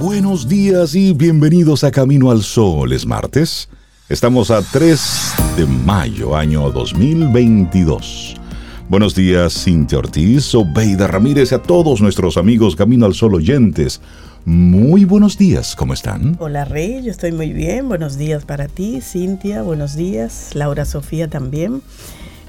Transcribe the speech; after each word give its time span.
buenos 0.00 0.48
días 0.48 0.94
y 0.94 1.12
bienvenidos 1.12 1.84
a 1.84 1.90
Camino 1.90 2.30
al 2.30 2.42
Sol. 2.42 2.94
Es 2.94 3.04
martes. 3.04 3.68
Estamos 4.08 4.50
a 4.50 4.62
3 4.62 5.34
de 5.58 5.66
mayo, 5.66 6.34
año 6.34 6.70
2022. 6.70 8.34
Buenos 8.88 9.14
días, 9.14 9.52
Cintia 9.52 9.98
Ortiz, 9.98 10.54
Obeida 10.54 11.06
Ramírez 11.06 11.52
y 11.52 11.54
a 11.54 11.62
todos 11.62 12.00
nuestros 12.00 12.38
amigos 12.38 12.76
Camino 12.76 13.04
al 13.04 13.14
Sol 13.14 13.34
oyentes. 13.34 14.00
Muy 14.46 15.04
buenos 15.04 15.36
días, 15.36 15.76
¿cómo 15.76 15.92
están? 15.92 16.34
Hola 16.40 16.64
Rey, 16.64 17.02
yo 17.02 17.10
estoy 17.10 17.32
muy 17.32 17.52
bien. 17.52 17.86
Buenos 17.86 18.16
días 18.16 18.46
para 18.46 18.68
ti, 18.68 19.02
Cintia, 19.02 19.60
buenos 19.60 19.96
días. 19.96 20.52
Laura 20.54 20.86
Sofía 20.86 21.28
también. 21.28 21.82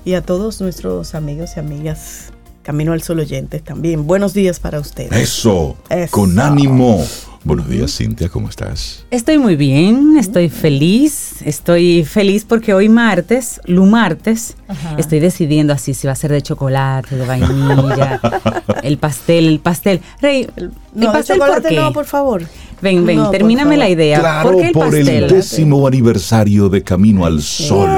Y 0.05 0.13
a 0.13 0.21
todos 0.21 0.61
nuestros 0.61 1.15
amigos 1.15 1.51
y 1.57 1.59
amigas 1.59 2.31
Camino 2.63 2.93
al 2.93 3.01
Sol 3.01 3.19
oyentes 3.19 3.61
también. 3.61 4.07
Buenos 4.07 4.33
días 4.33 4.61
para 4.61 4.79
ustedes. 4.79 5.11
Eso, 5.11 5.75
Eso. 5.89 6.11
con 6.11 6.39
ánimo. 6.39 7.03
Buenos 7.43 7.67
días, 7.67 7.97
Cintia, 7.97 8.29
¿cómo 8.29 8.49
estás? 8.49 9.03
Estoy 9.09 9.39
muy 9.39 9.55
bien, 9.55 10.15
estoy 10.19 10.47
feliz, 10.47 11.41
estoy 11.41 12.05
feliz 12.05 12.45
porque 12.47 12.71
hoy 12.75 12.87
martes, 12.87 13.59
lu 13.65 13.87
martes, 13.87 14.55
estoy 14.99 15.19
decidiendo 15.19 15.73
así 15.73 15.95
si 15.95 16.05
va 16.05 16.13
a 16.13 16.15
ser 16.15 16.31
de 16.31 16.43
chocolate, 16.43 17.15
de 17.15 17.25
vainilla, 17.25 18.21
el 18.83 18.99
pastel, 18.99 19.47
el 19.47 19.59
pastel. 19.59 20.01
Rey, 20.21 20.47
el 20.55 20.71
No, 20.93 21.07
de 21.07 21.13
pastel 21.13 21.37
chocolate 21.37 21.61
¿por 21.61 21.69
qué? 21.71 21.75
no, 21.77 21.93
por 21.93 22.05
favor. 22.05 22.43
Ven, 22.79 23.05
ven, 23.07 23.17
No, 23.17 23.31
termíname 23.31 23.75
la 23.75 23.89
idea. 23.89 24.19
Claro, 24.19 24.51
¿Por 24.51 24.61
qué 24.61 24.67
el 24.67 24.73
por 24.73 24.95
el 24.95 25.01
pastel? 25.05 25.27
décimo 25.29 25.87
aniversario 25.87 26.69
de 26.69 26.83
Camino 26.83 27.25
al 27.25 27.41
Sol. 27.41 27.89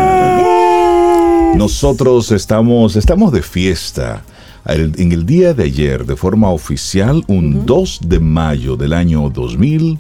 Nosotros 1.56 2.32
estamos, 2.32 2.96
estamos 2.96 3.34
de 3.34 3.42
fiesta. 3.42 4.24
El- 4.66 4.94
en 4.98 5.12
el 5.12 5.26
día 5.26 5.54
de 5.54 5.64
ayer, 5.66 6.06
de 6.06 6.16
forma 6.16 6.50
oficial, 6.50 7.24
un 7.28 7.66
2 7.66 8.00
de 8.08 8.20
mayo 8.20 8.76
del 8.78 8.94
año 8.94 9.30
2012. 9.30 10.00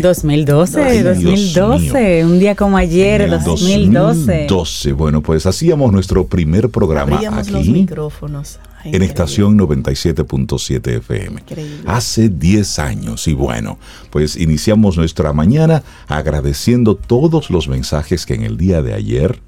2012, 0.00 0.82
Ay, 0.82 1.02
Dios 1.02 1.22
2012, 1.22 2.24
un 2.24 2.38
día 2.38 2.54
como 2.54 2.76
ayer, 2.76 3.22
En 3.22 3.32
el 3.32 3.42
2012. 3.42 4.46
2012. 4.46 4.92
Bueno, 4.92 5.22
pues 5.22 5.44
hacíamos 5.46 5.90
nuestro 5.92 6.26
primer 6.28 6.68
programa 6.70 7.14
Abríamos 7.16 7.50
los 7.50 7.62
aquí 7.62 7.70
micrófonos. 7.72 8.60
Ay, 8.84 8.92
en 8.94 9.02
estación 9.02 9.56
97.7 9.58 10.98
FM. 10.98 11.40
Increíble. 11.40 11.78
Hace 11.86 12.28
10 12.28 12.78
años 12.78 13.26
y 13.26 13.32
bueno, 13.34 13.78
pues 14.10 14.36
iniciamos 14.36 14.96
nuestra 14.96 15.32
mañana 15.32 15.82
agradeciendo 16.06 16.94
todos 16.94 17.50
los 17.50 17.66
mensajes 17.66 18.24
que 18.24 18.34
en 18.34 18.44
el 18.44 18.56
día 18.56 18.82
de 18.82 18.94
ayer, 18.94 19.40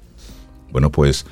bueno, 0.73 0.91
pues 0.91 1.25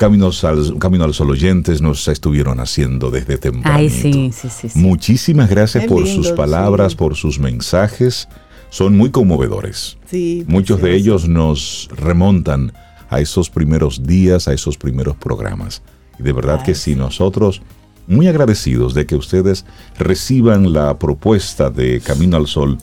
Caminos 0.00 0.44
al, 0.44 0.78
Camino 0.78 1.04
al 1.04 1.12
Sol 1.12 1.28
oyentes 1.28 1.82
nos 1.82 2.08
estuvieron 2.08 2.58
haciendo 2.58 3.10
desde 3.10 3.36
temprano. 3.36 3.76
Ay, 3.76 3.90
sí, 3.90 4.32
sí, 4.32 4.48
sí. 4.48 4.70
sí. 4.70 4.78
Muchísimas 4.78 5.50
gracias 5.50 5.82
Qué 5.82 5.88
por 5.90 6.02
lindo, 6.02 6.22
sus 6.22 6.32
palabras, 6.32 6.92
sí. 6.92 6.96
por 6.96 7.16
sus 7.16 7.38
mensajes. 7.38 8.26
Son 8.70 8.96
muy 8.96 9.10
conmovedores. 9.10 9.98
Sí, 10.06 10.42
Muchos 10.48 10.80
de 10.80 10.96
ellos 10.96 11.28
nos 11.28 11.90
remontan 11.94 12.72
a 13.10 13.20
esos 13.20 13.50
primeros 13.50 14.06
días, 14.06 14.48
a 14.48 14.54
esos 14.54 14.78
primeros 14.78 15.18
programas. 15.18 15.82
Y 16.18 16.22
de 16.22 16.32
verdad 16.32 16.60
Ay, 16.60 16.64
que 16.64 16.74
sí, 16.74 16.94
nosotros 16.94 17.60
muy 18.06 18.26
agradecidos 18.26 18.94
de 18.94 19.04
que 19.04 19.16
ustedes 19.16 19.66
reciban 19.98 20.72
la 20.72 20.98
propuesta 20.98 21.68
de 21.68 22.00
Camino 22.00 22.38
al 22.38 22.46
Sol 22.46 22.78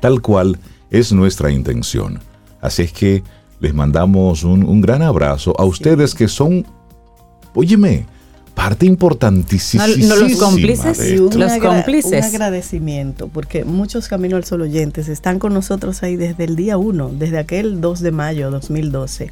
tal 0.00 0.22
cual 0.22 0.58
es 0.90 1.12
nuestra 1.12 1.50
intención. 1.50 2.20
Así 2.62 2.84
es 2.84 2.92
que 2.92 3.22
les 3.60 3.72
mandamos 3.74 4.44
un, 4.44 4.62
un 4.64 4.80
gran 4.80 5.02
abrazo 5.02 5.54
a 5.58 5.64
ustedes 5.64 6.14
que 6.14 6.28
son, 6.28 6.66
óyeme, 7.54 8.06
parte 8.54 8.86
importantísima. 8.86 9.86
No, 9.86 9.96
no, 10.08 10.16
los 10.16 10.36
cómplices. 10.36 10.98
de 10.98 11.14
esto. 11.14 11.38
Los 11.38 11.52
cómplices. 11.58 12.12
un 12.26 12.34
agradecimiento, 12.34 13.28
porque 13.28 13.64
muchos 13.64 14.08
Camino 14.08 14.36
al 14.36 14.44
Sol 14.44 14.62
oyentes 14.62 15.08
están 15.08 15.38
con 15.38 15.52
nosotros 15.54 16.02
ahí 16.02 16.16
desde 16.16 16.44
el 16.44 16.56
día 16.56 16.78
1, 16.78 17.10
desde 17.18 17.38
aquel 17.38 17.80
2 17.80 18.00
de 18.00 18.10
mayo 18.12 18.46
de 18.46 18.52
2012. 18.52 19.30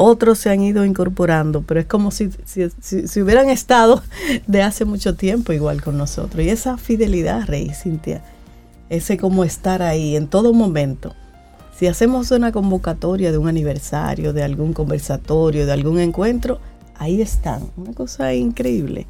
Otros 0.00 0.38
se 0.38 0.50
han 0.50 0.62
ido 0.62 0.84
incorporando, 0.84 1.62
pero 1.62 1.80
es 1.80 1.86
como 1.86 2.10
si, 2.12 2.28
si, 2.44 2.62
si- 2.80 3.08
si 3.08 3.20
hubieran 3.22 3.48
estado 3.50 4.02
de 4.46 4.62
hace 4.62 4.84
mucho 4.84 5.14
tiempo 5.14 5.52
igual 5.52 5.82
con 5.82 5.98
nosotros. 5.98 6.44
Y 6.44 6.50
esa 6.50 6.76
fidelidad, 6.78 7.46
Rey, 7.46 7.70
Cintia, 7.74 8.22
ese 8.90 9.16
como 9.16 9.44
estar 9.44 9.82
ahí 9.82 10.14
en 10.14 10.28
todo 10.28 10.52
momento. 10.54 11.14
Si 11.78 11.86
hacemos 11.86 12.32
una 12.32 12.50
convocatoria 12.50 13.30
de 13.30 13.38
un 13.38 13.46
aniversario, 13.46 14.32
de 14.32 14.42
algún 14.42 14.72
conversatorio, 14.72 15.64
de 15.64 15.70
algún 15.70 16.00
encuentro, 16.00 16.58
ahí 16.96 17.22
están. 17.22 17.70
Una 17.76 17.92
cosa 17.92 18.34
increíble. 18.34 19.06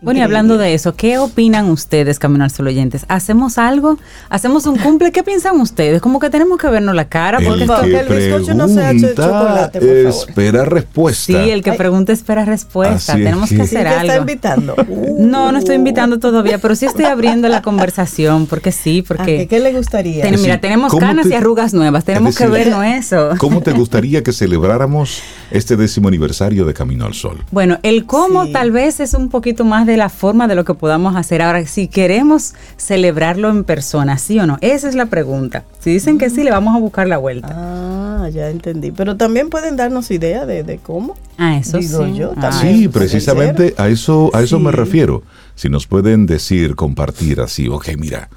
Bueno, 0.00 0.20
y 0.20 0.22
hablando 0.22 0.58
de 0.58 0.74
eso, 0.74 0.94
¿qué 0.94 1.18
opinan 1.18 1.68
ustedes, 1.70 2.20
Camino 2.20 2.44
al 2.44 2.52
Sol 2.52 2.68
oyentes? 2.68 3.04
¿Hacemos 3.08 3.58
algo? 3.58 3.98
¿Hacemos 4.30 4.64
un 4.66 4.76
cumple? 4.78 5.10
¿Qué 5.10 5.24
piensan 5.24 5.60
ustedes? 5.60 6.00
Como 6.00 6.20
que 6.20 6.30
tenemos 6.30 6.56
que 6.58 6.68
vernos 6.68 6.94
la 6.94 7.08
cara. 7.08 7.38
Porque 7.44 7.64
El 7.64 7.68
que 7.68 7.98
el 7.98 8.08
bizcocho 8.30 8.54
no 8.54 8.68
sea 8.68 8.92
de 8.92 9.00
pregunta 9.00 9.22
chocolate, 9.24 9.80
por 9.80 9.88
favor. 9.88 10.06
espera 10.28 10.64
respuesta. 10.64 11.42
sí, 11.44 11.50
el 11.50 11.64
que 11.64 11.72
pregunta 11.72 12.12
espera 12.12 12.44
respuesta. 12.44 12.94
Así 12.94 13.10
es 13.22 13.24
Tenemos 13.24 13.48
que, 13.48 13.56
que- 13.56 13.66
Sí, 13.66 13.74
hacer 13.76 13.88
te 13.88 13.96
está 13.96 14.00
algo. 14.12 14.22
invitando. 14.22 14.76
No, 15.18 15.50
no 15.50 15.58
estoy 15.58 15.74
invitando 15.74 16.18
todavía, 16.20 16.58
pero 16.58 16.76
sí 16.76 16.86
estoy 16.86 17.06
abriendo 17.06 17.48
la 17.48 17.60
conversación, 17.62 18.46
porque 18.46 18.70
sí, 18.70 18.98
¿A 19.00 19.02
qué, 19.02 19.06
porque 19.16 19.46
qué 19.48 19.58
le 19.58 19.72
gustaría? 19.72 20.22
ten- 20.22 20.40
mira, 20.40 20.60
tenemos 20.60 20.92
¿cómo 20.92 21.00
canas 21.00 21.24
te- 21.26 21.32
y 21.34 21.36
arrugas 21.36 21.74
nuevas, 21.74 22.04
tenemos 22.04 22.36
decir, 22.36 22.46
que 22.46 22.52
vernos 22.52 22.84
eso. 22.84 23.30
¿Cómo 23.38 23.62
te 23.62 23.72
gustaría 23.78 24.22
que 24.22 24.32
celebráramos 24.32 25.22
este 25.50 25.76
décimo 25.76 26.06
aniversario 26.06 26.64
de 26.64 26.72
Camino 26.72 27.04
al 27.04 27.14
Sol? 27.14 27.42
Bueno, 27.50 27.78
el 27.82 28.06
cómo 28.06 28.44
Sí. 28.44 28.52
tal 28.52 28.70
vez 28.70 29.00
es 29.00 29.14
un 29.14 29.28
poquito 29.28 29.64
más 29.64 29.87
de 29.88 29.96
la 29.96 30.08
forma 30.08 30.46
de 30.46 30.54
lo 30.54 30.64
que 30.64 30.74
podamos 30.74 31.16
hacer. 31.16 31.42
Ahora, 31.42 31.66
si 31.66 31.88
queremos 31.88 32.54
celebrarlo 32.76 33.48
en 33.50 33.64
persona, 33.64 34.18
¿sí 34.18 34.38
o 34.38 34.46
no? 34.46 34.58
Esa 34.60 34.88
es 34.88 34.94
la 34.94 35.06
pregunta. 35.06 35.64
Si 35.80 35.90
dicen 35.90 36.18
que 36.18 36.30
sí, 36.30 36.44
le 36.44 36.52
vamos 36.52 36.76
a 36.76 36.78
buscar 36.78 37.08
la 37.08 37.18
vuelta. 37.18 37.48
Ah, 37.52 38.28
ya 38.28 38.48
entendí. 38.50 38.92
Pero 38.92 39.16
también 39.16 39.50
pueden 39.50 39.76
darnos 39.76 40.10
idea 40.12 40.46
de, 40.46 40.62
de 40.62 40.78
cómo. 40.78 41.16
Ah, 41.36 41.56
eso 41.56 41.78
Digo 41.78 42.04
sí. 42.06 42.14
yo, 42.14 42.32
Ah. 42.36 42.52
Sí, 42.52 42.86
precisamente 42.88 43.74
a 43.78 43.88
eso, 43.88 44.30
a 44.34 44.42
eso 44.42 44.60
me 44.60 44.70
refiero. 44.70 45.22
Si 45.56 45.68
nos 45.68 45.86
pueden 45.88 46.26
decir, 46.26 46.76
compartir 46.76 47.40
así, 47.40 47.66
ok, 47.68 47.88
mira. 47.98 48.28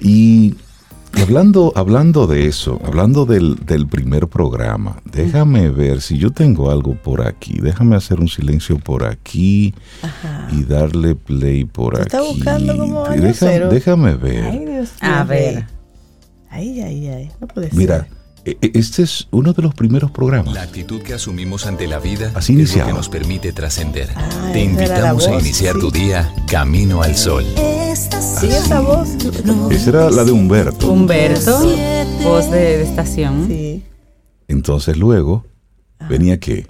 Y 0.00 0.54
hablando, 1.20 1.72
hablando 1.76 2.26
de 2.26 2.46
eso, 2.46 2.80
hablando 2.84 3.26
del, 3.26 3.56
del 3.66 3.86
primer 3.86 4.28
programa, 4.28 4.96
déjame 5.04 5.68
ver 5.70 6.00
si 6.00 6.18
yo 6.18 6.30
tengo 6.30 6.70
algo 6.70 6.94
por 6.94 7.26
aquí. 7.26 7.58
Déjame 7.60 7.96
hacer 7.96 8.20
un 8.20 8.28
silencio 8.28 8.78
por 8.78 9.04
aquí 9.04 9.74
Ajá. 10.02 10.48
y 10.52 10.64
darle 10.64 11.14
play 11.14 11.64
por 11.64 11.94
¿Tú 11.94 12.00
aquí. 12.00 12.06
estás 12.06 12.26
buscando 12.34 12.76
como 12.78 13.04
Deja- 13.08 13.34
cero? 13.34 13.68
déjame 13.70 14.14
ver. 14.14 14.44
Ay, 14.44 14.58
Dios 14.64 14.90
mío. 15.02 15.10
A 15.14 15.24
ver. 15.24 15.66
Ay, 16.50 16.80
ay, 16.80 17.08
ay. 17.08 17.30
No 17.40 17.46
puede 17.46 17.68
ser. 17.70 17.78
Mira, 17.78 17.96
e- 18.10 18.21
este 18.44 19.02
es 19.04 19.28
uno 19.30 19.52
de 19.52 19.62
los 19.62 19.74
primeros 19.74 20.10
programas. 20.10 20.52
La 20.54 20.62
actitud 20.62 21.00
que 21.02 21.14
asumimos 21.14 21.66
ante 21.66 21.86
la 21.86 21.98
vida 22.00 22.32
Así 22.34 22.60
es 22.60 22.76
lo 22.76 22.86
que 22.86 22.92
nos 22.92 23.08
permite 23.08 23.52
trascender. 23.52 24.10
Ah, 24.16 24.50
Te 24.52 24.64
invitamos 24.64 25.28
a 25.28 25.38
iniciar 25.38 25.74
sí. 25.76 25.80
tu 25.80 25.90
día 25.90 26.32
camino 26.48 27.02
al 27.02 27.16
sol. 27.16 27.44
Sí, 28.40 28.48
esa 28.48 28.80
voz. 28.80 29.08
Esa 29.70 29.90
era 29.90 30.10
la 30.10 30.24
de 30.24 30.32
Humberto. 30.32 30.90
Humberto, 30.90 31.60
voz 32.24 32.50
de, 32.50 32.78
de 32.78 32.82
estación. 32.82 33.46
Sí. 33.48 33.82
Entonces 34.48 34.96
luego 34.96 35.44
venía 36.08 36.38
que. 36.40 36.66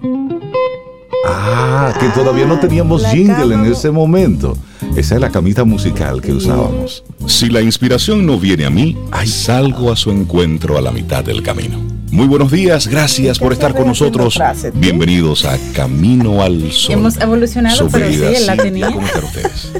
Ah, 1.25 1.93
que 1.99 2.09
todavía 2.09 2.45
no 2.45 2.59
teníamos 2.59 3.01
la 3.01 3.11
jingle 3.11 3.55
en 3.55 3.65
ese 3.65 3.91
momento. 3.91 4.57
Esa 4.95 5.15
es 5.15 5.21
la 5.21 5.29
camita 5.29 5.63
musical 5.63 6.21
que 6.21 6.33
usábamos. 6.33 7.03
Si 7.27 7.49
la 7.49 7.61
inspiración 7.61 8.25
no 8.25 8.37
viene 8.37 8.65
a 8.65 8.69
mí, 8.69 8.97
ahí 9.11 9.27
salgo 9.27 9.91
a 9.91 9.95
su 9.95 10.11
encuentro 10.11 10.77
a 10.77 10.81
la 10.81 10.91
mitad 10.91 11.23
del 11.23 11.41
camino. 11.41 11.79
Muy 12.13 12.27
buenos 12.27 12.51
días, 12.51 12.87
gracias 12.87 13.39
por 13.39 13.53
estar 13.53 13.73
con 13.73 13.87
nosotros. 13.87 14.39
Bienvenidos 14.75 15.45
a 15.45 15.57
Camino 15.73 16.43
al 16.43 16.71
Sol. 16.71 16.93
Hemos 16.93 17.19
evolucionado, 17.19 17.89
pero 17.91 18.07
sí, 18.11 18.45
la 18.45 18.55
tenía. 18.55 18.91
¿Cómo 18.91 19.07
están 19.07 19.23
ustedes? 19.23 19.71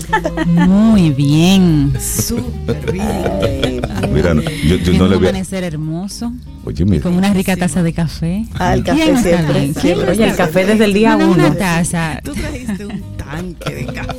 Muy 0.48 1.12
bien. 1.12 1.94
Mira, 4.12 4.34
yo, 4.34 4.94
no 4.94 5.08
le 5.08 5.18
veo. 5.18 5.30
amanecer 5.30 5.64
hermoso, 5.64 6.32
Oye, 6.66 6.86
mira. 6.86 7.04
con 7.04 7.14
una 7.14 7.32
rica 7.34 7.56
taza 7.56 7.84
de 7.84 7.94
café. 7.94 8.46
Ah, 8.56 8.74
el 8.74 8.84
¿Quién 8.84 9.14
café 9.16 9.30
siempre. 9.30 9.60
bien? 9.60 9.74
¿Quién 9.74 9.82
siempre. 9.84 10.06
no 10.08 10.12
Oye, 10.14 10.30
el 10.32 10.36
café 10.36 10.60
bien? 10.66 10.68
desde 10.70 10.86
el 10.86 10.94
día 10.94 11.12
No, 11.12 11.18
no, 11.20 11.26
uno. 11.34 11.46
Una 11.48 11.56
taza. 11.56 12.20
Tú 12.24 12.34
trajiste 12.34 12.86
un 12.88 13.04
tanque 13.16 13.76
de 13.76 13.86
café. 13.86 14.18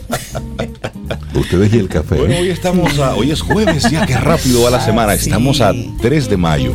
Ustedes 1.34 1.74
y 1.74 1.78
el 1.78 1.88
café. 1.88 2.14
Bueno, 2.16 2.36
hoy 2.38 2.48
estamos 2.50 2.96
a, 3.00 3.16
hoy 3.16 3.32
es 3.32 3.40
jueves, 3.42 3.90
ya 3.90 4.06
que 4.06 4.16
rápido 4.16 4.62
va 4.62 4.70
la 4.70 4.80
semana. 4.80 5.14
Estamos 5.14 5.60
a 5.60 5.72
3 6.00 6.28
de 6.30 6.36
mayo. 6.36 6.74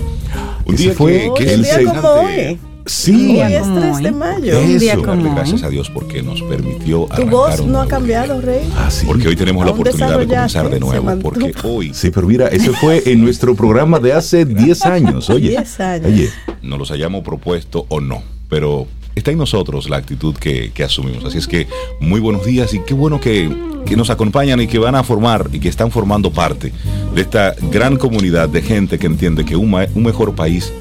Un 0.70 0.76
día 0.76 0.94
fue 0.94 1.32
que 1.38 1.44
un 1.44 1.50
el 1.50 1.64
día 1.64 1.76
se- 1.76 1.84
como 1.86 2.02
hoy. 2.02 2.60
Sí, 2.86 3.12
Hoy 3.14 3.34
día 3.34 3.50
es 3.60 3.68
como 3.68 3.80
3 3.82 3.98
de 4.04 4.12
mayo. 4.12 4.60
un 4.60 4.80
día 4.80 4.94
eso, 4.94 5.04
como 5.04 5.36
gracias 5.36 5.62
a 5.64 5.70
Dios 5.70 5.92
porque 5.92 6.24
nos 6.24 6.42
permitió 6.42 7.06
Tu 7.06 7.14
arrancar 7.14 7.30
voz 7.32 7.66
no 7.68 7.82
ha 7.82 7.88
cambiado. 7.88 8.42
Rey. 8.42 8.62
Ah, 8.78 8.90
sí. 8.90 9.06
Porque 9.06 9.28
hoy 9.28 9.36
tenemos 9.36 9.64
la 9.64 9.72
oportunidad 9.74 10.18
de 10.18 10.26
comenzar 10.26 10.70
de 10.72 10.80
nuevo. 10.80 11.20
Porque 11.22 11.54
hoy. 11.64 11.94
Sí, 11.94 12.10
pero 12.10 12.26
mira, 12.26 12.48
eso 12.48 12.74
fue 12.74 13.04
en 13.06 13.22
nuestro 13.22 13.54
programa 13.54 14.00
de 14.00 14.14
hace 14.14 14.44
10 14.46 14.86
años. 14.88 15.30
Oye, 15.30 15.50
10 15.60 15.80
años. 15.82 16.08
Oye, 16.08 16.30
nos 16.64 16.80
los 16.80 16.90
hayamos 16.92 17.24
propuesto 17.24 17.86
o 17.90 18.00
no, 18.02 18.24
pero 18.50 18.88
está 19.20 19.32
en 19.32 19.38
nosotros 19.38 19.90
la 19.90 19.98
actitud 19.98 20.36
que, 20.36 20.72
que 20.74 20.84
asumimos. 20.84 21.24
Así 21.26 21.38
es 21.38 21.48
que 21.48 21.68
muy 22.00 22.20
buenos 22.20 22.46
días 22.46 22.74
y 22.74 22.80
qué 22.80 22.94
bueno 22.94 23.20
que, 23.20 23.50
que 23.86 23.96
nos 23.96 24.10
acompañan 24.10 24.60
y 24.60 24.68
que 24.68 24.80
van 24.80 24.96
a 24.96 25.04
formar 25.04 25.50
y 25.54 25.60
que 25.60 25.70
están 25.70 25.92
formando 25.92 26.32
parte 26.32 26.74
de 27.14 27.22
esta 27.22 27.54
gran 27.72 27.96
comunidad 27.98 28.50
de 28.50 28.62
gente 28.62 28.98
que 29.00 29.08
entiende 29.08 29.46
que 29.46 29.56
un, 29.56 29.70
mejor 29.96 30.34
país 30.36 30.74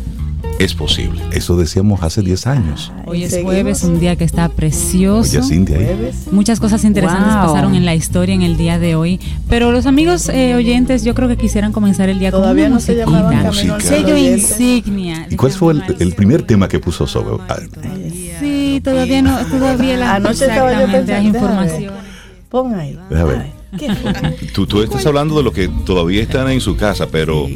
es 0.58 0.74
posible. 0.74 1.22
Eso 1.30 1.56
decíamos 1.56 2.02
hace 2.02 2.20
10 2.20 2.46
años. 2.48 2.90
Hoy 3.06 3.22
es 3.22 3.30
seguimos. 3.30 3.52
jueves, 3.54 3.84
un 3.84 4.00
día 4.00 4.16
que 4.16 4.24
está 4.24 4.48
precioso. 4.48 5.38
Oye, 5.38 5.46
Cintia, 5.48 5.76
ahí. 5.78 5.84
Jueves. 5.84 6.16
Muchas 6.32 6.58
cosas 6.58 6.82
interesantes 6.84 7.32
Wow. 7.32 7.46
pasaron 7.46 7.74
en 7.76 7.84
la 7.84 7.94
historia 7.94 8.34
en 8.34 8.42
el 8.42 8.56
día 8.56 8.76
de 8.80 8.96
hoy, 8.96 9.20
pero 9.48 9.70
los 9.70 9.86
amigos 9.86 10.28
eh, 10.28 10.56
oyentes 10.56 11.04
yo 11.04 11.14
creo 11.14 11.28
que 11.28 11.36
quisieran 11.36 11.70
comenzar 11.70 12.08
el 12.08 12.18
día 12.18 12.32
Todavía 12.32 12.64
con 12.64 12.72
una 12.72 12.74
no 12.74 12.80
se 12.80 12.92
musiquita. 12.94 13.18
llamaban. 13.20 13.52
Camino 13.54 13.80
Sello 13.80 14.16
insignia. 14.16 15.28
¿Y 15.30 15.36
cuál 15.36 15.52
fue 15.52 15.74
el, 15.74 15.82
el 16.00 16.12
primer 16.14 16.42
tema 16.42 16.68
que 16.68 16.80
puso 16.80 17.06
Sobe? 17.06 17.40
Ah, 17.48 17.58
Sí, 18.78 18.82
todavía 18.82 19.22
no, 19.22 19.38
todavía 19.46 19.96
la 19.96 20.14
Anoche 20.14 20.46
estaba 20.46 20.72
yo 20.72 20.78
pensando, 20.86 21.06
déjame 21.06 21.32
ver. 21.32 21.34
información. 21.34 21.94
Pon 22.48 22.74
ahí. 22.78 22.98
Deja 23.10 23.24
ver. 23.24 23.46
Tú, 24.54 24.66
tú 24.66 24.82
estás 24.82 25.04
hablando 25.04 25.36
de 25.36 25.42
lo 25.42 25.52
que 25.52 25.68
todavía 25.84 26.22
están 26.22 26.48
en 26.50 26.60
su 26.60 26.76
casa, 26.76 27.06
pero 27.10 27.46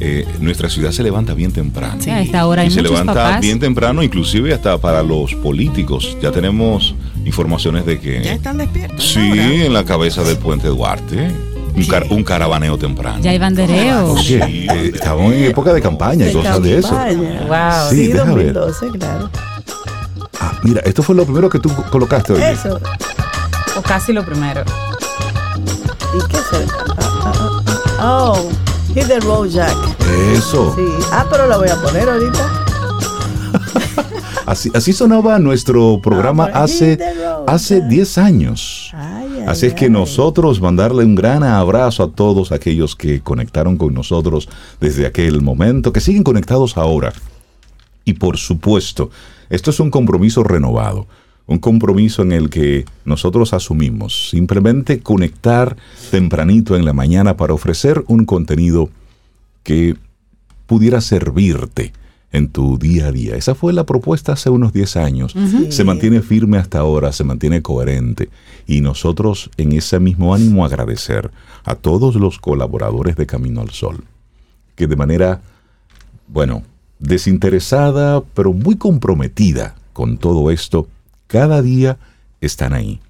eh, 0.00 0.26
nuestra 0.40 0.68
ciudad 0.68 0.90
se 0.90 1.02
levanta 1.02 1.34
bien 1.34 1.52
temprano. 1.52 2.00
Sí, 2.00 2.10
a 2.10 2.20
esta 2.20 2.46
hora 2.46 2.62
hay 2.62 2.68
y 2.68 2.70
se 2.72 2.82
levanta 2.82 3.12
papás. 3.14 3.40
bien 3.40 3.60
temprano, 3.60 4.02
inclusive 4.02 4.52
hasta 4.52 4.78
para 4.78 5.02
los 5.02 5.34
políticos. 5.36 6.16
Ya 6.22 6.32
tenemos 6.32 6.94
informaciones 7.24 7.86
de 7.86 8.00
que 8.00 8.22
Ya 8.22 8.32
están 8.32 8.58
despiertos. 8.58 9.04
sí, 9.12 9.20
en 9.20 9.72
la 9.72 9.84
cabeza 9.84 10.24
del 10.24 10.38
puente 10.38 10.66
Duarte, 10.68 11.30
un, 11.76 11.84
car- 11.84 12.06
un 12.10 12.24
caravaneo 12.24 12.76
temprano. 12.78 13.22
Ya 13.22 13.30
hay 13.30 13.38
bandereo. 13.38 14.14
Oye, 14.14 14.40
eh, 14.42 14.90
estamos 14.94 15.32
en 15.32 15.44
época 15.44 15.72
de 15.72 15.80
campaña 15.80 16.24
y 16.24 16.28
De 16.28 16.32
cosas 16.32 16.60
de 16.62 16.78
eso. 16.78 16.88
campaña. 16.88 17.40
Wow. 17.46 17.90
Sí, 17.90 18.06
Sí, 18.06 18.12
deja 18.12 18.24
ver. 18.34 18.52
2012, 18.52 18.98
claro. 18.98 19.30
Mira, 20.62 20.80
esto 20.84 21.02
fue 21.02 21.14
lo 21.14 21.24
primero 21.24 21.48
que 21.50 21.58
tú 21.58 21.70
colocaste 21.90 22.32
hoy. 22.34 22.42
Eso. 22.42 22.78
O 23.76 23.82
casi 23.82 24.12
lo 24.12 24.24
primero. 24.24 24.62
¿Y 26.14 26.28
qué 26.28 26.36
es 26.36 26.52
eso? 26.52 26.74
Ah, 26.98 27.12
ah, 27.24 27.62
ah. 27.98 28.32
Oh, 28.34 28.50
Hit 28.94 29.06
the 29.06 29.20
Road 29.20 29.48
Jack. 29.48 29.74
Eso. 30.32 30.74
Sí. 30.76 30.84
Ah, 31.10 31.26
pero 31.30 31.46
la 31.46 31.56
voy 31.56 31.68
a 31.68 31.76
poner 31.80 32.08
ahorita. 32.08 32.64
Así, 34.46 34.70
así 34.74 34.92
sonaba 34.92 35.38
nuestro 35.38 36.00
programa 36.02 36.46
hace, 36.46 36.98
hace 37.46 37.78
Jack. 37.78 37.88
10 37.88 38.18
años. 38.18 38.90
Ay, 38.92 39.28
ay, 39.38 39.44
Así 39.46 39.66
es 39.66 39.74
que 39.74 39.84
ay. 39.84 39.90
nosotros 39.90 40.60
mandarle 40.60 41.04
un 41.04 41.14
gran 41.14 41.44
abrazo 41.44 42.02
a 42.02 42.10
todos 42.10 42.50
aquellos 42.50 42.96
que 42.96 43.20
conectaron 43.20 43.76
con 43.76 43.94
nosotros 43.94 44.48
desde 44.80 45.06
aquel 45.06 45.42
momento, 45.42 45.92
que 45.92 46.00
siguen 46.00 46.24
conectados 46.24 46.76
ahora. 46.76 47.12
Y 48.04 48.14
por 48.14 48.36
supuesto, 48.36 49.10
esto 49.52 49.70
es 49.70 49.80
un 49.80 49.90
compromiso 49.90 50.42
renovado, 50.42 51.06
un 51.46 51.58
compromiso 51.58 52.22
en 52.22 52.32
el 52.32 52.48
que 52.48 52.86
nosotros 53.04 53.52
asumimos 53.52 54.30
simplemente 54.30 55.00
conectar 55.00 55.76
tempranito 56.10 56.74
en 56.74 56.86
la 56.86 56.94
mañana 56.94 57.36
para 57.36 57.52
ofrecer 57.52 58.02
un 58.06 58.24
contenido 58.24 58.88
que 59.62 59.94
pudiera 60.66 61.02
servirte 61.02 61.92
en 62.32 62.48
tu 62.48 62.78
día 62.78 63.08
a 63.08 63.12
día. 63.12 63.36
Esa 63.36 63.54
fue 63.54 63.74
la 63.74 63.84
propuesta 63.84 64.32
hace 64.32 64.48
unos 64.48 64.72
10 64.72 64.96
años. 64.96 65.34
Se 65.68 65.84
mantiene 65.84 66.22
firme 66.22 66.56
hasta 66.56 66.78
ahora, 66.78 67.12
se 67.12 67.24
mantiene 67.24 67.60
coherente. 67.60 68.30
Y 68.66 68.80
nosotros 68.80 69.50
en 69.58 69.72
ese 69.72 70.00
mismo 70.00 70.34
ánimo 70.34 70.64
agradecer 70.64 71.30
a 71.64 71.74
todos 71.74 72.14
los 72.14 72.38
colaboradores 72.38 73.16
de 73.16 73.26
Camino 73.26 73.60
al 73.60 73.68
Sol, 73.68 74.04
que 74.76 74.86
de 74.86 74.96
manera, 74.96 75.42
bueno, 76.26 76.62
desinteresada, 77.02 78.22
pero 78.32 78.52
muy 78.52 78.76
comprometida 78.76 79.74
con 79.92 80.16
todo 80.16 80.50
esto, 80.50 80.88
cada 81.26 81.60
día 81.60 81.98
están 82.40 82.72
ahí. 82.72 83.00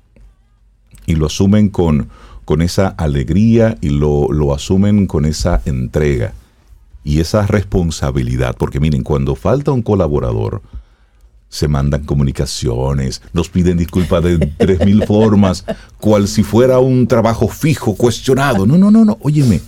Y 1.06 1.14
lo 1.14 1.26
asumen 1.26 1.68
con, 1.68 2.08
con 2.44 2.62
esa 2.62 2.88
alegría 2.88 3.76
y 3.80 3.90
lo, 3.90 4.32
lo 4.32 4.54
asumen 4.54 5.06
con 5.06 5.26
esa 5.26 5.60
entrega 5.66 6.32
y 7.04 7.20
esa 7.20 7.46
responsabilidad, 7.46 8.56
porque 8.58 8.80
miren, 8.80 9.02
cuando 9.02 9.34
falta 9.34 9.72
un 9.72 9.82
colaborador, 9.82 10.62
se 11.48 11.68
mandan 11.68 12.04
comunicaciones, 12.04 13.20
nos 13.34 13.50
piden 13.50 13.76
disculpas 13.76 14.24
de 14.24 14.38
tres 14.38 14.86
mil 14.86 15.02
formas, 15.06 15.66
cual 15.98 16.28
si 16.28 16.42
fuera 16.42 16.78
un 16.78 17.06
trabajo 17.06 17.46
fijo, 17.48 17.94
cuestionado. 17.94 18.64
No, 18.64 18.78
no, 18.78 18.90
no, 18.90 19.04
no, 19.04 19.18
óyeme. 19.20 19.60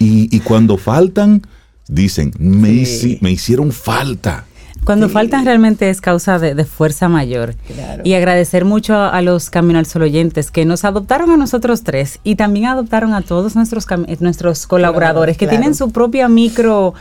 Y, 0.00 0.34
y 0.34 0.40
cuando 0.40 0.78
faltan, 0.78 1.42
dicen, 1.88 2.32
me, 2.38 2.68
hici- 2.70 3.18
me 3.20 3.30
hicieron 3.30 3.72
falta. 3.72 4.44
Cuando 4.84 5.10
faltan 5.10 5.44
realmente 5.44 5.90
es 5.90 6.00
causa 6.00 6.38
de, 6.38 6.54
de 6.54 6.64
fuerza 6.64 7.08
mayor. 7.10 7.56
Claro. 7.66 8.02
Y 8.06 8.14
agradecer 8.14 8.64
mucho 8.64 8.94
a, 8.94 9.10
a 9.10 9.20
los 9.20 9.50
Camino 9.50 9.78
al 9.78 9.84
Sol 9.84 10.02
oyentes 10.02 10.50
que 10.50 10.64
nos 10.64 10.84
adoptaron 10.84 11.30
a 11.30 11.36
nosotros 11.36 11.82
tres 11.82 12.20
y 12.24 12.36
también 12.36 12.66
adoptaron 12.66 13.12
a 13.12 13.20
todos 13.20 13.54
nuestros 13.54 13.86
eh, 14.06 14.16
nuestros 14.20 14.66
colaboradores 14.66 15.36
que 15.36 15.46
claro. 15.46 15.58
tienen 15.58 15.74
su 15.74 15.90
propia 15.90 16.28
micro 16.28 16.94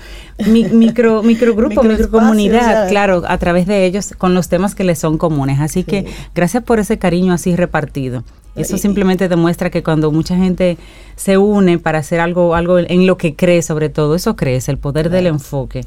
mi- 0.48 0.66
micro 0.66 1.24
microgrupo, 1.32 1.82
microcomunidad, 1.84 2.90
claro, 2.90 3.24
a 3.26 3.38
través 3.38 3.68
de 3.68 3.86
ellos 3.86 4.14
con 4.18 4.34
los 4.34 4.50
temas 4.50 4.76
que 4.76 4.84
les 4.84 5.00
son 5.00 5.18
comunes. 5.18 5.62
Así 5.62 5.84
que 5.86 6.08
gracias 6.36 6.64
por 6.64 6.80
ese 6.80 6.98
cariño 6.98 7.32
así 7.32 7.56
repartido. 7.56 8.24
Eso 8.58 8.78
simplemente 8.78 9.30
demuestra 9.30 9.70
que 9.70 9.84
cuando 9.84 10.12
mucha 10.12 10.36
gente 10.36 10.78
se 11.16 11.38
une 11.38 11.80
para 11.80 12.00
hacer 12.00 12.20
algo, 12.20 12.56
algo 12.56 12.80
en 12.80 13.08
lo 13.08 13.18
que 13.18 13.36
cree, 13.36 13.62
sobre 13.62 13.90
todo, 13.90 14.16
eso 14.16 14.36
crece, 14.36 14.72
el 14.72 14.78
poder 14.78 15.10
del 15.10 15.28
enfoque, 15.28 15.82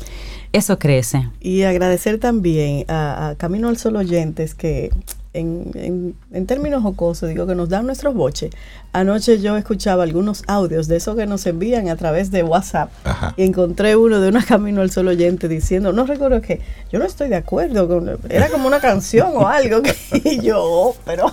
eso 0.53 0.79
crece. 0.79 1.29
Y 1.41 1.63
agradecer 1.63 2.19
también 2.19 2.85
a, 2.89 3.31
a 3.31 3.35
Camino 3.35 3.69
al 3.69 3.77
Sol 3.77 3.97
oyentes 3.97 4.55
que 4.55 4.91
en, 5.33 5.71
en, 5.75 6.15
en 6.33 6.47
términos 6.47 6.83
jocosos 6.83 7.29
digo 7.29 7.47
que 7.47 7.55
nos 7.55 7.69
dan 7.69 7.87
nuestros 7.87 8.15
boches. 8.15 8.51
Anoche 8.93 9.39
yo 9.41 9.57
escuchaba 9.57 10.03
algunos 10.03 10.43
audios 10.49 10.89
de 10.89 10.97
esos 10.97 11.15
que 11.17 11.27
nos 11.27 11.47
envían 11.47 11.89
a 11.89 11.95
través 11.95 12.33
de 12.33 12.43
WhatsApp 12.43 12.91
Ajá. 13.05 13.35
y 13.37 13.45
encontré 13.45 13.95
uno 13.95 14.21
de 14.21 14.29
una 14.29 14.45
Camino 14.45 14.81
al 14.81 14.91
Sol 14.91 15.07
oyente 15.07 15.47
diciendo, 15.47 15.93
no 15.93 16.05
recuerdo 16.07 16.41
que 16.41 16.61
yo 16.91 16.99
no 16.99 17.05
estoy 17.05 17.29
de 17.29 17.37
acuerdo 17.37 17.87
con, 17.87 18.11
era 18.29 18.49
como 18.49 18.67
una 18.67 18.81
canción 18.81 19.31
o 19.37 19.47
algo 19.47 19.83
que 19.83 19.95
y 20.25 20.41
yo, 20.41 20.57
"Oh, 20.61 20.97
pero 21.05 21.27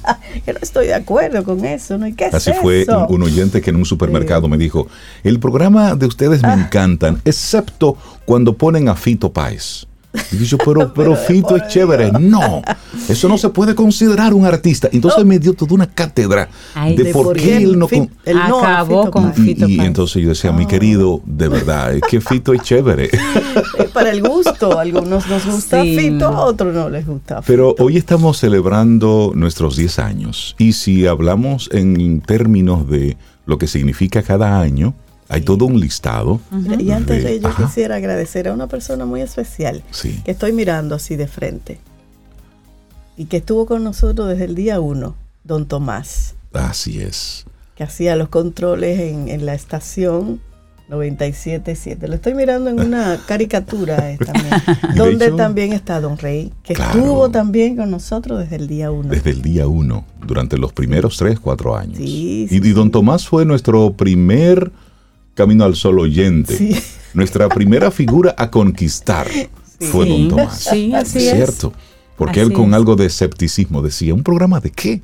yo 0.46 0.52
no 0.52 0.58
estoy 0.60 0.88
de 0.88 0.94
acuerdo 0.94 1.44
con 1.44 1.64
eso, 1.64 1.96
¿no? 1.96 2.08
¿Y 2.08 2.14
qué 2.14 2.26
es 2.26 2.34
Así 2.34 2.52
fue 2.60 2.82
eso? 2.82 3.06
un, 3.06 3.14
un 3.14 3.22
oyente 3.22 3.60
que 3.60 3.70
en 3.70 3.76
un 3.76 3.84
supermercado 3.84 4.48
me 4.48 4.58
dijo, 4.58 4.88
el 5.22 5.38
programa 5.38 5.94
de 5.94 6.06
ustedes 6.06 6.42
me 6.42 6.52
encantan, 6.54 7.20
excepto 7.24 7.96
cuando 8.26 8.56
ponen 8.56 8.88
a 8.88 8.96
Fito 8.96 9.32
Páez. 9.32 9.86
Y 10.32 10.36
dije 10.36 10.44
yo, 10.56 10.58
pero, 10.58 10.92
pero 10.94 11.16
Fito 11.16 11.56
es 11.56 11.66
chévere. 11.68 12.12
No, 12.12 12.62
eso 13.08 13.28
no 13.28 13.36
se 13.38 13.48
puede 13.50 13.74
considerar 13.74 14.32
un 14.34 14.46
artista. 14.46 14.88
Entonces 14.92 15.24
me 15.24 15.38
dio 15.38 15.54
toda 15.54 15.74
una 15.74 15.86
cátedra 15.86 16.48
Ay, 16.74 16.96
de, 16.96 17.04
de 17.04 17.12
por 17.12 17.36
qué 17.36 17.56
él 17.56 17.78
no... 17.78 17.88
Fit- 17.88 18.08
con- 18.24 18.34
no 18.48 18.60
Acabó 18.64 19.00
Fito 19.02 19.10
con 19.10 19.30
y, 19.30 19.32
Fito 19.32 19.68
y 19.68 19.80
entonces 19.80 20.22
yo 20.22 20.28
decía, 20.30 20.52
mi 20.52 20.66
querido, 20.66 21.20
de 21.24 21.48
verdad, 21.48 21.94
es 21.94 22.02
que 22.02 22.20
Fito 22.20 22.52
es 22.54 22.62
chévere. 22.62 23.10
Eh, 23.78 23.88
para 23.92 24.10
el 24.10 24.22
gusto, 24.22 24.78
a 24.78 24.82
algunos 24.82 25.26
nos 25.28 25.44
gusta 25.46 25.82
Sí. 25.82 25.96
Fito, 25.98 26.26
a 26.28 26.40
otros 26.44 26.74
no 26.74 26.88
les 26.88 27.06
gusta 27.06 27.40
Pero 27.42 27.74
hoy 27.78 27.96
estamos 27.96 28.38
celebrando 28.38 29.32
nuestros 29.34 29.76
10 29.76 29.98
años 29.98 30.54
y 30.58 30.72
si 30.74 31.06
hablamos 31.06 31.68
en 31.72 32.20
términos 32.20 32.88
de 32.88 33.16
lo 33.46 33.58
que 33.58 33.66
significa 33.66 34.22
cada 34.22 34.60
año, 34.60 34.94
hay 35.28 35.40
todo 35.42 35.64
un 35.66 35.80
listado. 35.80 36.40
Y 36.78 36.90
antes 36.90 37.22
de 37.24 37.32
ello 37.32 37.48
Ajá. 37.48 37.64
quisiera 37.66 37.96
agradecer 37.96 38.48
a 38.48 38.52
una 38.52 38.66
persona 38.66 39.04
muy 39.06 39.20
especial 39.20 39.82
Sí. 39.90 40.20
que 40.24 40.30
estoy 40.32 40.52
mirando 40.52 40.94
así 40.94 41.16
de 41.16 41.26
frente 41.26 41.78
y 43.16 43.26
que 43.26 43.38
estuvo 43.38 43.66
con 43.66 43.84
nosotros 43.84 44.28
desde 44.28 44.44
el 44.44 44.54
día 44.54 44.80
uno, 44.80 45.14
don 45.44 45.66
Tomás, 45.66 46.34
Así 46.52 47.00
es. 47.00 47.44
que 47.76 47.84
hacía 47.84 48.16
los 48.16 48.28
controles 48.28 48.98
en, 49.00 49.28
en 49.28 49.46
la 49.46 49.54
estación 49.54 50.40
97.7. 50.90 52.06
Lo 52.08 52.14
estoy 52.14 52.34
mirando 52.34 52.70
en 52.70 52.80
una 52.80 53.18
caricatura 53.26 54.10
eh, 54.12 54.18
también, 54.18 54.50
De 54.92 54.98
donde 54.98 55.26
hecho, 55.26 55.36
también 55.36 55.72
está 55.72 56.00
don 56.00 56.18
Rey, 56.18 56.52
que 56.62 56.74
Claro. 56.74 56.98
estuvo 56.98 57.30
también 57.30 57.76
con 57.76 57.90
nosotros 57.90 58.40
desde 58.40 58.56
el 58.56 58.68
día 58.68 58.90
uno. 58.90 59.08
Desde 59.08 59.30
el 59.30 59.42
día 59.42 59.66
uno, 59.66 60.04
durante 60.26 60.58
los 60.58 60.72
primeros 60.72 61.16
tres, 61.16 61.40
cuatro 61.40 61.76
años. 61.76 61.96
Sí, 61.98 62.44
y, 62.44 62.48
sí, 62.48 62.60
y 62.62 62.72
don. 62.72 62.90
Tomás 62.90 63.26
fue 63.26 63.44
nuestro 63.44 63.92
primer 63.94 64.70
Camino 65.34 65.64
al 65.64 65.74
Sol 65.76 65.98
oyente. 65.98 66.56
Sí. 66.56 66.76
Nuestra 67.12 67.48
primera 67.48 67.90
figura 67.90 68.34
a 68.38 68.50
conquistar 68.50 69.26
fue 69.80 70.08
don 70.08 70.28
Tomás. 70.28 70.58
sí, 70.60 70.92
así 70.94 71.18
es. 71.26 71.34
Cierto. 71.34 71.72
Porque 72.16 72.40
Así 72.40 72.48
él 72.50 72.52
con 72.56 72.68
es. 72.68 72.74
algo 72.74 72.94
de 72.96 73.06
escepticismo 73.06 73.82
decía, 73.82 74.14
¿un 74.14 74.22
programa 74.22 74.60
de 74.60 74.70
qué? 74.70 75.02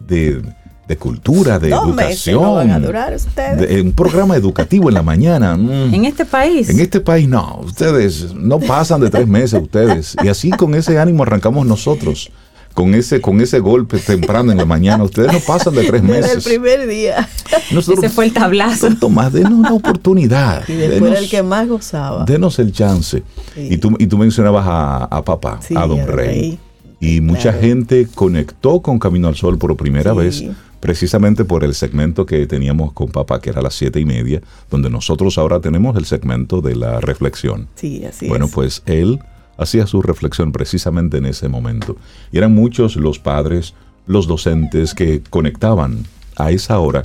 De, 0.00 0.42
de 0.88 0.96
cultura, 0.96 1.58
de 1.60 1.68
meses 1.94 2.32
no 2.34 2.54
van 2.54 2.70
a 2.70 2.76
educación. 2.76 2.82
durar 2.82 3.14
ustedes. 3.14 3.68
de- 3.68 3.80
un 3.82 3.92
programa 3.92 4.34
educativo 4.36 4.88
en 4.88 4.94
la 4.94 5.02
mañana. 5.02 5.56
mm. 5.56 5.94
En 5.94 6.04
este 6.04 6.24
país. 6.24 6.68
En 6.68 6.80
este 6.80 7.00
país 7.00 7.28
no, 7.28 7.60
ustedes 7.64 8.34
no 8.34 8.58
pasan 8.58 9.00
de 9.00 9.10
tres 9.10 9.28
meses 9.28 9.62
ustedes. 9.62 10.16
Y 10.24 10.28
así 10.28 10.50
con 10.50 10.74
ese 10.74 10.98
ánimo 10.98 11.22
arrancamos 11.22 11.64
nosotros. 11.66 12.30
Con 12.74 12.94
ese, 12.94 13.20
con 13.20 13.40
ese 13.40 13.58
golpe 13.58 13.98
temprano 13.98 14.52
en 14.52 14.58
la 14.58 14.64
mañana. 14.64 15.02
Ustedes 15.04 15.32
no 15.32 15.40
pasan 15.40 15.74
de 15.74 15.84
tres 15.84 16.02
Desde 16.02 16.16
el 16.16 16.22
meses. 16.22 16.44
primer 16.44 16.86
día. 16.86 17.28
Nosotros, 17.72 18.04
Ese 18.04 18.14
fue 18.14 18.24
el 18.26 18.32
tablazo. 18.32 18.88
Tomás, 18.96 19.32
denos 19.32 19.52
una 19.52 19.74
oportunidad. 19.74 20.66
Y 20.68 20.74
después 20.74 20.94
Denos, 21.00 21.10
era 21.10 21.18
el 21.20 21.28
que 21.28 21.42
más 21.42 21.68
gozaba. 21.68 22.24
denos 22.24 22.58
el 22.58 22.72
chance. 22.72 23.22
Sí. 23.54 23.68
Y, 23.72 23.76
tú, 23.78 23.94
y 23.98 24.06
tú 24.06 24.16
mencionabas 24.18 24.64
a, 24.66 25.04
a 25.04 25.24
papá, 25.24 25.58
Sí, 25.60 25.74
a 25.76 25.86
Don 25.86 26.06
Rey. 26.06 26.26
Rey. 26.28 26.58
Y 27.00 27.20
mucha 27.20 27.52
gente 27.52 28.06
conectó 28.14 28.80
con 28.80 28.98
Camino 28.98 29.28
al 29.28 29.34
Sol 29.34 29.58
por 29.58 29.76
primera 29.76 30.12
Sí. 30.12 30.18
vez, 30.18 30.44
precisamente 30.80 31.44
por 31.44 31.64
el 31.64 31.74
segmento 31.74 32.24
que 32.24 32.46
teníamos 32.46 32.92
con 32.92 33.08
papá, 33.08 33.40
que 33.40 33.50
era 33.50 33.60
a 33.60 33.62
las 33.62 33.74
siete 33.74 34.00
y 34.00 34.04
media, 34.04 34.40
donde 34.70 34.90
nosotros 34.90 35.36
ahora 35.38 35.60
tenemos 35.60 35.96
el 35.96 36.04
segmento 36.04 36.60
de 36.60 36.76
la 36.76 37.00
reflexión. 37.00 37.68
Sí, 37.74 38.04
así 38.04 38.28
bueno, 38.28 38.46
es. 38.46 38.52
pues 38.52 38.82
él 38.86 39.18
hacía 39.60 39.86
su 39.86 40.02
reflexión 40.02 40.52
precisamente 40.52 41.18
en 41.18 41.26
ese 41.26 41.48
momento. 41.48 41.96
Y 42.32 42.38
eran 42.38 42.54
muchos 42.54 42.96
los 42.96 43.18
padres, 43.18 43.74
los 44.06 44.26
docentes 44.26 44.94
que 44.94 45.22
conectaban 45.28 46.04
a 46.36 46.50
esa 46.50 46.78
hora 46.78 47.04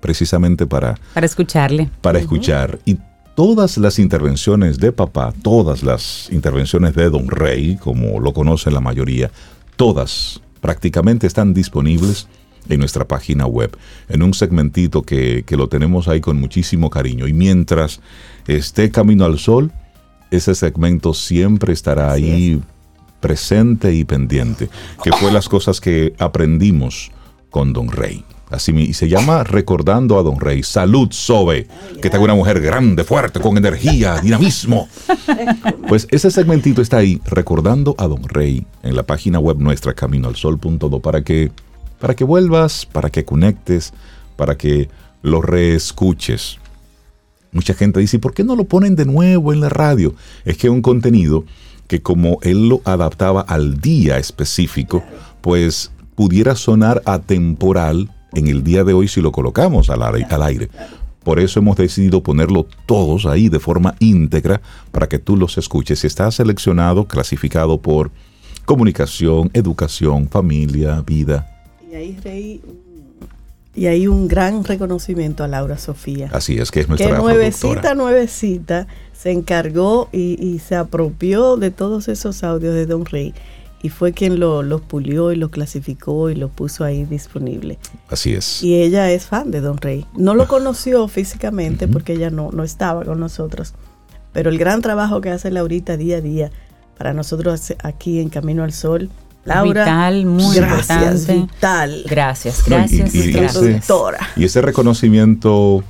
precisamente 0.00 0.66
para 0.66 0.96
Para 1.14 1.26
escucharle. 1.26 1.90
para 2.00 2.18
escuchar. 2.18 2.78
Y 2.84 2.98
todas 3.34 3.78
las 3.78 3.98
intervenciones 3.98 4.78
de 4.78 4.92
papá, 4.92 5.32
todas 5.42 5.82
las 5.82 6.28
intervenciones 6.30 6.94
de 6.94 7.10
Don 7.10 7.28
Rey, 7.28 7.76
como 7.76 8.20
lo 8.20 8.32
conocen 8.32 8.74
la 8.74 8.80
mayoría, 8.80 9.30
todas 9.76 10.40
prácticamente 10.60 11.26
están 11.26 11.54
disponibles 11.54 12.28
en 12.68 12.80
nuestra 12.80 13.06
página 13.06 13.46
web, 13.46 13.76
en 14.08 14.22
un 14.22 14.34
segmentito 14.34 15.02
que, 15.02 15.42
que 15.46 15.56
lo 15.56 15.68
tenemos 15.68 16.06
ahí 16.06 16.20
con 16.20 16.38
muchísimo 16.38 16.90
cariño. 16.90 17.26
Y 17.26 17.32
mientras 17.32 18.00
esté 18.46 18.90
Camino 18.90 19.24
al 19.24 19.38
Sol, 19.38 19.72
ese 20.30 20.54
segmento 20.54 21.14
siempre 21.14 21.72
estará 21.72 22.12
Así 22.12 22.24
ahí 22.24 22.62
presente 23.20 23.94
y 23.94 24.04
pendiente, 24.04 24.68
que 25.02 25.12
fue 25.12 25.32
las 25.32 25.48
cosas 25.48 25.80
que 25.80 26.14
aprendimos 26.18 27.10
con 27.50 27.72
Don 27.72 27.88
Rey. 27.88 28.24
Así 28.50 28.72
y 28.72 28.94
se 28.94 29.08
llama 29.08 29.44
Recordando 29.44 30.18
a 30.18 30.22
Don 30.22 30.40
Rey. 30.40 30.62
Salud, 30.62 31.08
Sobe, 31.10 31.66
que 32.00 32.08
tenga 32.08 32.24
una 32.24 32.34
mujer 32.34 32.60
grande, 32.60 33.04
fuerte, 33.04 33.40
con 33.40 33.58
energía, 33.58 34.18
dinamismo. 34.22 34.88
Pues 35.86 36.08
ese 36.10 36.30
segmentito 36.30 36.80
está 36.80 36.98
ahí, 36.98 37.20
Recordando 37.26 37.94
a 37.98 38.06
Don 38.06 38.22
Rey, 38.24 38.66
en 38.82 38.96
la 38.96 39.02
página 39.02 39.38
web 39.38 39.58
nuestra, 39.58 39.92
caminoalsol.do, 39.92 41.00
para 41.00 41.22
que, 41.22 41.50
para 42.00 42.16
que 42.16 42.24
vuelvas, 42.24 42.86
para 42.86 43.10
que 43.10 43.24
conectes, 43.24 43.92
para 44.36 44.56
que 44.56 44.88
lo 45.22 45.42
reescuches. 45.42 46.58
Mucha 47.52 47.74
gente 47.74 48.00
dice, 48.00 48.18
¿por 48.18 48.34
qué 48.34 48.44
no 48.44 48.56
lo 48.56 48.64
ponen 48.64 48.96
de 48.96 49.06
nuevo 49.06 49.52
en 49.52 49.60
la 49.60 49.68
radio? 49.68 50.14
Es 50.44 50.56
que 50.56 50.68
un 50.68 50.82
contenido 50.82 51.44
que 51.86 52.02
como 52.02 52.38
él 52.42 52.68
lo 52.68 52.82
adaptaba 52.84 53.40
al 53.40 53.80
día 53.80 54.18
específico, 54.18 55.02
pues 55.40 55.90
pudiera 56.14 56.54
sonar 56.54 57.02
atemporal 57.06 58.10
en 58.34 58.48
el 58.48 58.62
día 58.62 58.84
de 58.84 58.92
hoy 58.92 59.08
si 59.08 59.22
lo 59.22 59.32
colocamos 59.32 59.88
al 59.88 60.02
aire. 60.42 60.68
Por 61.24 61.40
eso 61.40 61.60
hemos 61.60 61.76
decidido 61.76 62.22
ponerlo 62.22 62.66
todos 62.86 63.26
ahí 63.26 63.48
de 63.48 63.58
forma 63.58 63.94
íntegra 63.98 64.60
para 64.92 65.08
que 65.08 65.18
tú 65.18 65.36
los 65.36 65.58
escuches. 65.58 66.04
Está 66.04 66.30
seleccionado, 66.30 67.06
clasificado 67.06 67.80
por 67.80 68.10
comunicación, 68.64 69.50
educación, 69.54 70.28
familia, 70.28 71.02
vida. 71.02 71.64
Y 71.90 71.94
ahí, 71.94 72.18
Rey, 72.22 72.60
y 73.78 73.86
hay 73.86 74.06
un 74.08 74.26
gran 74.28 74.64
reconocimiento 74.64 75.44
a 75.44 75.48
Laura 75.48 75.78
Sofía. 75.78 76.28
Así 76.32 76.58
es 76.58 76.70
que 76.70 76.80
es 76.80 76.86
que 76.86 76.90
nuestra 76.90 77.18
nuevecita, 77.18 77.60
productora. 77.68 77.94
nuevecita, 77.94 78.86
se 79.12 79.30
encargó 79.30 80.08
y, 80.12 80.36
y 80.44 80.58
se 80.58 80.74
apropió 80.74 81.56
de 81.56 81.70
todos 81.70 82.08
esos 82.08 82.42
audios 82.44 82.74
de 82.74 82.86
Don 82.86 83.04
Rey 83.04 83.34
y 83.80 83.90
fue 83.90 84.12
quien 84.12 84.40
lo- 84.40 84.62
los 84.64 84.80
pulió 84.80 85.30
y 85.32 85.36
los 85.36 85.50
clasificó 85.50 86.30
y 86.30 86.34
los 86.34 86.50
puso 86.50 86.82
ahí 86.84 87.04
disponible. 87.04 87.78
Así 88.10 88.34
es. 88.34 88.62
Y 88.62 88.74
ella 88.82 89.10
es 89.12 89.26
fan 89.26 89.50
de 89.52 89.60
Don 89.60 89.76
Rey. 89.78 90.04
No 90.16 90.34
lo 90.34 90.48
conoció 90.48 91.06
físicamente 91.06 91.86
porque 91.86 92.14
ella 92.14 92.30
no, 92.30 92.50
no 92.52 92.64
estaba 92.64 93.04
con 93.04 93.20
nosotros, 93.20 93.74
pero 94.32 94.50
el 94.50 94.58
gran 94.58 94.82
trabajo 94.82 95.20
que 95.20 95.30
hace 95.30 95.50
Laurita 95.52 95.96
día 95.96 96.16
a 96.16 96.20
día 96.20 96.50
para 96.96 97.12
nosotros 97.14 97.72
aquí 97.84 98.18
en 98.20 98.28
Camino 98.28 98.64
al 98.64 98.72
Sol, 98.72 99.08
Laura, 99.48 99.84
Vital, 99.84 100.26
muy 100.26 100.54
gracias, 100.56 100.90
importante. 101.28 101.34
vital. 101.34 102.02
Gracias, 102.08 102.68
No, 102.68 102.76
y- 102.76 102.78
gracias, 102.78 103.14
y- 103.14 103.18
y 103.18 103.32
gracias. 103.32 103.56
ese- 103.56 103.64
productora. 103.66 104.18
Y 104.36 104.44
ese 104.44 104.60
reconocimiento 104.62 105.82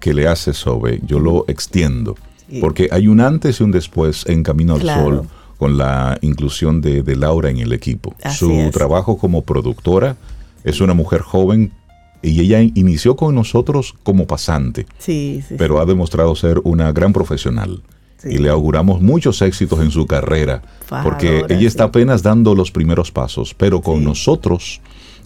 que 0.00 0.14
le 0.14 0.26
hace 0.28 0.52
Sobe, 0.52 1.00
yo 1.06 1.18
lo 1.20 1.44
extiendo, 1.48 2.16
Sí. 2.50 2.58
porque 2.60 2.88
hay 2.90 3.08
un 3.08 3.20
antes 3.20 3.60
y 3.60 3.62
un 3.64 3.70
después 3.72 4.24
en 4.26 4.42
Camino 4.42 4.74
al 4.74 4.80
Claro. 4.80 5.04
Sol 5.04 5.28
con 5.58 5.78
la 5.78 6.18
inclusión 6.20 6.80
de, 6.80 7.02
de 7.02 7.16
Laura 7.16 7.48
en 7.50 7.58
el 7.58 7.72
equipo. 7.72 8.14
Así 8.22 8.38
Su 8.38 8.50
es. 8.52 8.70
trabajo 8.72 9.16
como 9.16 9.42
productora 9.42 10.16
es 10.64 10.80
una 10.80 10.92
mujer 10.94 11.22
joven 11.22 11.72
y 12.22 12.40
ella 12.40 12.60
inició 12.60 13.14
con 13.16 13.34
nosotros 13.34 13.94
como 14.02 14.26
pasante, 14.26 14.86
Sí, 14.98 15.42
sí. 15.48 15.54
pero 15.56 15.80
ha 15.80 15.86
demostrado 15.86 16.34
ser 16.34 16.60
una 16.64 16.92
gran 16.92 17.12
profesional. 17.12 17.80
Sí. 18.18 18.28
Y 18.30 18.38
le 18.38 18.48
auguramos 18.48 19.00
muchos 19.02 19.42
éxitos 19.42 19.80
en 19.80 19.90
su 19.90 20.06
carrera, 20.06 20.62
porque 21.02 21.44
ella 21.48 21.68
está 21.68 21.84
apenas 21.84 22.22
dando 22.22 22.54
los 22.54 22.70
primeros 22.70 23.10
pasos, 23.12 23.54
pero 23.54 23.80
con 23.82 23.98
Sí. 23.98 24.04
nosotros 24.04 24.80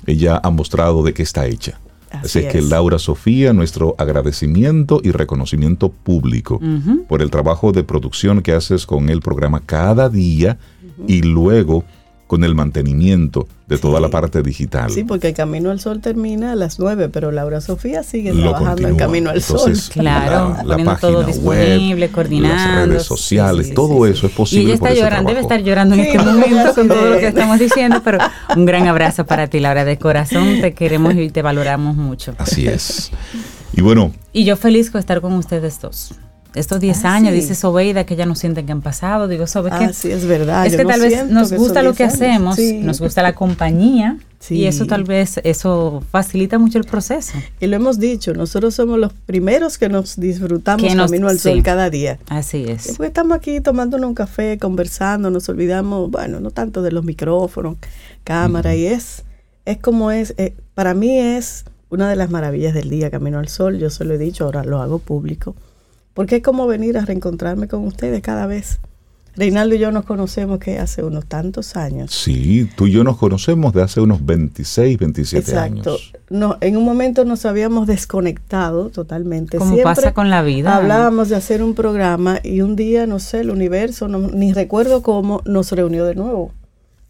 ella 0.06 0.40
ha 0.42 0.50
mostrado 0.50 1.02
de 1.02 1.12
qué 1.14 1.22
está 1.22 1.46
hecha. 1.46 1.78
Así 2.10 2.20
Así 2.24 2.38
es 2.40 2.52
que. 2.52 2.62
Laura 2.62 2.98
Sofía, 2.98 3.52
nuestro 3.52 3.94
agradecimiento 3.96 5.00
y 5.04 5.12
reconocimiento 5.12 5.90
público 5.90 6.60
por 7.08 7.22
el 7.22 7.30
trabajo 7.30 7.70
de 7.70 7.84
producción 7.84 8.42
que 8.42 8.52
haces 8.52 8.84
con 8.86 9.08
el 9.10 9.20
programa 9.20 9.60
cada 9.64 10.08
día 10.08 10.58
y 11.06 11.22
luego 11.22 11.84
con 12.30 12.44
el 12.44 12.54
mantenimiento 12.54 13.48
de 13.66 13.76
toda 13.76 13.96
Sí. 13.96 14.02
la 14.02 14.08
parte 14.08 14.40
digital. 14.40 14.88
Sí, 14.92 15.02
porque 15.02 15.26
el 15.28 15.34
Camino 15.34 15.72
al 15.72 15.80
Sol 15.80 16.00
termina 16.00 16.52
a 16.52 16.54
las 16.54 16.78
9, 16.78 17.08
pero 17.08 17.32
Laura 17.32 17.60
Sofía 17.60 18.04
sigue 18.04 18.32
Lo 18.32 18.52
trabajando 18.52 18.86
en. 18.86 18.94
Camino 18.94 19.30
al 19.30 19.38
Entonces, 19.38 19.80
Sol. 19.86 19.92
Claro, 19.94 20.56
poniendo 20.64 20.96
todo 21.00 21.24
disponible, 21.24 22.06
web, 22.06 22.10
coordinando. 22.12 22.56
Las 22.82 22.86
redes 22.88 23.02
sociales, 23.02 23.66
Sí, 23.66 23.70
sí, 23.70 23.74
todo 23.74 24.04
sí, 24.06 24.12
eso 24.12 24.26
es 24.28 24.32
Y 24.32 24.36
posible 24.36 24.64
ella 24.74 24.78
por 24.78 24.88
está 24.90 25.00
llorando, 25.02 25.28
debe 25.30 25.40
estar 25.40 25.60
llorando 25.64 25.94
en 25.96 26.02
Sí, 26.02 26.06
este 26.06 26.18
momento 26.22 26.74
con 26.76 26.86
todo 26.86 27.10
lo 27.10 27.18
que 27.18 27.26
estamos 27.26 27.58
diciendo, 27.66 28.00
pero 28.04 28.18
un 28.56 28.64
gran 28.64 28.86
abrazo 28.86 29.26
para 29.26 29.48
ti, 29.48 29.58
Laura, 29.58 29.84
de 29.84 29.98
corazón. 29.98 30.60
Te 30.60 30.72
queremos 30.72 31.16
y 31.16 31.30
te 31.30 31.42
valoramos 31.42 31.96
mucho. 31.96 32.36
Así 32.38 32.68
es. 32.68 33.10
Y 33.72 33.80
bueno, 33.80 34.12
Y 34.32 34.44
yo 34.44 34.54
feliz 34.56 34.92
con 34.92 35.00
estar 35.00 35.20
con 35.20 35.32
ustedes 35.32 35.80
dos. 35.80 36.12
Estos 36.54 36.80
10 36.80 37.04
Ah, 37.04 37.14
años, 37.14 37.30
sí. 37.30 37.36
dice 37.40 37.54
Sobeida, 37.54 38.04
que 38.04 38.16
ya 38.16 38.26
no 38.26 38.34
sienten 38.34 38.66
que 38.66 38.72
han 38.72 38.82
pasado. 38.82 39.28
Digo, 39.28 39.46
Sobe, 39.46 39.70
Ah, 39.72 39.92
sí, 39.92 40.10
es 40.10 40.26
verdad. 40.26 40.66
es 40.66 40.76
que 40.76 40.82
no 40.84 40.90
tal 40.90 41.00
vez 41.00 41.26
nos 41.28 41.52
gusta 41.52 41.82
lo 41.82 41.92
que 41.94 42.04
10 42.04 42.20
años. 42.20 42.32
hacemos, 42.32 42.56
Sí. 42.56 42.80
nos 42.82 43.00
gusta 43.00 43.22
la 43.22 43.34
compañía 43.34 44.18
Sí. 44.40 44.56
y 44.56 44.66
eso 44.66 44.86
tal 44.86 45.04
vez 45.04 45.38
eso 45.44 46.02
facilita 46.10 46.58
mucho 46.58 46.78
el 46.78 46.84
proceso. 46.84 47.34
Y 47.60 47.66
lo 47.66 47.76
hemos 47.76 47.98
dicho, 48.00 48.32
nosotros 48.34 48.74
somos 48.74 48.98
los 48.98 49.12
primeros 49.12 49.78
que 49.78 49.88
nos 49.88 50.18
disfrutamos 50.18 50.82
Que 50.88 50.94
nos- 50.94 51.10
Camino 51.10 51.28
al. 51.28 51.38
Sol 51.38 51.62
cada 51.62 51.88
día. 51.90 52.18
Así 52.28 52.64
es. 52.66 52.86
Después 52.88 53.08
estamos 53.08 53.36
aquí 53.36 53.60
tomándonos 53.60 54.08
un 54.08 54.14
café, 54.14 54.58
conversando, 54.58 55.30
nos 55.30 55.48
olvidamos, 55.48 56.10
bueno, 56.10 56.40
no 56.40 56.50
tanto 56.50 56.82
de 56.82 56.90
los 56.90 57.04
micrófonos, 57.04 57.76
cámara, 58.24 58.74
y 58.74 58.86
es, 58.86 59.24
es 59.66 59.78
como 59.78 60.10
es, 60.10 60.34
eh, 60.38 60.54
para 60.74 60.94
mí 60.94 61.18
es 61.18 61.64
una 61.90 62.08
de 62.08 62.16
las 62.16 62.30
maravillas 62.30 62.72
del 62.74 62.88
día, 62.90 63.10
Camino 63.10 63.38
al 63.38 63.48
Sol, 63.48 63.78
yo 63.78 63.90
se 63.90 64.04
lo 64.04 64.14
he 64.14 64.18
dicho, 64.18 64.44
ahora 64.44 64.64
lo 64.64 64.80
hago 64.80 64.98
público, 65.00 65.54
porque 66.20 66.36
es 66.36 66.42
como 66.42 66.66
venir 66.66 66.98
a 66.98 67.04
reencontrarme 67.06 67.66
con 67.66 67.86
ustedes 67.86 68.20
cada 68.20 68.46
vez. 68.46 68.78
Reinaldo 69.36 69.74
y 69.74 69.78
yo 69.78 69.90
nos 69.90 70.04
conocemos 70.04 70.58
que 70.58 70.78
hace 70.78 71.02
unos 71.02 71.24
tantos 71.24 71.76
años. 71.76 72.10
sí, 72.12 72.68
tú 72.76 72.86
y 72.88 72.90
yo 72.90 73.04
nos 73.04 73.16
conocemos 73.16 73.72
de 73.72 73.80
hace 73.82 74.02
unos 74.02 74.26
26, 74.26 74.98
27 74.98 75.50
Exacto. 75.50 75.92
años. 75.92 76.12
No, 76.28 76.58
en 76.60 76.76
un 76.76 76.84
momento 76.84 77.24
nos 77.24 77.46
habíamos 77.46 77.86
desconectado 77.86 78.90
totalmente. 78.90 79.56
Como 79.56 79.70
Siempre 79.72 79.94
pasa 79.94 80.12
con 80.12 80.28
la 80.28 80.42
vida. 80.42 80.76
Hablábamos 80.76 81.30
de 81.30 81.36
hacer 81.36 81.62
un 81.62 81.72
programa 81.74 82.38
y 82.44 82.60
un 82.60 82.76
día, 82.76 83.06
no 83.06 83.18
sé, 83.18 83.40
el 83.40 83.48
universo, 83.50 84.06
no- 84.06 84.18
ni 84.18 84.52
recuerdo 84.52 85.02
cómo, 85.02 85.40
nos 85.46 85.72
reunió 85.72 86.04
de 86.04 86.16
nuevo. 86.16 86.52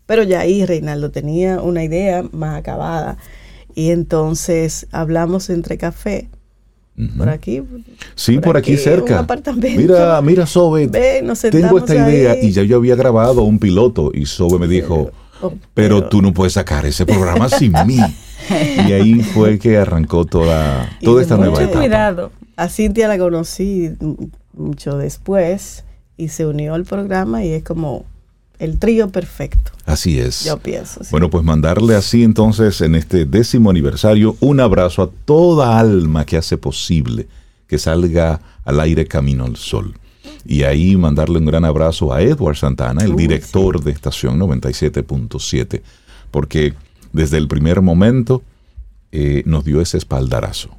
Pero 0.06 0.22
ya 0.22 0.38
ahí 0.38 0.64
Reinaldo 0.64 1.10
tenía 1.10 1.60
una 1.60 1.82
idea 1.82 2.22
más 2.30 2.56
acabada. 2.56 3.16
Y 3.74 3.90
entonces 3.90 4.86
hablamos 4.92 5.50
entre 5.50 5.78
café. 5.78 6.28
Por 7.16 7.28
aquí. 7.28 7.62
Sí, 8.14 8.38
por, 8.38 8.56
aquí, 8.56 8.72
un 8.72 8.78
cerca. 8.78 9.18
apartamento. 9.20 9.80
Mira, 9.80 10.20
mira, 10.22 10.46
Sobe, 10.46 10.86
Ven, 10.86 11.26
nos 11.26 11.40
tengo 11.40 11.78
esta 11.78 11.94
idea 11.94 12.32
ahí. 12.32 12.46
y 12.46 12.52
ya 12.52 12.62
yo 12.62 12.76
había 12.76 12.94
grabado 12.96 13.42
un 13.42 13.58
piloto 13.58 14.10
y 14.14 14.26
Sobe 14.26 14.58
me 14.58 14.68
dijo, 14.68 15.10
Oh, 15.42 15.52
pero 15.74 16.08
tú 16.08 16.20
no 16.20 16.32
puedes 16.34 16.52
sacar 16.52 16.84
ese 16.86 17.06
programa 17.06 17.48
sin 17.48 17.72
mí. 17.86 17.98
Y 18.50 18.92
ahí 18.92 19.20
fue 19.22 19.58
que 19.58 19.78
arrancó 19.78 20.24
toda, 20.24 20.88
toda 21.02 21.22
esta 21.22 21.36
nueva 21.36 21.62
etapa. 21.62 21.78
Cuidado. 21.78 22.32
A 22.56 22.68
Cintia 22.68 23.08
la 23.08 23.16
conocí 23.16 23.90
mucho 24.52 24.98
después 24.98 25.84
y 26.16 26.28
se 26.28 26.46
unió 26.46 26.74
al 26.74 26.84
programa 26.84 27.44
y 27.44 27.52
es 27.52 27.62
como 27.62 28.04
el 28.60 28.78
trío 28.78 29.08
perfecto, 29.10 29.72
Así 29.86 30.20
es. 30.20 30.44
yo 30.44 30.58
pienso. 30.58 31.02
sí. 31.02 31.08
Bueno, 31.10 31.28
pues 31.30 31.42
mandarle 31.44 31.96
así 31.96 32.22
entonces 32.22 32.80
en 32.82 32.94
este 32.94 33.24
décimo 33.24 33.70
aniversario 33.70 34.36
un 34.40 34.60
abrazo 34.60 35.02
a 35.02 35.10
toda 35.24 35.78
alma 35.80 36.24
que 36.24 36.36
hace 36.36 36.56
posible 36.56 37.26
que 37.66 37.78
salga 37.78 38.40
al 38.64 38.78
aire 38.80 39.06
camino 39.06 39.44
al 39.44 39.56
sol. 39.56 39.94
Y 40.44 40.62
ahí 40.64 40.96
mandarle 40.96 41.38
un 41.38 41.46
gran 41.46 41.64
abrazo 41.64 42.12
a 42.12 42.22
Edward 42.22 42.56
Santana, 42.56 43.02
el 43.02 43.12
Uy, 43.14 43.22
director 43.22 43.82
de 43.82 43.90
estación 43.92 44.38
97.7, 44.38 45.82
porque 46.30 46.74
desde 47.12 47.36
el 47.38 47.48
primer 47.48 47.80
momento 47.82 48.42
eh, 49.12 49.42
nos 49.46 49.64
dio 49.64 49.80
ese 49.80 49.98
espaldarazo. 49.98 50.70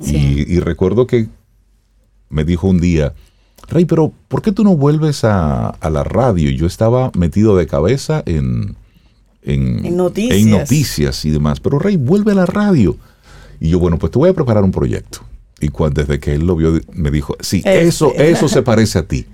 Sí. 0.00 0.44
Y, 0.48 0.54
y 0.56 0.60
recuerdo 0.60 1.06
que 1.06 1.28
me 2.28 2.44
dijo 2.44 2.68
un 2.68 2.80
día, 2.80 3.12
Rey, 3.72 3.84
pero 3.84 4.12
¿por 4.28 4.42
qué 4.42 4.52
tú 4.52 4.62
no 4.64 4.76
vuelves 4.76 5.24
a, 5.24 5.68
a 5.70 5.90
la 5.90 6.04
radio? 6.04 6.50
Yo 6.50 6.66
estaba 6.66 7.10
metido 7.16 7.56
de 7.56 7.66
cabeza 7.66 8.22
en, 8.26 8.76
en, 9.42 9.84
En 9.84 9.96
noticias. 9.96 10.38
en 10.38 10.50
noticias 10.50 11.24
y 11.24 11.30
demás. 11.30 11.60
Pero 11.60 11.78
Rey, 11.78 11.96
vuelve 11.96 12.32
a 12.32 12.36
la 12.36 12.46
radio. 12.46 12.96
Y 13.60 13.68
yo, 13.70 13.78
bueno, 13.78 13.98
pues 13.98 14.12
te 14.12 14.18
voy 14.18 14.30
a 14.30 14.34
preparar 14.34 14.62
un 14.64 14.72
proyecto. 14.72 15.20
Y 15.60 15.68
cuando, 15.68 16.02
desde 16.02 16.18
que 16.20 16.34
él 16.34 16.46
lo 16.46 16.56
vio, 16.56 16.80
me 16.92 17.10
dijo, 17.10 17.36
sí, 17.40 17.58
Ese. 17.64 17.82
eso, 17.88 18.12
eso 18.16 18.48
se 18.48 18.62
parece 18.62 18.98
a 18.98 19.02
ti. 19.04 19.26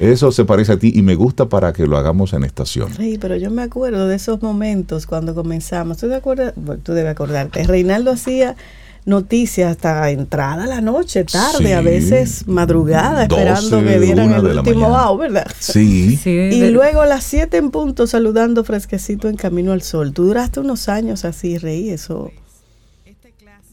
Eso 0.00 0.32
se 0.32 0.44
parece 0.44 0.72
a 0.72 0.78
ti 0.78 0.90
y 0.94 1.02
me 1.02 1.14
gusta 1.16 1.48
para 1.48 1.72
que 1.72 1.86
lo 1.86 1.96
hagamos 1.96 2.32
en 2.32 2.44
estación. 2.44 2.92
Sí, 2.96 3.18
pero 3.20 3.36
yo 3.36 3.50
me 3.50 3.62
acuerdo 3.62 4.08
de 4.08 4.16
esos 4.16 4.40
momentos 4.42 5.06
cuando 5.06 5.34
comenzamos. 5.34 5.98
¿Tú 5.98 6.08
te 6.08 6.14
acuerdas? 6.14 6.54
Bueno, 6.56 6.80
tú 6.82 6.92
debes 6.92 7.12
acordarte. 7.12 7.62
Reinaldo 7.64 8.10
hacía 8.12 8.56
noticias 9.04 9.70
hasta 9.72 10.08
entrada 10.10 10.66
la 10.66 10.80
noche, 10.80 11.24
tarde, 11.24 11.66
Sí. 11.66 11.72
a 11.72 11.80
veces 11.80 12.46
madrugada, 12.46 13.26
12, 13.26 13.42
esperando 13.42 13.88
que 13.90 13.98
dieran 14.00 14.32
el 14.32 14.58
último 14.58 14.88
wow, 14.88 15.16
¿verdad? 15.18 15.46
Sí. 15.58 16.16
Sí, 16.16 16.30
Y 16.30 16.60
de- 16.60 16.70
luego 16.70 17.00
a 17.02 17.06
las 17.06 17.24
7 17.24 17.56
en 17.56 17.70
punto 17.70 18.06
saludando 18.06 18.62
fresquecito 18.64 19.28
en 19.28 19.36
Camino 19.36 19.72
al 19.72 19.82
Sol. 19.82 20.12
Tú 20.12 20.24
duraste 20.26 20.60
unos 20.60 20.88
años 20.88 21.24
así, 21.24 21.58
reí, 21.58 21.90
eso. 21.90 22.30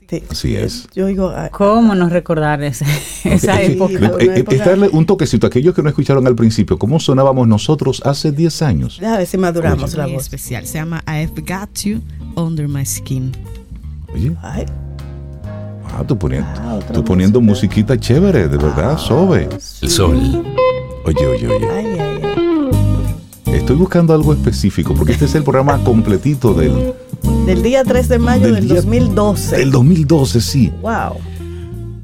Te- 0.08 0.24
Así 0.32 0.56
es. 0.56 0.88
Yo 0.96 1.06
digo, 1.06 1.30
ah, 1.30 1.50
¿Cómo 1.52 1.94
no 1.94 2.10
recordar 2.10 2.64
ese- 2.64 2.84
esa 3.26 3.54
Ok, 3.54 3.60
época? 3.60 3.94
eh, 3.94 4.12
eh, 4.22 4.40
época- 4.40 4.56
es 4.56 4.66
darle 4.66 4.90
un 4.92 5.06
toquecito 5.06 5.46
a 5.46 5.50
aquellos 5.50 5.76
que 5.76 5.84
no 5.84 5.90
escucharon 5.90 6.26
al 6.26 6.34
principio, 6.34 6.80
¿cómo 6.80 7.00
sonábamos 7.00 7.48
nosotros 7.48 8.02
hace 8.04 8.32
10 8.32 8.64
años? 8.64 8.98
ver 9.00 9.28
si 9.28 9.38
maduramos 9.38 9.92
Oye. 9.94 9.98
la 9.98 10.08
voz. 10.08 10.24
especial. 10.24 10.66
Se 10.66 10.80
llama 10.80 11.04
I've 11.08 11.40
Got 11.42 11.78
You 11.84 12.02
Under 12.36 12.68
My 12.68 12.84
Skin. 12.84 13.32
Oye, 14.12 14.36
Ay, 14.42 14.66
ah, 15.94 16.04
tú 16.08 16.18
poniendo, 16.18 16.48
Ah, 16.56 16.80
tú 16.94 17.04
poniendo 17.04 17.42
musiquita 17.42 18.00
chévere, 18.00 18.48
de 18.48 18.58
verdad, 18.58 18.98
Sobe. 18.98 19.50
El 19.82 19.90
sol. 19.90 20.18
Oye, 21.06 21.26
oye, 21.28 21.48
oye. 21.48 21.68
ay, 21.72 21.86
ay, 22.00 22.22
ay. 22.24 23.54
Estoy 23.56 23.76
buscando 23.78 24.14
algo 24.14 24.34
específico, 24.34 24.94
porque 24.94 25.14
este 25.14 25.26
es 25.26 25.36
el 25.36 25.44
programa 25.44 25.84
completito 25.84 26.54
del, 26.54 26.94
Del 27.46 27.62
día 27.64 27.84
3 27.84 28.08
de 28.10 28.20
mayo 28.20 28.46
Del 28.46 28.56
del, 28.56 28.66
día- 28.68 28.76
2012. 28.82 29.58
del 29.58 29.72
2012, 29.72 30.42
sí. 30.42 30.72
Wow. 30.82 31.18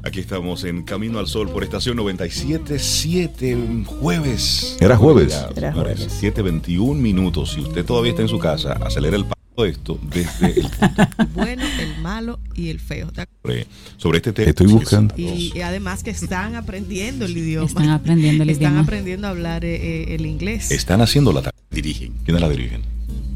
Aquí 0.02 0.20
estamos 0.20 0.62
en 0.64 0.82
Camino 0.84 1.18
al 1.18 1.26
Sol 1.26 1.48
por 1.48 1.64
estación 1.64 1.96
97.7, 1.98 3.84
jueves. 3.84 4.76
Era 4.80 4.96
jueves. 4.96 5.36
Era 5.56 5.72
jueves. 5.72 6.06
7.21 6.22 6.94
minutos. 6.94 7.52
Si 7.52 7.60
usted 7.60 7.84
todavía 7.84 8.10
está 8.10 8.22
en 8.22 8.28
su 8.28 8.38
casa, 8.38 8.72
acelera 8.84 9.16
el 9.16 9.24
paso 9.24 9.35
esto 9.64 9.98
desde 10.02 10.60
el 10.60 10.68
Bueno, 11.34 11.62
el 11.80 12.00
malo 12.02 12.38
y 12.54 12.68
el 12.68 12.80
feo. 12.80 13.10
sobre, 13.42 13.66
sobre 13.96 14.18
este 14.18 14.32
tema. 14.32 14.50
Estoy 14.50 14.66
buscando. 14.66 15.14
Y, 15.16 15.52
y 15.54 15.60
además 15.62 16.02
que 16.02 16.10
están 16.10 16.54
aprendiendo 16.56 17.24
el 17.24 17.36
idioma. 17.36 17.66
Están 17.66 17.88
aprendiendo 17.90 18.42
el 18.42 18.50
Están 18.50 18.72
idioma. 18.72 18.82
aprendiendo 18.82 19.26
a 19.26 19.30
hablar 19.30 19.64
eh, 19.64 19.76
eh, 20.10 20.14
el 20.14 20.26
inglés. 20.26 20.70
Están 20.70 21.00
haciendo 21.00 21.32
la 21.32 21.42
tarea. 21.42 21.58
dirigen. 21.70 22.12
¿Quiénes 22.24 22.40
la 22.42 22.48
dirigen? 22.48 22.82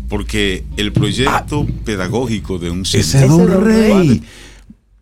Porque 0.08 0.64
el 0.76 0.92
proyecto 0.92 1.66
pedagógico 1.84 2.58
de 2.58 2.70
un 2.70 2.82
Ese 2.82 3.00
es 3.00 3.06
centro 3.06 3.36
Ese 3.44 3.46
Don 3.54 3.64
Rey. 3.64 3.92
Rey. 4.08 4.22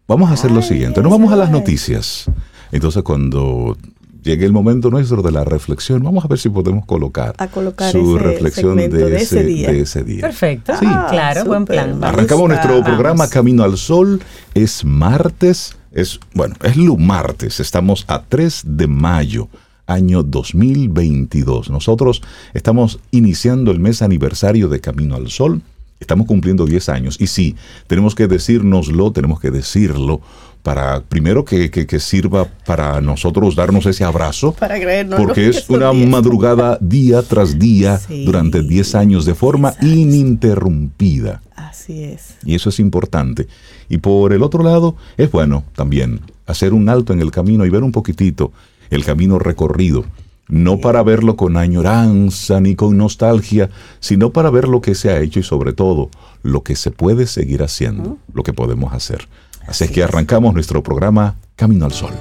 Vamos 0.07 0.31
a 0.31 0.35
hacer 0.35 0.51
lo 0.51 0.63
siguiente. 0.63 1.03
Nos 1.03 1.11
vamos 1.11 1.33
a 1.33 1.37
las 1.37 1.51
noticias. 1.51 2.31
Entonces, 2.73 3.03
cuando 3.03 3.77
llegue 4.23 4.47
el 4.47 4.53
momento 4.53 4.91
nuestro 4.91 5.23
de 5.23 5.33
la 5.33 5.45
reflexión, 5.45 6.03
vamos 6.03 6.25
a 6.25 6.29
ver 6.29 6.39
si 6.39 6.49
podemos 6.49 6.85
colocar, 6.85 7.35
A 7.39 7.49
colocar 7.49 7.93
su 7.93 8.17
ese 8.17 8.25
reflexión 8.25 8.77
de, 8.77 8.89
de 8.89 9.17
ese, 9.17 9.45
día. 9.45 9.71
de 9.71 9.81
ese 9.81 10.05
día. 10.05 10.21
Perfecto. 10.21 10.73
Sí. 10.79 10.87
claro, 10.87 11.45
buen 11.45 11.65
plan. 11.65 12.03
Arrancamos 12.03 12.49
nuestro 12.49 12.83
programa 12.83 13.25
Vamos. 13.25 13.31
Camino 13.31 13.63
al 13.65 13.77
Sol. 13.77 14.21
Es 14.55 14.85
martes, 14.85 15.77
es 15.93 16.21
bueno, 16.35 16.55
es 16.63 16.77
martes. 16.77 17.61
Estamos 17.61 18.05
a 18.09 18.23
3 18.23 18.63
de 18.65 18.87
mayo, 18.87 19.49
año 19.87 20.23
2022. 20.23 21.71
Nosotros 21.71 22.23
estamos 22.55 23.01
iniciando 23.11 23.71
el 23.71 23.81
mes 23.81 24.03
aniversario 24.03 24.69
de 24.69 24.81
Camino 24.81 25.17
al 25.17 25.31
Sol. 25.31 25.63
Estamos 26.01 26.27
cumpliendo 26.27 26.65
10 26.65 26.89
años. 26.91 27.17
Y 27.21 27.27
sí, 27.27 27.57
tenemos 27.89 28.15
que 28.15 28.29
decírnoslo, 28.29 29.11
tenemos 29.11 29.41
que 29.41 29.51
decirlo 29.51 30.21
para, 30.63 31.01
primero, 31.03 31.45
que, 31.45 31.71
que- 31.71 31.87
que 31.87 31.99
sirva 32.01 32.47
para 32.67 33.01
nosotros 33.01 33.55
darnos 33.57 33.87
ese 33.87 34.05
abrazo. 34.05 34.53
Para 34.53 34.79
creernos. 34.79 35.19
Porque 35.21 35.49
es 35.49 35.69
una 35.71 35.93
madrugada 35.93 36.77
día 36.81 37.23
tras 37.23 37.59
día 37.59 37.99
Sí. 37.99 38.25
durante 38.25 38.63
10 38.63 38.95
años 38.95 39.25
de 39.25 39.35
forma 39.35 39.71
10 39.81 39.83
años. 39.83 39.97
ininterrumpida. 40.15 41.43
Así 41.57 42.03
es. 42.05 42.37
Y 42.45 42.55
eso 42.55 42.69
es 42.71 42.79
importante. 42.81 43.47
Y 43.89 43.99
por 43.99 44.33
el 44.33 44.43
otro 44.43 44.63
lado, 44.63 44.97
es 45.17 45.31
bueno 45.31 45.65
también 45.75 46.21
hacer 46.47 46.73
un 46.73 46.89
alto 46.89 47.13
en 47.13 47.21
el 47.21 47.31
camino 47.31 47.65
y 47.67 47.71
ver 47.71 47.83
un 47.83 47.93
poquitito 47.93 48.53
el 48.91 49.05
camino 49.05 49.39
recorrido. 49.39 50.05
No 50.49 50.79
para 50.79 51.03
verlo 51.03 51.37
con 51.37 51.59
añoranza 51.59 52.59
ni 52.61 52.75
con 52.75 52.97
nostalgia, 52.97 53.69
sino 54.01 54.31
para 54.33 54.49
ver 54.49 54.67
lo 54.67 54.81
que 54.81 54.95
se 54.95 55.11
ha 55.11 55.21
hecho 55.21 55.41
y 55.41 55.43
sobre 55.43 55.75
todo 55.75 56.09
lo 56.43 56.63
que 56.63 56.75
se 56.75 56.91
puede 56.91 57.27
seguir 57.27 57.63
haciendo, 57.63 58.17
lo 58.33 58.43
que 58.43 58.55
podemos 58.55 58.95
hacer. 58.95 59.29
Así 59.69 59.85
es 59.85 59.91
que 59.91 60.03
arrancamos 60.03 60.55
nuestro 60.55 60.83
programa 60.83 61.37
Camino 61.55 61.85
al 61.85 61.93
Sol. 61.93 62.15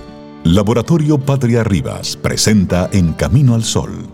Laboratorio 0.43 1.17
Patria 1.17 1.63
Rivas 1.63 2.17
presenta 2.17 2.89
en 2.91 3.13
Camino 3.13 3.55
al 3.55 3.63
Sol 3.63 4.07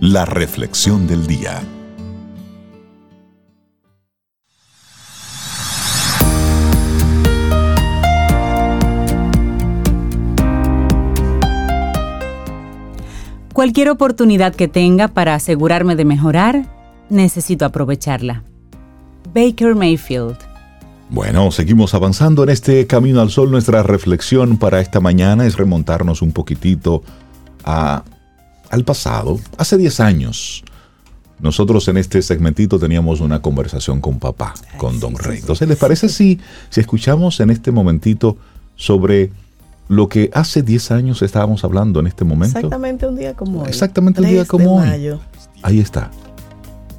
la 0.00 0.24
reflexión 0.24 1.06
del 1.06 1.26
día. 1.26 1.62
Cualquier 13.52 13.90
oportunidad 13.90 14.54
que 14.54 14.66
tenga 14.66 15.08
para 15.08 15.34
asegurarme 15.34 15.94
de 15.94 16.04
mejorar, 16.04 16.66
necesito 17.10 17.64
aprovecharla. 17.64 18.42
Baker 19.32 19.74
Mayfield. 19.74 20.51
Bueno, 21.12 21.50
seguimos 21.50 21.92
avanzando 21.92 22.42
en 22.42 22.48
este 22.48 22.86
Camino 22.86 23.20
al 23.20 23.30
Sol. 23.30 23.50
Nuestra 23.50 23.82
reflexión 23.82 24.56
para 24.56 24.80
esta 24.80 24.98
mañana 24.98 25.44
es 25.46 25.56
remontarnos 25.58 26.22
un 26.22 26.32
poquitito 26.32 27.02
a- 27.64 28.02
al 28.70 28.84
pasado, 28.84 29.38
hace 29.58 29.76
10 29.76 30.00
años. 30.00 30.64
Nosotros 31.38 31.86
en 31.88 31.98
este 31.98 32.22
segmentito 32.22 32.78
teníamos 32.78 33.20
una 33.20 33.42
conversación 33.42 34.00
con 34.00 34.18
papá, 34.18 34.54
con 34.78 35.00
Don 35.00 35.14
Rey. 35.16 35.40
Entonces, 35.40 35.68
¿les 35.68 35.76
parece 35.76 36.08
si, 36.08 36.40
si 36.70 36.80
escuchamos 36.80 37.40
en 37.40 37.50
este 37.50 37.72
momentito 37.72 38.38
sobre 38.76 39.30
lo 39.88 40.08
que 40.08 40.30
hace 40.32 40.62
10 40.62 40.92
años 40.92 41.20
estábamos 41.20 41.62
hablando 41.64 42.00
en 42.00 42.06
este 42.06 42.24
momento? 42.24 42.56
Exactamente 42.58 43.06
un 43.06 43.16
día 43.16 43.34
como 43.34 43.60
hoy. 43.62 43.68
Exactamente 43.68 44.20
un 44.20 44.24
3 44.28 44.32
día 44.34 44.44
como 44.46 44.76
hoy. 44.76 44.88
Ahí 45.62 45.80
está. 45.80 46.10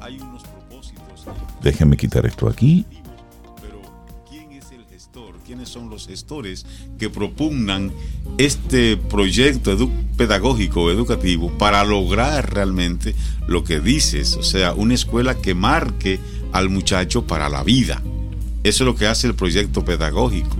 Hay 0.00 0.20
unos 0.20 0.44
propósitos. 0.44 1.02
Déjenme 1.62 1.96
quitar 1.96 2.24
esto 2.26 2.48
aquí. 2.48 2.84
¿Quiénes 5.64 5.72
son 5.72 5.88
los 5.88 6.06
gestores 6.06 6.66
que 6.98 7.08
propugnan 7.08 7.90
este 8.36 8.98
proyecto 8.98 9.72
edu- 9.74 9.90
pedagógico 10.14 10.90
educativo 10.90 11.50
para 11.56 11.82
lograr 11.84 12.52
realmente 12.52 13.14
lo 13.48 13.64
que 13.64 13.80
dices? 13.80 14.36
O 14.36 14.42
sea, 14.42 14.74
una 14.74 14.92
escuela 14.92 15.36
que 15.36 15.54
marque 15.54 16.20
al 16.52 16.68
muchacho 16.68 17.26
para 17.26 17.48
la 17.48 17.64
vida. 17.64 18.02
Eso 18.62 18.84
es 18.84 18.86
lo 18.86 18.94
que 18.94 19.06
hace 19.06 19.26
el 19.26 19.34
proyecto 19.34 19.86
pedagógico. 19.86 20.54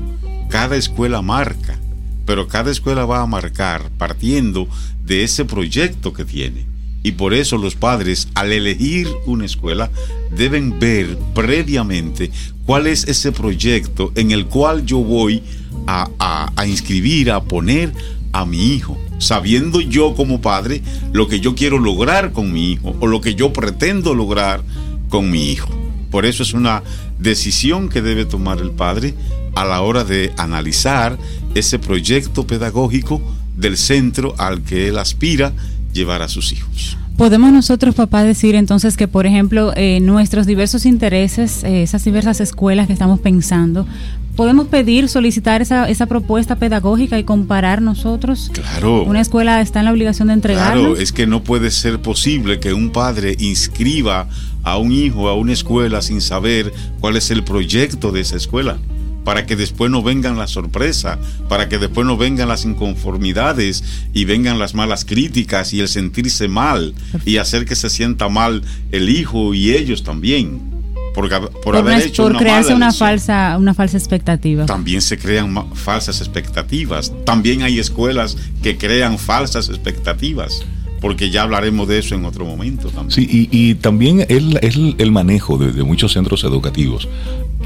Cada 0.49 0.75
escuela 0.77 1.21
marca, 1.21 1.79
pero 2.25 2.49
cada 2.49 2.71
escuela 2.71 3.05
va 3.05 3.21
a 3.21 3.27
marcar 3.27 3.91
partiendo 3.99 4.67
de 5.05 5.23
ese 5.23 5.45
proyecto 5.45 6.15
que 6.15 6.25
tiene. 6.25 6.65
Y 7.05 7.13
por 7.13 7.35
eso 7.35 7.57
los 7.59 7.77
padres, 7.77 8.27
al 8.35 8.51
elegir 8.51 9.07
una 9.27 9.45
escuela, 9.45 9.91
deben 10.35 10.81
ver 10.81 11.17
previamente 11.35 12.31
cuál 12.67 12.87
es 12.89 13.05
ese 13.07 13.31
proyecto 13.31 14.11
en 14.17 14.31
el 14.33 14.47
cual 14.47 14.85
yo 14.87 14.99
voy 14.99 15.43
a, 15.87 16.09
a- 16.19 16.51
a 16.57 16.67
inscribir, 16.67 17.31
a 17.31 17.43
poner 17.45 17.93
a 18.33 18.45
mi 18.47 18.73
hijo, 18.73 18.99
sabiendo 19.19 19.81
yo 19.81 20.15
como 20.17 20.41
padre 20.41 20.83
lo 21.13 21.29
que 21.29 21.39
yo 21.41 21.55
quiero 21.55 21.79
lograr 21.79 22.33
con 22.33 22.53
mi 22.53 22.73
hijo 22.73 22.97
o 23.01 23.07
lo 23.07 23.21
que 23.21 23.35
yo 23.35 23.53
pretendo 23.53 24.15
lograr 24.15 24.63
con 25.11 25.31
mi 25.31 25.51
hijo. 25.53 25.69
Por 26.11 26.25
eso 26.25 26.43
es 26.43 26.55
una 26.55 26.83
decisión 27.19 27.89
que 27.91 28.01
debe 28.03 28.25
tomar 28.25 28.59
el 28.61 28.71
padre 28.71 29.15
a 29.55 29.65
la 29.65 29.83
hora 29.83 30.05
de 30.05 30.33
analizar 30.37 31.19
ese 31.55 31.79
proyecto 31.79 32.47
pedagógico 32.47 33.21
del 33.57 33.77
centro 33.77 34.35
al 34.39 34.63
que 34.63 34.89
él 34.89 34.99
aspira 34.99 35.53
llevar 35.95 36.21
a 36.21 36.29
sus 36.29 36.53
hijos. 36.53 36.99
Podemos 37.17 37.53
nosotros, 37.53 37.95
papá, 37.95 38.25
decir 38.25 38.57
entonces 38.57 38.97
que, 38.97 39.07
por 39.07 39.25
ejemplo, 39.25 39.73
eh, 39.77 40.01
nuestros 40.01 40.47
diversos 40.47 40.85
intereses, 40.85 41.63
eh, 41.63 41.85
esas 41.85 42.05
diversas 42.05 42.41
escuelas 42.41 42.89
que 42.89 42.93
estamos 42.93 43.21
pensando, 43.21 43.87
podemos 44.35 44.67
pedir, 44.67 45.09
solicitar 45.09 45.63
esa, 45.63 45.89
esa 45.89 46.07
propuesta 46.07 46.57
pedagógica 46.57 47.17
y 47.17 47.23
comparar 47.23 47.81
nosotros. 47.81 48.51
Claro. 48.53 49.05
Una 49.05 49.21
escuela 49.21 49.61
está 49.61 49.79
en 49.79 49.85
la 49.85 49.93
obligación 49.93 50.27
de 50.27 50.35
entregarlo. 50.35 50.81
Claro, 50.81 50.97
es 50.97 51.13
que 51.13 51.29
no 51.29 51.45
puede 51.45 51.71
ser 51.71 52.03
posible 52.03 52.59
que 52.59 52.75
un 52.75 52.91
padre 52.91 53.37
inscriba 53.39 54.29
a 54.65 54.79
un 54.79 54.91
hijo 54.91 55.29
a 55.29 55.35
una 55.35 55.53
escuela 55.53 56.03
sin 56.03 56.21
saber 56.21 56.73
cuál 56.99 57.17
es 57.17 57.31
el 57.31 57.45
proyecto 57.45 58.11
de 58.11 58.23
esa 58.23 58.37
escuela. 58.37 58.79
Para 59.25 59.47
que 59.47 59.57
después 59.57 59.91
no 59.91 60.03
vengan 60.03 60.37
las 60.37 60.51
sorpresas, 60.51 61.19
para 61.49 61.69
que 61.69 61.79
después 61.79 62.07
no 62.07 62.17
vengan 62.17 62.49
las 62.49 62.65
inconformidades 62.65 63.83
y 64.13 64.25
vengan 64.25 64.59
las 64.59 64.75
malas 64.75 65.05
críticas 65.05 65.73
y 65.73 65.81
el 65.81 65.89
sentirse 65.89 66.49
mal 66.49 66.95
y 67.25 67.39
hacer 67.39 67.65
que 67.65 67.75
se 67.77 67.91
sienta 67.91 68.29
mal 68.29 68.63
el 68.93 69.09
hijo 69.09 69.55
y 69.55 69.73
ellos 69.73 70.03
también. 70.03 70.73
Por, 71.15 71.29
por, 71.31 71.51
Por, 71.61 71.77
haber 71.77 71.95
una- 71.95 72.05
hecho 72.05 72.23
por 72.25 72.33
una 72.33 72.41
crearse 72.41 72.71
mala 72.71 72.77
una 72.77 72.87
elección. 72.87 73.09
falsa, 73.09 73.57
una 73.57 73.73
falsa 73.73 73.97
expectativa. 73.97 74.67
También 74.67 75.01
se 75.01 75.17
crean 75.17 75.73
falsas 75.75 76.21
expectativas. 76.21 77.13
También 77.25 77.63
hay 77.63 77.79
escuelas 77.79 78.37
que 78.65 78.77
crean 78.77 79.19
falsas 79.21 79.69
expectativas. 79.69 80.63
Porque 81.01 81.31
ya 81.31 81.43
hablaremos 81.43 81.87
de 81.87 81.99
eso 81.99 82.15
en 82.17 82.25
otro 82.25 82.45
momento 82.47 82.89
también. 82.89 83.11
Sí, 83.13 83.29
y, 83.31 83.49
y 83.71 83.75
también 83.77 84.27
el, 84.29 84.59
el, 84.63 84.97
el 84.99 85.13
manejo 85.13 85.57
de, 85.59 85.71
de 85.73 85.85
muchos 85.85 86.15
centros 86.15 86.43
educativos 86.45 87.07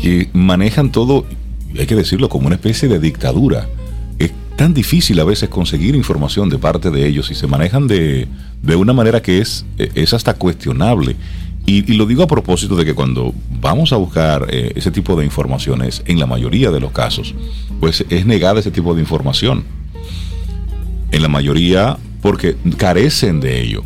que 0.02 0.28
manejan 0.34 0.90
todo, 0.92 1.24
hay 1.78 1.86
que 1.86 1.94
decirlo, 1.94 2.28
como 2.28 2.46
una 2.46 2.56
especie 2.56 2.88
de 2.88 2.98
dictadura. 2.98 3.68
Es 4.18 4.32
tan 4.56 4.74
difícil 4.74 5.20
a 5.20 5.24
veces 5.24 5.48
conseguir 5.48 5.94
información 5.94 6.48
de 6.48 6.58
parte 6.58 6.90
de 6.90 7.06
ellos 7.06 7.30
y 7.30 7.34
se 7.34 7.46
manejan 7.46 7.86
de, 7.86 8.26
de 8.62 8.76
una 8.76 8.92
manera 8.92 9.22
que 9.22 9.40
es, 9.40 9.64
es 9.78 10.12
hasta 10.12 10.34
cuestionable. 10.34 11.16
Y, 11.66 11.90
y 11.92 11.96
lo 11.96 12.06
digo 12.06 12.22
a 12.22 12.26
propósito 12.26 12.76
de 12.76 12.84
que 12.84 12.94
cuando 12.94 13.34
vamos 13.60 13.92
a 13.92 13.96
buscar 13.96 14.46
eh, 14.50 14.72
ese 14.74 14.90
tipo 14.90 15.16
de 15.16 15.24
informaciones, 15.24 16.02
en 16.06 16.18
la 16.18 16.26
mayoría 16.26 16.70
de 16.70 16.80
los 16.80 16.92
casos, 16.92 17.34
pues 17.80 18.04
es 18.08 18.26
negada 18.26 18.60
ese 18.60 18.70
tipo 18.70 18.94
de 18.94 19.00
información. 19.00 19.64
En 21.12 21.22
la 21.22 21.28
mayoría 21.28 21.98
porque 22.22 22.56
carecen 22.76 23.40
de 23.40 23.62
ello. 23.62 23.82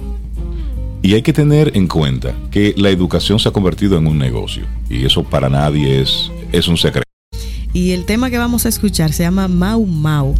Y 1.03 1.15
hay 1.15 1.23
que 1.23 1.33
tener 1.33 1.77
en 1.77 1.89
cuenta 1.89 2.33
que 2.51 2.75
la 2.77 2.91
educación 2.91 3.39
se 3.41 3.49
ha 3.49 3.53
convertido 3.53 3.99
en 3.99 4.07
un 4.07 4.19
negocio 4.19 4.65
y 4.89 5.05
eso 5.05 5.25
para 5.25 5.49
nadie 5.49 6.01
es, 6.01 6.31
es 6.53 6.69
un 6.69 6.77
secreto. 6.77 7.12
Y 7.73 7.93
el 7.93 8.05
tema 8.05 8.31
que 8.31 8.39
vamos 8.39 8.67
a 8.67 8.69
escuchar 8.69 9.13
se 9.13 9.23
llama 9.23 9.49
Mau 9.49 9.85
Mau. 9.87 10.35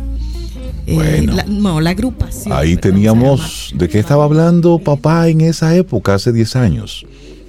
Eh, 0.87 0.95
Bueno. 0.95 1.33
la, 1.35 1.45
no, 1.45 1.81
la 1.81 1.91
agrupación. 1.91 2.53
Ahí 2.53 2.77
teníamos, 2.77 3.73
¿de 3.75 3.89
qué 3.89 3.99
estaba 4.01 4.25
hablando 4.25 4.79
papá 4.79 5.29
en 5.29 5.41
esa 5.41 5.75
época, 5.77 6.15
hace 6.15 6.33
10 6.33 6.57
años? 6.57 7.07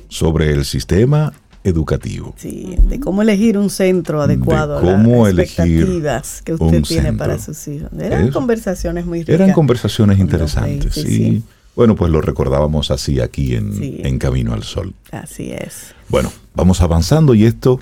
Sobre 0.07 0.51
el 0.51 0.63
sistema 0.65 1.33
educativo. 1.63 2.33
Sí, 2.37 2.75
de 2.87 2.99
cómo 2.99 3.21
elegir 3.23 3.57
un 3.57 3.69
centro 3.69 4.21
adecuado 4.21 4.79
De 4.81 4.89
a 4.91 4.93
cómo 4.93 5.23
las 5.23 5.33
elegir 5.33 5.63
expectativas 5.81 6.41
que 6.43 6.53
usted 6.53 6.65
un 6.65 6.83
tiene 6.83 7.03
centro. 7.03 7.17
para 7.17 7.39
sus 7.39 7.67
hijos. 7.67 7.89
Eran 7.99 8.23
Eso. 8.25 8.33
conversaciones 8.33 9.05
muy 9.05 9.19
ricas. 9.19 9.33
Eran 9.35 9.51
conversaciones 9.53 10.19
interesantes, 10.19 10.93
sí. 10.93 11.01
sí, 11.01 11.07
sí. 11.17 11.43
Bueno, 11.75 11.95
pues 11.95 12.11
lo 12.11 12.21
recordábamos 12.21 12.91
así 12.91 13.19
aquí 13.19 13.55
en, 13.55 13.73
Sí. 13.75 13.97
en 14.03 14.19
Camino 14.19 14.53
al 14.53 14.61
Sol. 14.63 14.93
Así 15.11 15.51
es. 15.51 15.95
Bueno, 16.09 16.31
vamos 16.53 16.81
avanzando 16.81 17.33
y 17.33 17.45
esto 17.45 17.79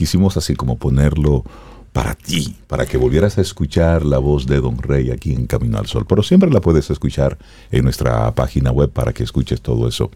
quisimos 0.00 0.38
así 0.38 0.56
como 0.56 0.78
ponerlo 0.78 1.44
para 1.92 2.14
ti, 2.14 2.56
para 2.68 2.86
que 2.86 2.96
volvieras 2.96 3.36
a 3.36 3.42
escuchar 3.42 4.02
la 4.02 4.16
voz 4.16 4.46
de 4.46 4.58
Don 4.58 4.78
Rey 4.78 5.10
aquí 5.10 5.34
en 5.34 5.46
Camino 5.46 5.76
al 5.76 5.88
Sol. 5.88 6.06
Pero 6.08 6.22
siempre 6.22 6.50
la 6.50 6.62
puedes 6.62 6.88
escuchar 6.88 7.36
en 7.70 7.84
nuestra 7.84 8.34
página 8.34 8.70
web 8.70 8.88
para 8.88 9.12
que 9.12 9.24
escuches 9.24 9.60
todo 9.60 9.86
eso 9.86 10.10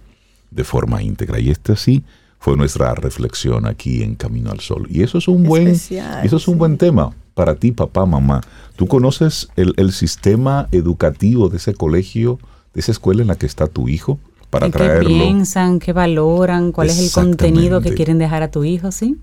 de 0.50 0.64
forma 0.64 1.02
íntegra. 1.02 1.38
Y 1.38 1.50
esta 1.50 1.76
sí 1.76 2.02
fue 2.38 2.56
nuestra 2.56 2.94
reflexión 2.94 3.66
aquí 3.66 4.02
en 4.02 4.14
Camino 4.14 4.50
al 4.52 4.60
Sol. 4.60 4.86
Y 4.88 5.02
eso 5.02 5.18
es 5.18 5.28
un 5.28 5.42
buen, 5.44 5.68
Especial, 5.68 6.24
eso 6.24 6.38
es 6.38 6.48
un 6.48 6.54
sí. 6.54 6.58
buen 6.60 6.78
tema 6.78 7.12
para 7.34 7.56
ti, 7.56 7.72
papá, 7.72 8.06
mamá. 8.06 8.40
¿Tú 8.76 8.86
conoces 8.86 9.48
el, 9.56 9.74
el 9.76 9.92
sistema 9.92 10.68
educativo 10.72 11.50
de 11.50 11.58
ese 11.58 11.74
colegio, 11.74 12.38
de 12.72 12.80
esa 12.80 12.92
escuela 12.92 13.20
en 13.20 13.28
la 13.28 13.34
que 13.34 13.44
está 13.44 13.66
tu 13.66 13.90
hijo? 13.90 14.18
Para 14.48 14.64
¿En 14.66 14.72
¿Qué 14.72 14.78
traerlo. 14.78 15.08
piensan? 15.10 15.78
¿Qué 15.78 15.92
valoran? 15.92 16.72
¿Cuál 16.72 16.88
es 16.88 16.98
el 16.98 17.10
contenido 17.10 17.82
que 17.82 17.92
quieren 17.92 18.16
dejar 18.16 18.42
a 18.42 18.50
tu 18.50 18.64
hijo? 18.64 18.90
¿Sí? 18.90 19.18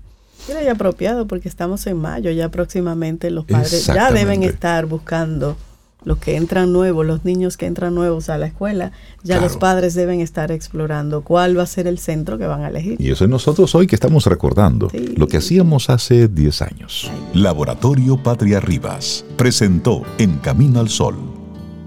Era 0.48 0.62
ya 0.62 0.72
apropiado 0.72 1.26
porque 1.26 1.48
estamos 1.48 1.86
en 1.86 1.96
mayo, 1.98 2.30
ya 2.30 2.48
próximamente 2.50 3.30
los 3.30 3.44
padres 3.44 3.86
ya 3.86 4.10
deben 4.10 4.42
estar 4.42 4.86
buscando 4.86 5.56
los 6.04 6.18
que 6.18 6.34
entran 6.36 6.72
nuevos, 6.72 7.06
los 7.06 7.24
niños 7.24 7.56
que 7.56 7.66
entran 7.66 7.94
nuevos 7.94 8.28
a 8.28 8.36
la 8.36 8.46
escuela, 8.46 8.90
ya 9.22 9.36
Claro. 9.36 9.42
los 9.42 9.56
padres 9.56 9.94
deben 9.94 10.20
estar 10.20 10.50
explorando 10.50 11.22
cuál 11.22 11.56
va 11.56 11.62
a 11.62 11.66
ser 11.66 11.86
el 11.86 12.00
centro 12.00 12.38
que 12.38 12.46
van 12.46 12.64
a 12.64 12.68
elegir. 12.70 12.96
Y 13.00 13.12
eso 13.12 13.22
es 13.22 13.30
nosotros 13.30 13.72
hoy 13.76 13.86
que 13.86 13.94
estamos 13.94 14.26
recordando 14.26 14.90
Sí. 14.90 15.14
lo 15.16 15.28
que 15.28 15.36
hacíamos 15.36 15.90
hace 15.90 16.26
10 16.26 16.60
años. 16.60 17.08
Laboratorio 17.34 18.16
Patria 18.20 18.58
Rivas 18.58 19.24
presentó 19.36 20.02
En 20.18 20.38
Camino 20.38 20.80
al 20.80 20.88
Sol 20.88 21.14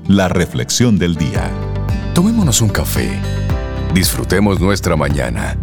la 0.08 0.30
reflexión 0.30 0.98
del 0.98 1.16
día. 1.18 1.52
Tomémonos 2.14 2.62
un 2.62 2.70
café. 2.70 3.10
Disfrutemos 3.94 4.62
nuestra 4.62 4.96
mañana 4.96 5.58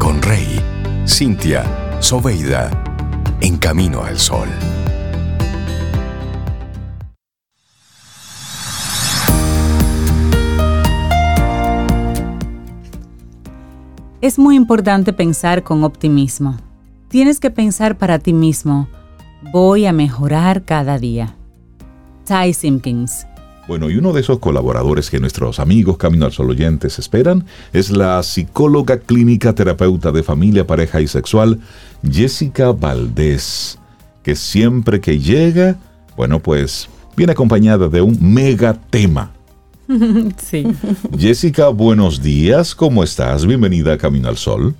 con 0.00 0.20
Rey, 0.22 0.60
Cintia, 1.06 1.62
Soveida, 2.02 2.68
en 3.40 3.56
camino 3.58 4.02
al 4.02 4.18
sol. 4.18 4.48
Es 14.20 14.36
muy 14.36 14.56
importante 14.56 15.12
pensar 15.12 15.62
con 15.62 15.84
optimismo. 15.84 16.56
Tienes 17.08 17.38
que 17.38 17.52
pensar 17.52 17.96
para 17.96 18.18
ti 18.18 18.32
mismo, 18.32 18.88
voy 19.52 19.86
a 19.86 19.92
mejorar 19.92 20.64
cada 20.64 20.98
día. 20.98 21.36
Ty 22.24 22.52
Simpkins. 22.52 23.26
Bueno, 23.68 23.90
y 23.90 23.96
uno 23.96 24.12
de 24.12 24.20
esos 24.20 24.40
colaboradores 24.40 25.08
que 25.08 25.20
nuestros 25.20 25.60
amigos 25.60 25.96
Camino 25.96 26.26
al 26.26 26.32
Sol 26.32 26.50
oyentes 26.50 26.98
esperan 26.98 27.44
es 27.72 27.90
la 27.90 28.20
psicóloga 28.24 28.98
clínica 28.98 29.54
terapeuta 29.54 30.10
de 30.10 30.24
familia, 30.24 30.66
pareja 30.66 31.00
y 31.00 31.06
sexual, 31.06 31.60
Jessica 32.02 32.72
Valdés, 32.72 33.78
que 34.24 34.34
siempre 34.34 35.00
que 35.00 35.20
llega, 35.20 35.76
bueno, 36.16 36.40
pues 36.40 36.88
viene 37.16 37.32
acompañada 37.32 37.88
de 37.88 38.00
un 38.02 38.18
mega 38.20 38.74
tema. 38.90 39.30
Sí. 40.38 40.66
Jessica, 41.18 41.68
buenos 41.68 42.22
días, 42.22 42.74
¿cómo 42.74 43.04
estás? 43.04 43.46
Bienvenida 43.46 43.92
a 43.92 43.98
Camino 43.98 44.28
al 44.28 44.38
Sol. 44.38 44.74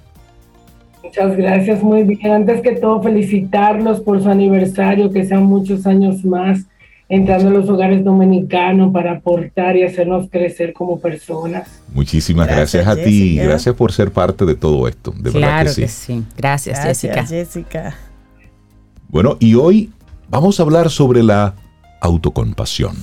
Muchas 1.05 1.37
gracias, 1.37 1.83
muy 1.83 2.05
bien. 2.05 2.33
Antes 2.33 2.63
que 2.63 2.73
todo, 2.73 3.03
felicitarlos 3.03 4.01
por 4.01 4.23
su 4.23 4.29
aniversario, 4.31 5.13
que 5.13 5.25
sean 5.25 5.45
muchos 5.45 5.87
años 5.87 6.25
más 6.25 6.65
entrando 7.13 7.49
a 7.49 7.53
los 7.53 7.69
hogares 7.69 8.03
dominicanos 8.03 8.91
para 8.91 9.13
aportar 9.13 9.77
y 9.77 9.83
hacernos 9.83 10.31
crecer 10.31 10.73
como 10.73 10.99
personas. 10.99 11.83
Muchísimas 11.93 12.47
gracias, 12.47 12.87
Gracias, 12.87 12.89
a 12.89 13.05
ti, 13.07 13.19
Jessica. 13.19 13.45
gracias 13.45 13.75
por 13.75 13.93
ser 13.93 14.13
parte 14.13 14.47
de 14.47 14.55
todo 14.55 14.89
esto, 14.89 15.13
de 15.15 15.31
verdad 15.31 15.65
que 15.65 15.69
sí. 15.69 15.83
que 15.83 15.89
sí. 15.89 16.25
Gracias, 16.39 16.83
Gracias, 16.83 17.13
Jessica. 17.13 17.27
Jessica. 17.27 17.95
Bueno, 19.09 19.37
y 19.41 19.57
hoy 19.57 19.91
vamos 20.31 20.59
a 20.59 20.63
hablar 20.63 20.89
sobre 20.89 21.23
la 21.23 21.55
autocompasión. 22.01 22.97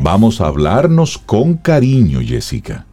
Vamos 0.00 0.40
a 0.40 0.48
hablarnos 0.48 1.16
con 1.16 1.54
cariño, 1.54 2.18
Jessica. 2.20 2.86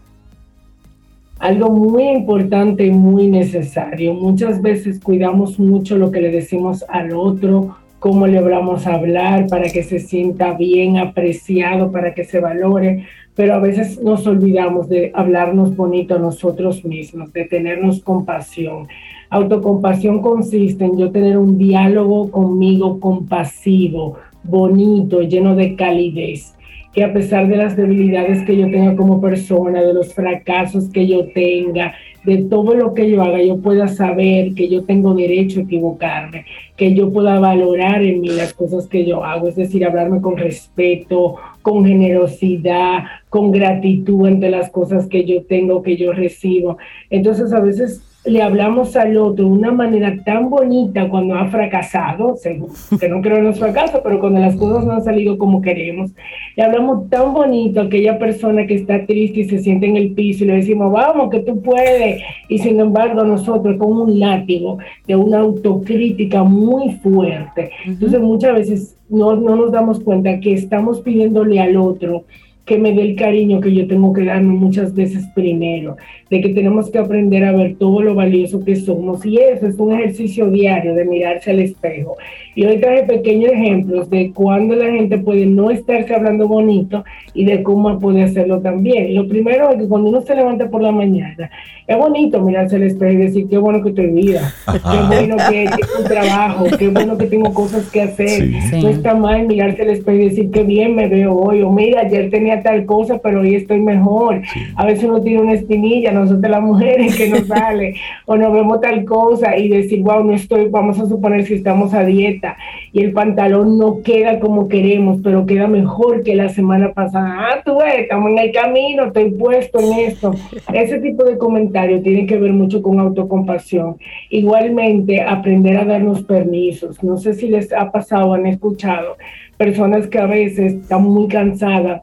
Algo 1.39 1.71
muy 1.71 2.03
importante 2.09 2.85
y 2.85 2.91
muy 2.91 3.31
necesario. 3.31 4.13
Muchas 4.13 4.61
veces 4.61 4.99
cuidamos 4.99 5.57
mucho 5.57 5.97
lo 5.97 6.11
que 6.11 6.21
le 6.21 6.29
decimos 6.29 6.85
al 6.87 7.13
otro, 7.13 7.77
cómo 8.03 8.27
le 8.27 8.37
hablamos 8.37 8.85
a 8.85 8.95
hablar 8.95 9.47
para 9.47 9.69
que 9.69 9.81
se 9.81 9.97
sienta 9.97 10.55
bien 10.55 10.97
apreciado, 10.97 11.89
para 11.89 12.13
que 12.13 12.25
se 12.25 12.41
valore, 12.41 13.05
pero 13.33 13.53
a 13.53 13.59
veces 13.59 13.97
nos 14.03 14.27
olvidamos 14.27 14.89
de 14.89 15.13
hablarnos 15.15 15.73
bonito 15.73 16.13
a 16.13 16.19
nosotros 16.19 16.83
mismos, 16.83 17.31
de 17.31 17.45
tenernos 17.45 18.03
compasión. 18.03 18.89
Autocompasión 19.29 20.21
consiste 20.21 20.83
en 20.83 20.97
yo 20.97 21.11
tener 21.11 21.37
un 21.37 21.57
diálogo 21.57 22.29
conmigo 22.29 22.99
compasivo, 22.99 24.17
bonito, 24.43 25.21
lleno 25.21 25.55
de 25.55 25.77
calidez 25.77 26.55
que 26.93 27.03
a 27.03 27.11
pesar 27.11 27.47
de 27.47 27.57
las 27.57 27.75
debilidades 27.75 28.45
que 28.45 28.55
yo 28.55 28.69
tenga 28.69 28.95
como 28.95 29.19
persona, 29.19 29.81
de 29.81 29.93
los 29.93 30.13
fracasos 30.13 30.89
que 30.91 31.07
yo 31.07 31.25
tenga, 31.33 31.95
de 32.25 32.37
todo 32.43 32.73
lo 32.73 32.93
que 32.93 33.09
yo 33.09 33.21
haga, 33.21 33.41
yo 33.41 33.57
pueda 33.57 33.87
saber 33.87 34.53
que 34.53 34.69
yo 34.69 34.83
tengo 34.83 35.13
derecho 35.13 35.59
a 35.59 35.63
equivocarme, 35.63 36.45
que 36.77 36.93
yo 36.93 37.11
pueda 37.11 37.39
valorar 37.39 38.01
en 38.03 38.21
mí 38.21 38.29
las 38.29 38.53
cosas 38.53 38.87
que 38.87 39.05
yo 39.05 39.23
hago, 39.23 39.47
es 39.47 39.55
decir, 39.55 39.85
hablarme 39.85 40.21
con 40.21 40.37
respeto, 40.37 41.35
con 41.61 41.85
generosidad, 41.85 43.03
con 43.29 43.51
gratitud 43.51 44.27
ante 44.27 44.49
las 44.49 44.69
cosas 44.69 45.07
que 45.07 45.25
yo 45.25 45.43
tengo, 45.43 45.83
que 45.83 45.97
yo 45.97 46.13
recibo. 46.13 46.77
Entonces 47.09 47.51
a 47.51 47.59
veces 47.59 48.01
le 48.25 48.41
hablamos 48.41 48.95
al 48.95 49.17
otro 49.17 49.45
de 49.45 49.51
una 49.51 49.71
manera 49.71 50.15
tan 50.23 50.49
bonita 50.49 51.09
cuando 51.09 51.35
ha 51.35 51.47
fracasado, 51.47 52.35
según- 52.37 52.69
que 52.99 53.09
no 53.09 53.21
creo 53.21 53.37
en 53.37 53.43
los 53.45 53.59
fracasos, 53.59 53.99
pero 54.03 54.19
cuando 54.19 54.39
las 54.39 54.55
cosas 54.55 54.85
no 54.85 54.93
han 54.93 55.03
salido 55.03 55.37
como 55.37 55.61
queremos, 55.61 56.11
le 56.55 56.63
hablamos 56.63 57.09
tan 57.09 57.33
bonito 57.33 57.81
a 57.81 57.83
aquella 57.83 58.17
persona 58.17 58.65
que 58.65 58.75
está 58.75 59.05
triste 59.05 59.41
y 59.41 59.43
se 59.49 59.59
siente 59.59 59.87
en 59.87 59.97
el 59.97 60.11
piso 60.13 60.43
y 60.43 60.47
le 60.47 60.55
decimos, 60.55 60.91
vamos, 60.91 61.29
que 61.29 61.39
tú 61.39 61.61
puedes. 61.61 62.21
Y 62.47 62.59
sin 62.59 62.79
embargo, 62.79 63.23
nosotros 63.23 63.75
con 63.77 63.91
un 63.91 64.19
látigo 64.19 64.77
de 65.07 65.15
una 65.15 65.39
autocrítica 65.39 66.43
muy 66.43 66.91
fuerte. 67.03 67.71
Entonces, 67.85 68.21
muchas 68.21 68.53
veces 68.53 68.97
no, 69.09 69.35
no 69.35 69.55
nos 69.55 69.71
damos 69.71 69.99
cuenta 69.99 70.39
que 70.39 70.53
estamos 70.53 71.01
pidiéndole 71.01 71.59
al 71.59 71.75
otro 71.77 72.23
que 72.65 72.77
me 72.77 72.93
dé 72.93 73.01
el 73.01 73.15
cariño 73.15 73.59
que 73.59 73.73
yo 73.73 73.87
tengo 73.87 74.13
que 74.13 74.23
darme 74.23 74.53
muchas 74.53 74.93
veces 74.93 75.25
primero, 75.35 75.97
de 76.29 76.39
que 76.39 76.49
tenemos 76.49 76.89
que 76.89 76.97
aprender 76.97 77.43
a 77.43 77.51
ver 77.51 77.75
todo 77.75 78.01
lo 78.01 78.15
valioso 78.15 78.63
que 78.63 78.75
somos 78.77 79.25
y 79.25 79.37
eso 79.37 79.67
es 79.67 79.77
un 79.77 79.93
ejercicio 79.93 80.49
diario 80.49 80.95
de 80.95 81.03
mirarse 81.03 81.51
al 81.51 81.59
espejo. 81.59 82.15
Y 82.55 82.65
hoy 82.65 82.77
traje 82.77 83.03
pequeños 83.03 83.51
ejemplos 83.51 84.09
de 84.09 84.31
cuando 84.31 84.75
la 84.75 84.85
gente 84.85 85.17
puede 85.17 85.45
no 85.45 85.71
estarse 85.71 86.13
hablando 86.13 86.47
bonito 86.47 87.03
y 87.33 87.45
de 87.45 87.63
cómo 87.63 87.99
puede 87.99 88.23
hacerlo 88.23 88.61
también. 88.61 89.13
Lo 89.13 89.27
primero 89.27 89.71
es 89.71 89.79
que 89.79 89.87
cuando 89.87 90.09
uno 90.09 90.21
se 90.21 90.35
levanta 90.35 90.69
por 90.69 90.81
la 90.81 90.91
mañana, 90.91 91.49
es 91.85 91.97
bonito 91.97 92.39
mirarse 92.39 92.77
al 92.77 92.83
espejo 92.83 93.11
y 93.11 93.17
decir 93.17 93.47
qué 93.49 93.57
bueno 93.57 93.83
que 93.83 93.89
estoy 93.89 94.07
vida, 94.07 94.53
qué 94.65 95.07
bueno 95.07 95.35
que 95.49 95.65
tengo 95.65 95.99
un 95.99 96.05
trabajo, 96.05 96.65
qué 96.77 96.87
bueno 96.87 97.17
que 97.17 97.25
tengo 97.25 97.53
cosas 97.53 97.89
que 97.91 98.01
hacer. 98.03 98.49
No 98.81 98.89
está 98.89 99.15
mal 99.15 99.47
mirarse 99.47 99.81
al 99.81 99.89
espejo 99.89 100.17
y 100.17 100.29
decir 100.29 100.51
qué 100.51 100.63
bien 100.63 100.95
me 100.95 101.09
veo 101.09 101.35
hoy, 101.35 101.61
o 101.61 101.69
mira, 101.69 102.01
ayer 102.01 102.29
tenía 102.29 102.52
tal 102.61 102.85
cosa, 102.85 103.17
pero 103.17 103.41
hoy 103.41 103.55
estoy 103.55 103.79
mejor. 103.79 104.41
A 104.75 104.85
veces 104.85 105.05
uno 105.05 105.21
tiene 105.21 105.41
una 105.41 105.53
espinilla, 105.53 106.11
nosotros 106.11 106.51
las 106.51 106.61
mujeres 106.61 107.15
que 107.17 107.29
nos 107.29 107.47
sale, 107.47 107.95
o 108.25 108.35
nos 108.35 108.53
vemos 108.53 108.81
tal 108.81 109.05
cosa 109.05 109.57
y 109.57 109.69
decir, 109.69 110.01
wow, 110.03 110.23
no 110.23 110.33
estoy, 110.33 110.67
vamos 110.69 110.99
a 110.99 111.07
suponer 111.07 111.45
si 111.45 111.55
estamos 111.55 111.93
a 111.93 112.03
dieta 112.03 112.57
y 112.91 113.01
el 113.01 113.11
pantalón 113.11 113.77
no 113.77 114.01
queda 114.03 114.39
como 114.39 114.67
queremos, 114.67 115.19
pero 115.23 115.45
queda 115.45 115.67
mejor 115.67 116.23
que 116.23 116.35
la 116.35 116.49
semana 116.49 116.93
pasada. 116.93 117.35
Ah, 117.39 117.61
tú 117.65 117.77
ves, 117.77 118.01
estamos 118.01 118.31
en 118.31 118.37
el 118.37 118.51
camino, 118.51 119.05
estoy 119.05 119.31
puesto 119.31 119.79
en 119.79 119.93
esto. 119.99 120.35
Ese 120.71 120.99
tipo 120.99 121.23
de 121.23 121.37
comentarios 121.37 122.03
tiene 122.03 122.27
que 122.27 122.37
ver 122.37 122.53
mucho 122.53 122.81
con 122.81 122.99
autocompasión. 122.99 123.97
Igualmente, 124.29 125.21
aprender 125.21 125.77
a 125.77 125.85
darnos 125.85 126.21
permisos. 126.23 127.03
No 127.03 127.17
sé 127.17 127.33
si 127.33 127.47
les 127.47 127.73
ha 127.73 127.91
pasado, 127.91 128.33
han 128.33 128.45
escuchado 128.45 129.17
personas 129.57 130.07
que 130.07 130.19
a 130.19 130.25
veces 130.25 130.73
están 130.73 131.03
muy 131.03 131.27
cansadas 131.27 132.01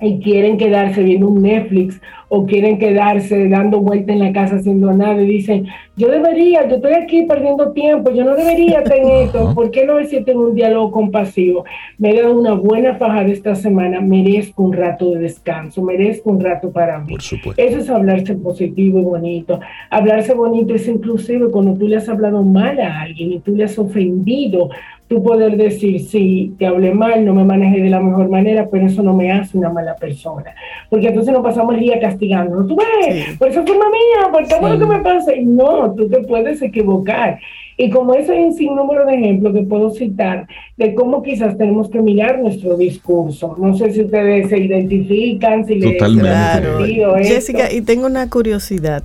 y 0.00 0.20
quieren 0.20 0.56
quedarse 0.58 1.02
viendo 1.02 1.28
un 1.28 1.42
Netflix 1.42 2.00
o 2.28 2.46
quieren 2.46 2.78
quedarse 2.78 3.48
dando 3.48 3.80
vuelta 3.80 4.12
en 4.12 4.20
la 4.20 4.32
casa 4.32 4.56
haciendo 4.56 4.92
nada 4.92 5.20
y 5.22 5.26
dicen, 5.26 5.66
yo 5.96 6.08
debería, 6.08 6.68
yo 6.68 6.76
estoy 6.76 6.94
aquí 6.94 7.22
perdiendo 7.22 7.72
tiempo, 7.72 8.10
yo 8.10 8.24
no 8.24 8.34
debería 8.34 8.82
tener 8.82 9.22
esto, 9.24 9.54
¿por 9.54 9.70
qué 9.70 9.84
no 9.84 10.02
siento 10.04 10.32
en 10.32 10.38
un 10.38 10.54
diálogo 10.54 10.90
compasivo? 10.90 11.64
Me 11.98 12.10
he 12.10 12.22
dado 12.22 12.38
una 12.38 12.54
buena 12.54 12.94
fajada 12.96 13.28
esta 13.28 13.54
semana, 13.54 14.00
merezco 14.00 14.62
un 14.62 14.72
rato 14.72 15.12
de 15.12 15.20
descanso, 15.20 15.82
merezco 15.82 16.30
un 16.30 16.40
rato 16.40 16.70
para 16.70 16.98
mí. 16.98 17.14
Eso 17.56 17.78
es 17.78 17.90
hablarse 17.90 18.34
positivo 18.34 18.98
y 18.98 19.04
bonito. 19.04 19.60
Hablarse 19.90 20.34
bonito 20.34 20.74
es 20.74 20.88
inclusive 20.88 21.50
cuando 21.50 21.74
tú 21.74 21.86
le 21.86 21.96
has 21.96 22.08
hablado 22.08 22.42
mal 22.42 22.80
a 22.80 23.02
alguien 23.02 23.32
y 23.32 23.38
tú 23.40 23.54
le 23.54 23.64
has 23.64 23.78
ofendido 23.78 24.70
tú 25.08 25.22
poder 25.22 25.56
decir, 25.56 26.00
sí, 26.00 26.54
te 26.58 26.66
hablé 26.66 26.94
mal, 26.94 27.24
no 27.24 27.34
me 27.34 27.44
manejé 27.44 27.82
de 27.82 27.90
la 27.90 28.00
mejor 28.00 28.28
manera, 28.28 28.68
pero 28.70 28.86
eso 28.86 29.02
no 29.02 29.14
me 29.14 29.30
hace 29.30 29.56
una 29.58 29.70
mala 29.70 29.94
persona. 29.96 30.54
Porque 30.88 31.08
entonces 31.08 31.32
nos 31.32 31.42
pasamos 31.42 31.74
el 31.74 31.80
día 31.80 32.00
castigando. 32.14 32.66
Tú 32.66 32.76
ves, 32.76 33.36
por 33.38 33.48
eso 33.48 33.64
forma 33.66 33.86
mía, 33.90 34.30
por 34.32 34.46
todo 34.46 34.68
lo 34.68 34.78
que 34.78 34.86
me 34.86 35.00
pasa. 35.00 35.34
Y 35.34 35.44
no, 35.44 35.94
tú 35.94 36.08
te 36.08 36.20
puedes 36.22 36.62
equivocar. 36.62 37.38
Y 37.76 37.90
como 37.90 38.14
eso 38.14 38.32
hay 38.32 38.44
un 38.44 38.54
sinnúmero 38.54 39.04
de 39.04 39.14
ejemplos 39.14 39.52
que 39.52 39.62
puedo 39.62 39.90
citar 39.90 40.46
de 40.76 40.94
cómo 40.94 41.22
quizás 41.22 41.58
tenemos 41.58 41.90
que 41.90 42.00
mirar 42.00 42.38
nuestro 42.38 42.76
discurso. 42.76 43.56
No 43.58 43.76
sé 43.76 43.92
si 43.92 44.02
ustedes 44.02 44.48
se 44.48 44.58
identifican, 44.58 45.66
si 45.66 45.80
Totalmente. 45.80 46.28
Claro. 46.30 47.16
Jessica, 47.22 47.72
y 47.72 47.80
tengo 47.80 48.06
una 48.06 48.30
curiosidad. 48.30 49.02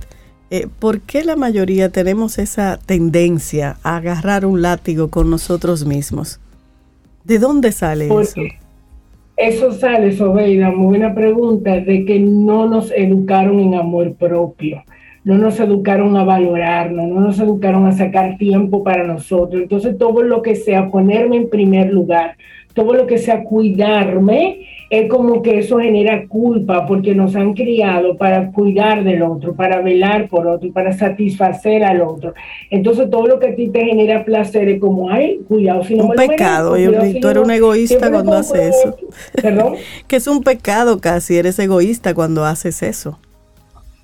Eh, 0.52 0.66
¿por 0.80 1.00
qué 1.00 1.24
la 1.24 1.36
mayoría 1.36 1.90
tenemos 1.90 2.38
esa 2.38 2.80
tendencia 2.84 3.76
a 3.84 3.96
agarrar 3.96 4.44
un 4.44 4.62
látigo 4.62 5.08
con 5.08 5.30
nosotros 5.30 5.86
mismos? 5.86 6.40
¿De 7.24 7.38
dónde 7.38 7.70
sale 7.70 8.06
eso? 8.06 8.40
Eso 9.40 9.72
sale, 9.72 10.12
Sobeida, 10.12 10.70
muy 10.70 10.98
buena 10.98 11.14
pregunta, 11.14 11.80
de 11.80 12.04
que 12.04 12.20
no 12.20 12.68
nos 12.68 12.92
educaron 12.92 13.58
en 13.58 13.74
amor 13.74 14.12
propio, 14.12 14.84
no 15.24 15.38
nos 15.38 15.58
educaron 15.58 16.14
a 16.18 16.24
valorarnos, 16.24 17.08
no 17.08 17.22
nos 17.22 17.40
educaron 17.40 17.86
a 17.86 17.92
sacar 17.92 18.36
tiempo 18.36 18.84
para 18.84 19.02
nosotros. 19.02 19.62
Entonces, 19.62 19.96
todo 19.96 20.22
lo 20.22 20.42
que 20.42 20.56
sea 20.56 20.90
ponerme 20.90 21.38
en 21.38 21.48
primer 21.48 21.90
lugar, 21.90 22.36
todo 22.74 22.92
lo 22.92 23.06
que 23.06 23.16
sea 23.16 23.42
cuidarme, 23.42 24.66
es 24.90 25.08
como 25.08 25.40
que 25.40 25.60
eso 25.60 25.78
genera 25.78 26.26
culpa 26.26 26.84
porque 26.84 27.14
nos 27.14 27.36
han 27.36 27.54
criado 27.54 28.16
para 28.16 28.50
cuidar 28.50 29.04
del 29.04 29.22
otro, 29.22 29.54
para 29.54 29.80
velar 29.80 30.28
por 30.28 30.48
otro, 30.48 30.72
para 30.72 30.92
satisfacer 30.92 31.84
al 31.84 32.02
otro. 32.02 32.34
Entonces 32.70 33.08
todo 33.08 33.28
lo 33.28 33.38
que 33.38 33.50
a 33.50 33.54
ti 33.54 33.68
te 33.68 33.84
genera 33.84 34.24
placer 34.24 34.68
es 34.68 34.80
como, 34.80 35.08
ay, 35.08 35.40
cuidado, 35.46 35.84
si 35.84 35.94
no 35.94 36.06
un 36.06 36.16
pecado, 36.16 36.76
yo, 36.76 36.90
tú 37.20 37.28
eres 37.28 37.44
un 37.44 37.50
egoísta 37.52 38.10
cuando 38.10 38.32
haces 38.32 38.74
eso. 38.74 38.96
¿Perdón? 39.40 39.74
que 40.08 40.16
es 40.16 40.26
un 40.26 40.42
pecado 40.42 41.00
casi, 41.00 41.36
eres 41.36 41.56
egoísta 41.60 42.12
cuando 42.12 42.44
haces 42.44 42.82
eso. 42.82 43.16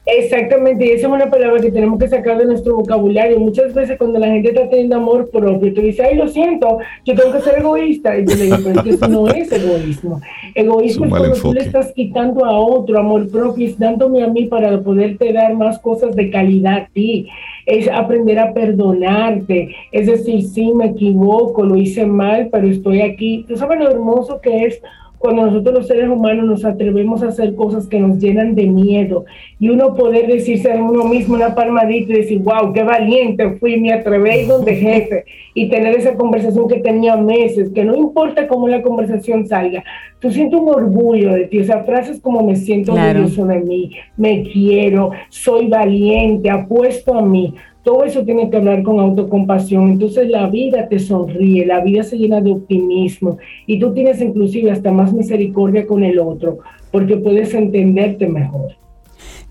Exactamente, 0.09 0.87
y 0.87 0.91
esa 0.91 1.09
es 1.09 1.13
una 1.13 1.29
palabra 1.29 1.61
que 1.61 1.73
tenemos 1.73 1.99
que 1.99 2.07
sacar 2.07 2.39
de 2.39 2.47
nuestro 2.47 2.77
vocabulario. 2.77 3.41
Muchas 3.41 3.75
veces 3.75 3.99
cuando 3.99 4.21
la 4.21 4.29
gente 4.29 4.51
está 4.51 4.71
teniendo 4.71 4.95
amor 4.95 5.29
propio, 5.31 5.75
tú 5.75 5.81
dices, 5.81 6.07
ay, 6.09 6.17
lo 6.17 6.29
siento, 6.29 6.79
yo 7.05 7.17
tengo 7.17 7.33
que 7.33 7.41
ser 7.41 7.59
egoísta. 7.59 8.17
Y 8.17 8.25
yo 8.25 8.37
le 8.37 8.45
digo, 8.45 8.57
pero 8.63 8.81
es 8.83 8.87
eso 8.87 9.09
no 9.09 9.27
es 9.27 9.51
egoísmo. 9.51 10.21
Egoísmo 10.55 11.07
es, 11.07 11.11
cuando 11.11 11.33
tú 11.35 11.53
le 11.53 11.61
estás 11.63 11.93
quitando 11.93 12.45
a 12.45 12.57
otro 12.57 13.01
amor 13.01 13.29
propio 13.29 13.67
y 13.67 13.73
dándome 13.73 14.23
a 14.23 14.29
mí 14.29 14.45
para 14.45 14.81
poderte 14.81 15.33
dar 15.33 15.55
más 15.55 15.81
cosas 15.81 16.15
de 16.15 16.31
calidad 16.31 16.77
a 16.77 16.89
ti. 16.93 17.29
Es 17.67 17.89
aprender 17.89 18.39
a 18.39 18.55
perdonarte, 18.55 19.75
es 19.91 20.07
decir, 20.07 20.45
sí, 20.45 20.73
me 20.73 20.87
equivoco, 20.87 21.65
lo 21.65 21.77
hice 21.77 22.07
mal, 22.07 22.49
pero 22.53 22.69
estoy 22.69 23.01
aquí. 23.01 23.45
¿Tú 23.49 23.57
sabes 23.57 23.81
lo 23.81 23.91
hermoso 23.91 24.41
que 24.41 24.67
es? 24.67 24.81
Cuando 25.19 25.47
nosotros 25.47 25.75
los 25.75 25.87
seres 25.87 26.09
humanos 26.09 26.47
nos 26.47 26.65
atrevemos 26.65 27.23
a 27.23 27.29
hacer 27.29 27.55
cosas 27.55 27.87
que 27.87 27.99
nos 27.99 28.19
llenan 28.19 28.55
de 28.55 28.67
miedo 28.67 29.25
y 29.59 29.71
uno 29.71 29.95
poder 29.95 30.27
decirse 30.27 30.73
a 30.73 30.77
uno 30.77 31.05
mismo 31.05 31.35
una 31.35 31.55
palmadita 31.55 32.13
y 32.13 32.17
decir, 32.17 32.39
wow, 32.41 32.73
qué 32.73 32.83
valiente 32.83 33.51
fui, 33.59 33.81
me 33.81 33.93
atreví 33.93 34.45
donde 34.47 34.75
jefe 34.77 35.25
y 35.55 35.69
tener 35.69 35.95
esa 35.97 36.15
conversación 36.15 36.69
que 36.69 36.81
tenía 36.81 37.17
meses, 37.17 37.71
que 37.71 37.85
no 37.85 37.97
importa 37.97 38.47
cómo 38.47 38.69
la 38.69 38.83
conversación 38.83 39.47
salga, 39.47 39.83
tú 40.21 40.31
sientes 40.31 40.61
un 40.61 40.69
orgullo 40.69 41.33
de 41.33 41.47
ti, 41.47 41.61
o 41.61 41.65
sea, 41.65 41.85
frases 41.85 42.21
como 42.21 42.43
me 42.43 42.57
siento 42.57 42.93
orgulloso 42.93 43.47
de 43.47 43.61
mí, 43.61 43.93
me 44.17 44.43
quiero, 44.43 45.13
soy 45.29 45.69
valiente, 45.69 46.51
apuesto 46.51 47.15
a 47.15 47.23
mí. 47.23 47.55
Todo 47.87 48.03
eso 48.03 48.25
tiene 48.25 48.51
que 48.51 48.57
hablar 48.57 48.83
con 48.83 48.99
autocompasión. 48.99 49.93
Entonces 49.93 50.29
la 50.29 50.49
vida 50.49 50.89
te 50.89 50.99
sonríe, 50.99 51.65
la 51.65 51.85
vida 51.85 52.03
se 52.03 52.19
llena 52.19 52.41
de 52.41 52.51
optimismo 52.51 53.39
y 53.65 53.79
tú 53.79 53.95
tienes 53.95 54.21
inclusive 54.21 54.73
hasta 54.73 54.91
más 54.91 55.13
misericordia 55.13 55.87
con 55.87 56.03
el 56.03 56.19
otro 56.19 56.59
porque 56.91 57.17
puedes 57.17 57.55
entenderte 57.55 58.27
mejor. 58.27 58.73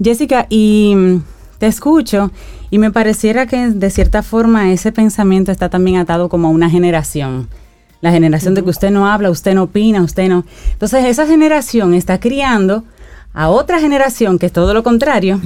Jessica, 0.04 0.48
y 0.50 0.94
mm, 0.98 1.22
te 1.60 1.68
escucho 1.68 2.30
y 2.70 2.78
me 2.78 2.92
pareciera 2.92 3.46
que 3.46 3.70
de 3.70 3.90
cierta 3.90 4.22
forma 4.22 4.74
ese 4.74 4.92
pensamiento 4.92 5.54
está 5.54 5.70
también 5.70 5.96
atado 5.96 6.28
como 6.28 6.50
a 6.50 6.52
una 6.52 6.70
generación. 6.70 7.48
La 8.02 8.12
generación 8.12 8.54
de 8.54 8.64
que 8.64 8.70
usted 8.70 8.92
no 8.92 9.08
habla, 9.08 9.30
usted 9.30 9.54
no 9.54 9.64
opina, 9.64 10.04
usted 10.04 10.28
no. 10.28 10.44
Entonces 10.74 11.06
esa 11.06 11.26
generación 11.26 11.94
está 11.94 12.20
criando 12.20 12.84
a 13.36 13.50
otra 13.50 13.80
generación 13.80 14.40
que 14.40 14.46
es 14.46 14.54
todo 14.54 14.74
lo 14.74 14.82
contrario, 14.82 15.42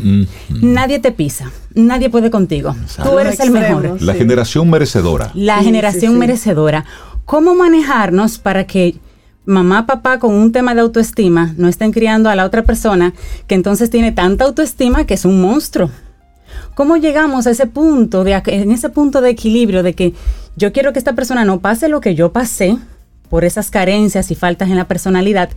nadie 0.50 1.00
te 1.00 1.12
pisa, 1.12 1.52
nadie 1.74 2.12
puede 2.12 2.30
contigo. 2.30 2.76
Tú 3.04 3.18
eres 3.18 3.40
el 3.40 3.50
mejor. 3.50 4.00
La 4.00 4.14
generación 4.14 4.70
merecedora. 4.70 5.32
La 5.34 5.64
generación 5.64 6.20
merecedora. 6.20 6.86
¿Cómo 7.26 7.56
manejarnos 7.56 8.38
para 8.38 8.68
que 8.68 8.96
mamá, 9.46 9.88
papá 9.88 10.20
con 10.20 10.36
un 10.36 10.52
tema 10.52 10.76
de 10.76 10.82
autoestima 10.82 11.56
no 11.58 11.68
estén 11.68 11.92
criando 11.92 12.30
a 12.30 12.36
la 12.36 12.46
otra 12.46 12.62
persona 12.64 13.14
que 13.48 13.56
entonces 13.56 13.90
tiene 13.90 14.12
tanta 14.12 14.46
autoestima 14.46 15.06
que 15.06 15.16
es 15.16 15.26
un 15.26 15.42
monstruo? 15.42 15.90
¿Cómo 16.76 16.96
llegamos 16.96 17.48
a 17.48 17.52
ese 17.52 17.66
punto 17.66 18.24
de 18.24 18.40
en 18.46 18.72
ese 18.72 18.90
punto 18.90 19.20
de 19.22 19.32
equilibrio 19.32 19.82
de 19.82 19.94
que 19.96 20.14
yo 20.56 20.72
quiero 20.72 20.94
que 20.94 21.00
esta 21.00 21.14
persona 21.14 21.44
no 21.44 21.60
pase 21.60 21.90
lo 21.90 22.02
que 22.02 22.14
yo 22.14 22.32
pasé 22.32 22.78
por 23.30 23.46
esas 23.46 23.70
carencias 23.70 24.32
y 24.32 24.36
faltas 24.36 24.70
en 24.70 24.76
la 24.76 24.88
personalidad, 24.88 25.50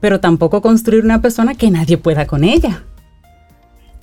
pero 0.00 0.20
tampoco 0.20 0.60
construir 0.60 1.04
una 1.04 1.20
persona 1.20 1.54
que 1.54 1.70
nadie 1.70 1.98
pueda 1.98 2.26
con 2.26 2.44
ella. 2.44 2.82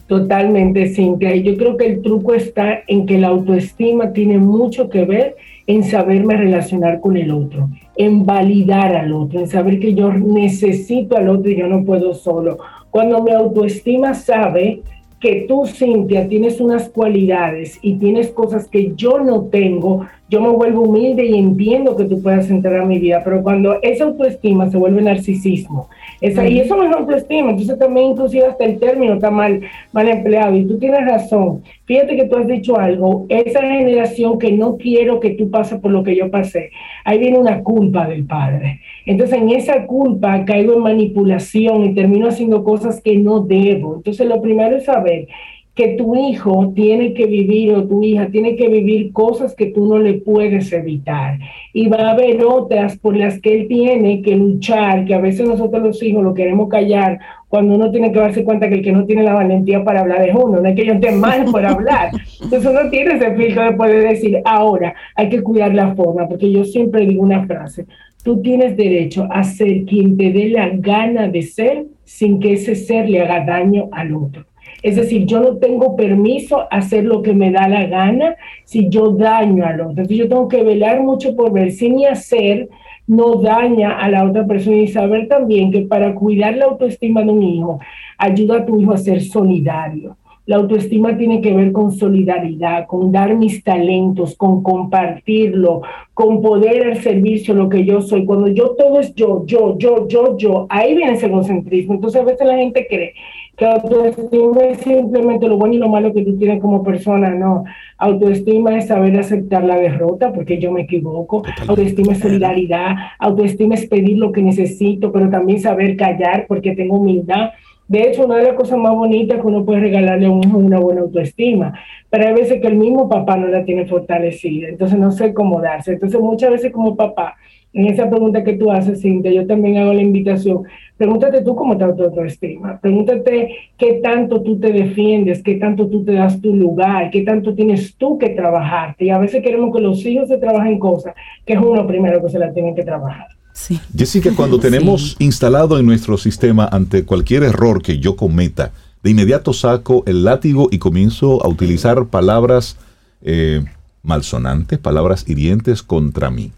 Totalmente, 0.08 0.89
Cintia. 0.89 1.36
Y 1.36 1.43
yo 1.43 1.58
creo 1.58 1.77
que 1.77 1.88
el 1.88 2.01
truco 2.01 2.34
está 2.36 2.84
en 2.88 3.05
que 3.05 3.17
la 3.17 3.29
autoestima 3.29 4.13
tiene 4.13 4.38
mucho 4.38 4.89
que 4.89 5.03
ver 5.03 5.36
en 5.67 5.84
saberme 5.84 6.38
relacionar 6.38 6.99
con 6.99 7.17
el 7.17 7.31
otro, 7.31 7.69
en 7.95 8.23
validar 8.23 8.95
al 8.95 9.12
otro, 9.13 9.39
en 9.39 9.47
saber 9.47 9.79
que 9.79 9.95
yo 9.95 10.13
necesito 10.13 11.17
al 11.17 11.29
otro 11.29 11.49
y 11.49 11.58
yo 11.58 11.67
no 11.67 11.84
puedo 11.84 12.13
solo. 12.13 12.60
Cuando 12.91 13.23
mi 13.23 13.31
autoestima 13.31 14.13
sabe 14.13 14.84
que 15.19 15.45
tú, 15.47 15.65
Cintia, 15.65 16.27
tienes 16.27 16.62
unas 16.62 16.88
cualidades 16.89 17.79
y 17.81 17.95
tienes 17.95 18.29
cosas 18.29 18.67
que 18.67 18.93
yo 18.95 19.19
no 19.19 19.45
tengo, 19.45 20.05
yo 20.27 20.41
me 20.41 20.49
vuelvo 20.49 20.81
humilde 20.81 21.23
y 21.23 21.38
entiendo 21.38 21.95
que 21.95 22.05
tú 22.05 22.21
puedas 22.21 22.49
entrar 22.49 22.77
a 22.77 22.85
mi 22.85 22.97
vida, 22.97 23.21
pero 23.23 23.43
cuando 23.43 23.79
esa 23.83 24.05
autoestima 24.05 24.69
se 24.69 24.77
vuelve 24.77 25.01
narcisismo, 25.01 25.88
esa, 26.19 26.47
y 26.47 26.59
eso 26.59 26.75
no 26.75 26.83
es 26.83 26.95
autoestima, 26.95 27.51
entonces 27.51 27.77
también 27.77 28.11
inclusive 28.11 28.45
hasta 28.45 28.65
el 28.65 28.79
término 28.79 29.15
está 29.15 29.29
mal, 29.29 29.61
mal 29.91 30.07
empleado, 30.07 30.55
y 30.55 30.65
tú 30.65 30.79
tienes 30.79 31.05
razón, 31.05 31.61
fíjate 31.85 32.15
que 32.15 32.25
tú 32.25 32.38
has 32.38 32.47
dicho 32.47 32.77
algo, 32.79 33.27
esa 33.29 33.61
generación 33.61 34.39
que 34.39 34.51
no 34.51 34.77
quiero 34.77 35.19
que 35.19 35.31
tú 35.31 35.51
pases 35.51 35.79
por 35.79 35.91
lo 35.91 36.03
que 36.03 36.15
yo 36.15 36.31
pasé, 36.31 36.71
ahí 37.03 37.19
viene 37.19 37.38
una 37.38 37.61
culpa 37.61 38.07
del 38.07 38.25
padre, 38.25 38.79
entonces 39.05 39.39
en 39.39 39.51
esa 39.51 39.85
culpa 39.85 40.43
caigo 40.45 40.73
en 40.73 40.81
manipulación 40.81 41.83
y 41.83 41.93
termino 41.93 42.29
haciendo 42.29 42.63
cosas 42.63 42.99
que 42.99 43.15
no 43.17 43.41
debo, 43.41 43.97
entonces 43.97 44.25
lo 44.27 44.41
primero 44.41 44.77
es 44.77 44.85
saber 44.85 45.27
que 45.75 45.89
tu 45.89 46.15
hijo 46.15 46.71
tiene 46.73 47.13
que 47.13 47.25
vivir 47.25 47.73
o 47.73 47.85
tu 47.85 48.01
hija 48.01 48.27
tiene 48.27 48.55
que 48.55 48.69
vivir 48.69 49.11
cosas 49.11 49.53
que 49.53 49.67
tú 49.67 49.85
no 49.85 49.99
le 49.99 50.13
puedes 50.13 50.71
evitar. 50.71 51.38
Y 51.73 51.88
va 51.88 51.97
a 51.97 52.11
haber 52.11 52.45
otras 52.45 52.97
por 52.97 53.17
las 53.17 53.41
que 53.41 53.53
él 53.53 53.67
tiene 53.67 54.21
que 54.21 54.38
luchar, 54.38 55.03
que 55.03 55.13
a 55.13 55.19
veces 55.19 55.45
nosotros 55.45 55.83
los 55.83 56.01
hijos 56.01 56.23
lo 56.23 56.33
queremos 56.33 56.69
callar 56.69 57.19
cuando 57.49 57.75
uno 57.75 57.91
tiene 57.91 58.13
que 58.13 58.19
darse 58.19 58.45
cuenta 58.45 58.69
que 58.69 58.75
el 58.75 58.83
que 58.83 58.93
no 58.93 59.05
tiene 59.05 59.23
la 59.23 59.33
valentía 59.33 59.83
para 59.83 59.99
hablar 59.99 60.27
es 60.27 60.33
uno, 60.33 60.61
no 60.61 60.67
es 60.67 60.75
que 60.75 60.85
yo 60.85 60.93
esté 60.93 61.11
mal 61.11 61.43
por 61.45 61.65
hablar. 61.65 62.11
Entonces 62.41 62.71
uno 62.71 62.89
tiene 62.89 63.15
ese 63.15 63.35
filtro 63.35 63.65
de 63.65 63.73
poder 63.73 64.07
decir, 64.07 64.41
ahora 64.45 64.95
hay 65.13 65.27
que 65.27 65.41
cuidar 65.41 65.75
la 65.75 65.93
forma, 65.93 66.27
porque 66.27 66.49
yo 66.49 66.63
siempre 66.63 67.05
digo 67.05 67.21
una 67.21 67.45
frase, 67.45 67.85
tú 68.23 68.41
tienes 68.41 68.77
derecho 68.77 69.27
a 69.29 69.43
ser 69.43 69.83
quien 69.83 70.15
te 70.15 70.31
dé 70.31 70.49
la 70.49 70.69
gana 70.69 71.27
de 71.27 71.41
ser 71.41 71.85
sin 72.05 72.39
que 72.39 72.53
ese 72.53 72.75
ser 72.75 73.09
le 73.09 73.21
haga 73.21 73.45
daño 73.45 73.89
al 73.91 74.15
otro. 74.15 74.45
Es 74.85 74.97
decir, 74.97 75.25
yo 75.25 75.39
no 75.39 75.57
tengo 75.57 75.95
permiso 75.95 76.61
a 76.61 76.77
hacer 76.77 77.05
lo 77.05 77.23
que 77.23 77.33
me 77.33 77.49
da 77.49 77.67
la 77.67 77.87
gana 77.87 78.35
si 78.65 78.87
yo 78.87 79.09
daño 79.09 79.65
al 79.65 79.81
otro. 79.81 79.89
Entonces 79.89 80.17
yo 80.17 80.29
tengo 80.29 80.47
que 80.47 80.61
velar 80.61 81.01
mucho 81.01 81.35
por 81.35 81.51
ver 81.51 81.71
si 81.71 81.89
mi 81.89 82.05
hacer 82.05 82.69
no 83.07 83.33
daña 83.41 83.97
a 83.97 84.07
la 84.11 84.23
otra 84.23 84.45
persona 84.45 84.77
y 84.77 84.87
saber 84.87 85.27
también 85.27 85.71
que 85.71 85.81
para 85.81 86.13
cuidar 86.13 86.55
la 86.55 86.65
autoestima 86.65 87.23
de 87.23 87.31
un 87.31 87.41
hijo, 87.41 87.79
ayuda 88.19 88.57
a 88.57 88.65
tu 88.67 88.79
hijo 88.79 88.93
a 88.93 88.97
ser 88.99 89.21
solidario. 89.21 90.17
La 90.45 90.57
autoestima 90.57 91.17
tiene 91.17 91.41
que 91.41 91.55
ver 91.55 91.71
con 91.71 91.91
solidaridad, 91.91 92.85
con 92.85 93.11
dar 93.11 93.33
mis 93.33 93.63
talentos, 93.63 94.35
con 94.35 94.61
compartirlo, 94.61 95.81
con 96.13 96.43
poder 96.43 96.85
al 96.85 96.97
servicio 96.97 97.55
lo 97.55 97.69
que 97.69 97.85
yo 97.85 98.01
soy. 98.03 98.23
Cuando 98.23 98.49
yo 98.49 98.75
todo 98.77 98.99
es 98.99 99.15
yo, 99.15 99.43
yo, 99.47 99.75
yo, 99.79 100.07
yo, 100.07 100.37
yo, 100.37 100.67
ahí 100.69 100.95
viene 100.95 101.13
ese 101.13 101.25
egocentrismo. 101.25 101.95
Entonces 101.95 102.21
a 102.21 102.25
veces 102.25 102.45
la 102.45 102.57
gente 102.57 102.85
cree 102.87 103.15
autoestima 103.63 104.61
es 104.63 104.79
simplemente 104.79 105.47
lo 105.47 105.57
bueno 105.57 105.75
y 105.75 105.77
lo 105.77 105.87
malo 105.87 106.13
que 106.13 106.23
tú 106.23 106.37
tienes 106.37 106.61
como 106.61 106.83
persona, 106.83 107.29
no. 107.29 107.63
Autoestima 107.97 108.77
es 108.77 108.87
saber 108.87 109.17
aceptar 109.17 109.63
la 109.63 109.77
derrota 109.77 110.33
porque 110.33 110.59
yo 110.59 110.71
me 110.71 110.81
equivoco. 110.81 111.43
Autoestima 111.67 112.13
es 112.13 112.19
solidaridad. 112.19 112.95
Autoestima 113.19 113.75
es 113.75 113.87
pedir 113.87 114.17
lo 114.17 114.31
que 114.31 114.41
necesito, 114.41 115.11
pero 115.11 115.29
también 115.29 115.61
saber 115.61 115.95
callar 115.95 116.45
porque 116.47 116.75
tengo 116.75 116.97
humildad. 116.97 117.51
De 117.87 118.01
hecho, 118.01 118.25
una 118.25 118.37
de 118.37 118.43
las 118.43 118.53
cosas 118.55 118.79
más 118.79 118.95
bonitas 118.95 119.39
que 119.39 119.47
uno 119.47 119.63
puede 119.63 119.79
regalarle 119.79 120.25
a 120.25 120.31
un 120.31 120.43
hijo 120.43 120.57
es 120.57 120.65
una 120.65 120.79
buena 120.79 121.01
autoestima, 121.01 121.79
pero 122.09 122.27
hay 122.27 122.33
veces 122.33 122.59
que 122.59 122.67
el 122.67 122.77
mismo 122.77 123.07
papá 123.07 123.37
no 123.37 123.47
la 123.47 123.63
tiene 123.63 123.85
fortalecida, 123.85 124.69
entonces 124.69 124.97
no 124.97 125.11
sé 125.11 125.35
cómo 125.35 125.61
darse. 125.61 125.93
Entonces, 125.93 126.19
muchas 126.19 126.49
veces 126.49 126.71
como 126.71 126.95
papá, 126.95 127.35
en 127.75 127.85
esa 127.88 128.09
pregunta 128.09 128.43
que 128.43 128.53
tú 128.53 128.71
haces, 128.71 129.01
Cintia, 129.01 129.31
yo 129.31 129.45
también 129.45 129.77
hago 129.77 129.93
la 129.93 130.01
invitación 130.01 130.63
Pregúntate 130.97 131.41
tú 131.41 131.55
cómo 131.55 131.73
está 131.73 131.93
tu 131.93 132.03
autoestima. 132.03 132.79
Pregúntate 132.79 133.49
qué 133.77 133.99
tanto 134.01 134.41
tú 134.41 134.57
te 134.57 134.71
defiendes, 134.71 135.43
qué 135.43 135.55
tanto 135.55 135.88
tú 135.88 136.05
te 136.05 136.13
das 136.13 136.39
tu 136.39 136.55
lugar, 136.55 137.11
qué 137.11 137.23
tanto 137.23 137.53
tienes 137.53 137.95
tú 137.95 138.17
que 138.17 138.29
trabajarte. 138.29 139.05
Y 139.05 139.09
a 139.09 139.17
veces 139.17 139.43
queremos 139.43 139.75
que 139.75 139.81
los 139.81 140.05
hijos 140.05 140.29
se 140.29 140.38
trabajen 140.38 140.79
cosas 140.79 141.13
que 141.45 141.53
es 141.53 141.59
uno 141.59 141.85
primero 141.85 142.23
que 142.23 142.29
se 142.29 142.39
la 142.39 142.53
tienen 142.53 142.75
que 142.75 142.83
trabajar. 142.83 143.27
Sí. 143.51 143.79
Jessica, 143.95 144.31
cuando 144.35 144.57
tenemos 144.59 145.17
instalado 145.19 145.77
en 145.77 145.85
nuestro 145.85 146.17
sistema 146.17 146.69
ante 146.71 147.03
cualquier 147.03 147.43
error 147.43 147.81
que 147.81 147.99
yo 147.99 148.15
cometa, 148.15 148.71
de 149.03 149.11
inmediato 149.11 149.51
saco 149.51 150.03
el 150.07 150.23
látigo 150.23 150.69
y 150.71 150.77
comienzo 150.77 151.43
a 151.43 151.49
utilizar 151.49 152.05
palabras 152.05 152.77
eh, 153.21 153.63
malsonantes, 154.01 154.79
palabras 154.79 155.27
hirientes 155.27 155.83
contra 155.83 156.31
mí. 156.31 156.51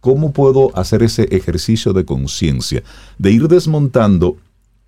¿Cómo 0.00 0.32
puedo 0.32 0.76
hacer 0.76 1.02
ese 1.02 1.24
ejercicio 1.34 1.92
de 1.92 2.04
conciencia? 2.04 2.82
De 3.18 3.32
ir 3.32 3.48
desmontando 3.48 4.36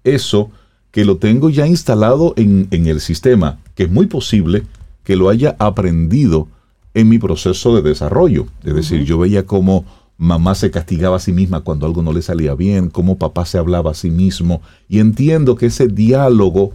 eso 0.04 0.50
que 0.90 1.04
lo 1.04 1.18
tengo 1.18 1.50
ya 1.50 1.66
instalado 1.66 2.34
en, 2.36 2.68
el 2.70 3.00
sistema, 3.00 3.58
que 3.74 3.84
es 3.84 3.90
muy 3.90 4.06
posible 4.06 4.64
que 5.04 5.16
lo 5.16 5.28
haya 5.28 5.56
aprendido 5.58 6.48
en 6.94 7.08
mi 7.08 7.18
proceso 7.18 7.74
de 7.74 7.82
desarrollo. 7.82 8.46
Es 8.64 8.74
decir, 8.74 9.04
yo 9.04 9.18
veía 9.18 9.46
cómo 9.46 9.84
mamá 10.16 10.54
se 10.54 10.70
castigaba 10.70 11.16
a 11.16 11.20
sí 11.20 11.32
misma 11.32 11.60
cuando 11.60 11.86
algo 11.86 12.02
no 12.02 12.12
le 12.12 12.22
salía 12.22 12.54
bien, 12.54 12.90
cómo 12.90 13.18
papá 13.18 13.46
se 13.46 13.58
hablaba 13.58 13.92
a 13.92 13.94
sí 13.94 14.10
mismo, 14.10 14.60
y 14.88 14.98
entiendo 14.98 15.56
que 15.56 15.66
ese 15.66 15.88
diálogo 15.88 16.72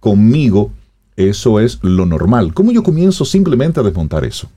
conmigo, 0.00 0.70
eso 1.16 1.58
es 1.60 1.78
lo 1.82 2.06
normal. 2.06 2.54
¿Cómo 2.54 2.72
yo 2.72 2.82
comienzo 2.82 3.24
simplemente 3.24 3.80
a 3.80 3.82
desmontar 3.82 4.24
eso? 4.24 4.48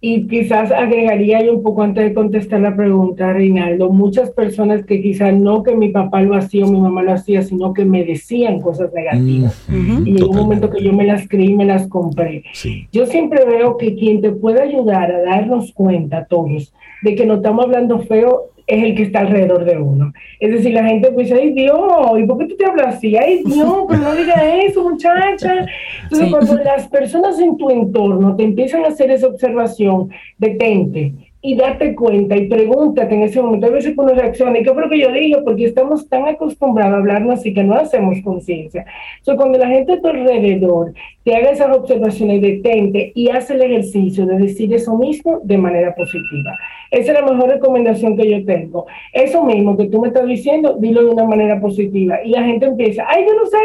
Y 0.00 0.28
quizás 0.28 0.70
agregaría 0.70 1.42
yo 1.42 1.54
un 1.54 1.62
poco 1.62 1.82
antes 1.82 2.04
de 2.04 2.14
contestar 2.14 2.60
la 2.60 2.76
pregunta, 2.76 3.32
Reinaldo, 3.32 3.90
muchas 3.90 4.30
personas 4.30 4.84
que 4.84 5.00
quizás 5.00 5.34
no 5.34 5.62
que 5.62 5.74
mi 5.74 5.88
papá 5.88 6.20
lo 6.20 6.34
hacía 6.34 6.66
o 6.66 6.70
mi 6.70 6.78
mamá 6.78 7.02
lo 7.02 7.12
hacía, 7.12 7.42
sino 7.42 7.72
que 7.72 7.84
me 7.84 8.04
decían 8.04 8.60
cosas 8.60 8.92
negativas. 8.92 9.66
y 9.68 10.16
en 10.18 10.22
un 10.22 10.36
momento 10.36 10.68
que 10.70 10.82
yo 10.82 10.92
me 10.92 11.04
las 11.04 11.26
creí, 11.26 11.54
me 11.54 11.64
las 11.64 11.88
compré. 11.88 12.44
Yo 12.92 13.06
siempre 13.06 13.44
veo 13.46 13.78
que 13.78 13.94
quien 13.94 14.20
te 14.20 14.32
puede 14.32 14.60
ayudar 14.60 15.10
a 15.10 15.22
darnos 15.22 15.72
cuenta 15.72 16.26
todos 16.26 16.72
de 17.02 17.14
que 17.14 17.26
no 17.26 17.34
estamos 17.34 17.64
hablando 17.64 18.00
feo 18.00 18.50
es 18.66 18.82
el 18.82 18.94
que 18.94 19.04
está 19.04 19.20
alrededor 19.20 19.64
de 19.64 19.78
uno. 19.78 20.12
Es 20.40 20.50
decir, 20.52 20.72
la 20.72 20.84
gente 20.84 21.10
pues, 21.12 21.30
ay 21.32 21.52
Dios, 21.52 22.18
¿y 22.18 22.24
por 22.24 22.38
qué 22.38 22.46
tú 22.46 22.56
te 22.56 22.66
hablas 22.66 22.96
así? 22.96 23.16
Ay 23.16 23.42
Dios, 23.44 23.84
pero 23.88 24.00
no 24.00 24.14
digas 24.14 24.42
eso, 24.64 24.88
muchacha. 24.88 25.66
Entonces, 26.02 26.30
cuando 26.30 26.54
las 26.56 26.88
personas 26.88 27.38
en 27.38 27.56
tu 27.56 27.70
entorno 27.70 28.34
te 28.36 28.44
empiezan 28.44 28.84
a 28.84 28.88
hacer 28.88 29.10
esa 29.10 29.28
observación, 29.28 30.10
detente 30.38 31.12
y 31.46 31.54
date 31.54 31.94
cuenta 31.94 32.36
y 32.36 32.48
pregúntate 32.48 33.14
en 33.14 33.22
ese 33.22 33.40
momento, 33.40 33.68
a 33.68 33.70
veces 33.70 33.94
uno 33.96 34.12
reacciona, 34.12 34.58
¿y 34.58 34.64
qué 34.64 34.72
fue 34.72 34.82
lo 34.82 34.88
que 34.88 34.98
yo 34.98 35.12
dije? 35.12 35.36
Porque 35.44 35.66
estamos 35.66 36.08
tan 36.08 36.26
acostumbrados 36.26 36.94
a 36.94 36.96
hablarnos 36.96 37.38
así 37.38 37.54
que 37.54 37.62
no 37.62 37.74
hacemos 37.74 38.18
conciencia. 38.24 38.84
Entonces, 39.18 39.40
cuando 39.40 39.56
la 39.56 39.68
gente 39.68 39.92
a 39.92 40.00
tu 40.00 40.08
alrededor 40.08 40.92
te 41.22 41.36
haga 41.36 41.50
esas 41.50 41.76
observaciones, 41.76 42.42
detente 42.42 43.12
y 43.14 43.28
hace 43.30 43.54
el 43.54 43.62
ejercicio 43.62 44.26
de 44.26 44.38
decir 44.38 44.74
eso 44.74 44.96
mismo 44.96 45.40
de 45.44 45.56
manera 45.56 45.94
positiva. 45.94 46.52
Esa 46.90 47.12
es 47.12 47.20
la 47.20 47.26
mejor 47.26 47.50
recomendación 47.50 48.16
que 48.16 48.30
yo 48.30 48.44
tengo. 48.44 48.86
Eso 49.12 49.44
mismo 49.44 49.76
que 49.76 49.86
tú 49.86 50.00
me 50.00 50.08
estás 50.08 50.26
diciendo, 50.26 50.76
dilo 50.78 51.04
de 51.04 51.10
una 51.10 51.24
manera 51.24 51.60
positiva. 51.60 52.22
Y 52.24 52.30
la 52.30 52.44
gente 52.44 52.66
empieza, 52.66 53.04
ay, 53.08 53.24
yo 53.26 53.34
no 53.34 53.46
sé, 53.46 53.56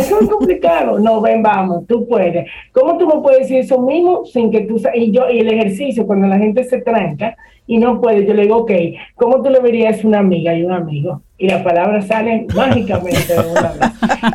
eso 0.00 0.20
es 0.20 0.28
complicado. 0.28 0.98
no, 0.98 1.20
ven, 1.20 1.42
vamos, 1.42 1.86
tú 1.86 2.06
puedes. 2.06 2.48
¿Cómo 2.72 2.96
tú 2.96 3.06
me 3.06 3.20
puedes 3.22 3.40
decir 3.40 3.58
eso 3.58 3.80
mismo 3.80 4.24
sin 4.24 4.50
que 4.50 4.60
tú... 4.60 4.80
Y 4.94 5.10
yo, 5.10 5.28
y 5.30 5.40
el 5.40 5.52
ejercicio, 5.52 6.06
cuando 6.06 6.28
la 6.28 6.38
gente 6.38 6.64
se 6.64 6.80
tranca 6.80 7.19
y 7.66 7.78
no 7.78 8.00
puede, 8.00 8.26
yo 8.26 8.34
le 8.34 8.42
digo, 8.42 8.58
ok, 8.58 8.72
¿cómo 9.14 9.42
tú 9.42 9.50
le 9.50 9.60
verías 9.60 10.04
una 10.04 10.18
amiga 10.18 10.54
y 10.54 10.64
un 10.64 10.72
amigo? 10.72 11.22
y 11.40 11.46
las 11.46 11.62
palabras 11.62 12.06
salen 12.06 12.46
mágicamente 12.54 13.32
de 13.32 13.50
una 13.50 13.72
vez. 13.72 13.80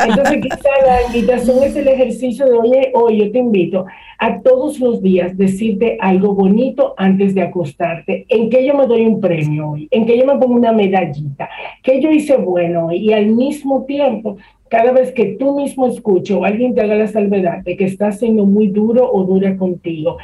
Entonces, 0.08 0.41
quizá 0.41 0.69
la 0.86 1.04
invitación 1.06 1.63
es 1.63 1.76
el 1.76 1.88
ejercicio 1.88 2.48
de, 2.48 2.54
oye, 2.54 2.91
hoy 2.95 3.19
yo 3.19 3.32
te 3.32 3.38
invito 3.38 3.86
a 4.17 4.41
todos 4.41 4.80
los 4.80 5.02
días 5.02 5.38
decirte 5.38 5.98
algo 6.02 6.34
bonito 6.34 6.95
antes 6.98 7.36
de 7.36 7.43
acostarte, 7.43 8.26
en 8.28 8.50
que 8.50 8.65
yo 8.65 8.74
me 8.74 8.88
doy 8.88 9.06
un 9.06 9.21
premio 9.21 9.69
hoy, 9.71 9.88
en 9.91 10.06
que 10.06 10.17
yo 10.17 10.26
me 10.26 10.38
pongo 10.39 10.56
una 10.56 10.71
medallita, 10.71 11.48
que 11.84 12.02
yo 12.02 12.10
hice 12.10 12.38
bueno 12.38 12.91
y 12.91 13.13
al 13.13 13.28
mismo 13.28 13.86
tiempo 13.86 14.38
cada 14.69 14.91
vez 14.91 15.12
que 15.12 15.36
tú 15.39 15.56
mismo 15.56 15.88
escucho 15.88 16.39
o 16.39 16.45
alguien 16.45 16.73
te 16.73 16.82
haga 16.82 16.95
la 16.95 17.08
salvedad 17.08 17.63
de 17.63 17.78
que 17.78 17.86
estás 17.86 18.19
siendo 18.19 18.45
muy 18.45 18.67
duro 18.67 19.10
o 19.12 19.23
dura 19.23 19.56
contigo, 19.58 20.17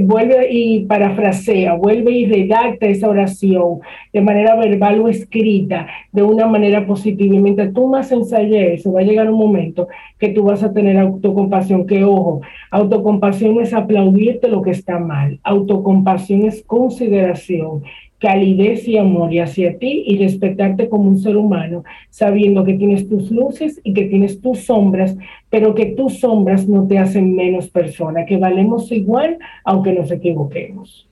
vuelve 0.00 0.48
y 0.50 0.84
parafrasea, 0.84 1.74
vuelve 1.74 2.12
y 2.12 2.26
redacta 2.26 2.86
esa 2.86 3.08
oración 3.08 3.80
de 4.12 4.20
manera 4.20 4.54
verbal 4.56 5.00
o 5.00 5.08
escrita, 5.08 5.86
de 6.12 6.22
una 6.22 6.46
manera 6.46 6.86
positiva. 6.86 7.34
Y 7.34 7.40
mientras 7.40 7.72
tú 7.72 7.88
más 7.88 8.10
ensayes 8.12 8.80
eso, 8.80 8.92
va 8.92 9.00
a 9.00 9.04
llegar 9.04 9.30
un 9.30 9.38
momento 9.38 9.88
que 10.18 10.28
tú 10.28 10.44
vas 10.44 10.62
a 10.62 10.72
tener 10.72 10.96
autocompasión. 10.96 11.86
Que 11.86 12.04
ojo, 12.04 12.40
autocompasión 12.70 13.60
es 13.60 13.74
aplaudirte 13.74 14.48
lo 14.48 14.62
que 14.62 14.70
está 14.70 14.98
mal, 14.98 15.40
autocompasión 15.42 16.46
es 16.46 16.62
consideración 16.62 17.82
calidez 18.20 18.86
y 18.86 18.98
amor 18.98 19.32
y 19.32 19.40
hacia 19.40 19.78
ti 19.78 20.04
y 20.06 20.18
respetarte 20.18 20.88
como 20.88 21.08
un 21.08 21.18
ser 21.18 21.36
humano, 21.36 21.84
sabiendo 22.10 22.64
que 22.64 22.74
tienes 22.74 23.08
tus 23.08 23.30
luces 23.30 23.80
y 23.82 23.94
que 23.94 24.04
tienes 24.04 24.40
tus 24.40 24.60
sombras, 24.60 25.16
pero 25.48 25.74
que 25.74 25.86
tus 25.86 26.20
sombras 26.20 26.68
no 26.68 26.86
te 26.86 26.98
hacen 26.98 27.34
menos 27.34 27.68
persona, 27.68 28.26
que 28.26 28.36
valemos 28.36 28.92
igual 28.92 29.38
aunque 29.64 29.92
nos 29.92 30.10
equivoquemos. 30.10 31.08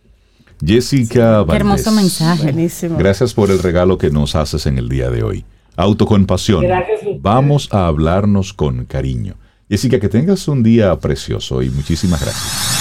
Jessica, 0.64 1.44
Qué 1.49 1.57
hermoso 1.57 1.92
mensaje. 1.92 2.53
Gracias 2.99 3.33
por 3.33 3.51
el 3.51 3.62
regalo 3.62 3.97
que 3.97 4.11
nos 4.11 4.35
haces 4.37 4.66
en 4.66 4.77
el 4.77 4.88
día 4.88 5.09
de 5.09 5.23
hoy. 5.23 5.44
Autocompasión. 5.77 6.64
Vamos 7.21 7.68
a 7.73 7.87
hablarnos 7.87 8.53
con 8.53 8.85
cariño. 8.85 9.35
Jessica, 9.68 10.01
que 10.01 10.09
tengas 10.09 10.49
un 10.49 10.62
día 10.62 10.97
precioso 10.99 11.62
y 11.62 11.70
muchísimas 11.70 12.20
gracias. 12.20 12.78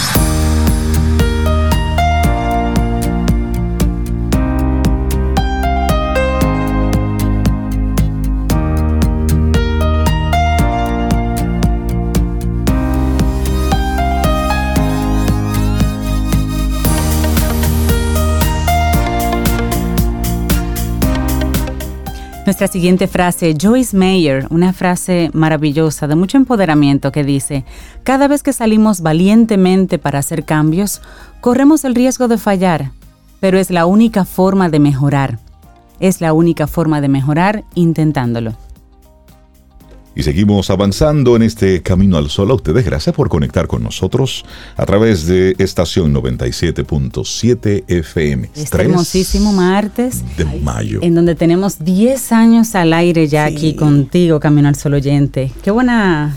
Nuestra 22.48 22.70
siguiente 22.70 23.08
frase, 23.08 23.58
Joyce 23.62 23.98
Mayer, 23.98 24.48
una 24.50 24.72
frase 24.72 25.32
maravillosa 25.34 26.08
de 26.08 26.16
mucho 26.16 26.38
empoderamiento 26.38 27.12
que 27.12 27.26
dice, 27.26 27.66
cada 28.04 28.30
vez 28.30 28.42
que 28.42 28.54
salimos 28.54 29.02
valientemente 29.02 30.00
para 30.00 30.20
hacer 30.20 30.46
cambios, 30.46 31.02
corremos 31.42 31.84
el 31.84 31.94
riesgo 31.94 32.30
de 32.30 32.38
fallar, 32.38 32.92
pero 33.42 33.60
es 33.60 33.70
la 33.70 33.86
única 33.86 34.24
forma 34.24 34.70
de 34.70 34.80
mejorar. 34.80 35.40
Es 36.00 36.22
la 36.22 36.32
única 36.32 36.68
forma 36.68 37.02
de 37.02 37.10
mejorar 37.10 37.66
intentándolo. 37.76 38.54
Y 40.18 40.24
seguimos 40.24 40.72
avanzando 40.72 41.36
en 41.36 41.44
este 41.44 41.84
camino 41.84 42.18
al 42.18 42.32
sol. 42.32 42.50
A 42.50 42.56
ustedes 42.56 42.84
gracias 42.84 43.16
por 43.16 43.30
conectar 43.30 43.68
con 43.68 43.84
nosotros 43.84 44.46
a 44.76 44.84
través 44.84 45.28
de 45.28 45.56
estación 45.60 46.12
97.7 46.12 47.84
FM. 47.88 48.50
Este 48.56 48.82
hermosísimo 48.82 49.54
martes 49.54 50.24
de 50.36 50.46
mayo. 50.46 51.02
En 51.04 51.14
donde 51.14 51.36
tenemos 51.36 51.78
10 51.86 52.32
años 52.32 52.74
al 52.74 52.94
aire 52.94 53.28
ya 53.28 53.46
aquí 53.46 53.76
contigo, 53.76 54.40
Camino 54.40 54.68
al 54.68 54.76
Sol 54.76 54.96
oyente. 54.96 55.52
Qué 55.62 55.70
buena 55.70 56.36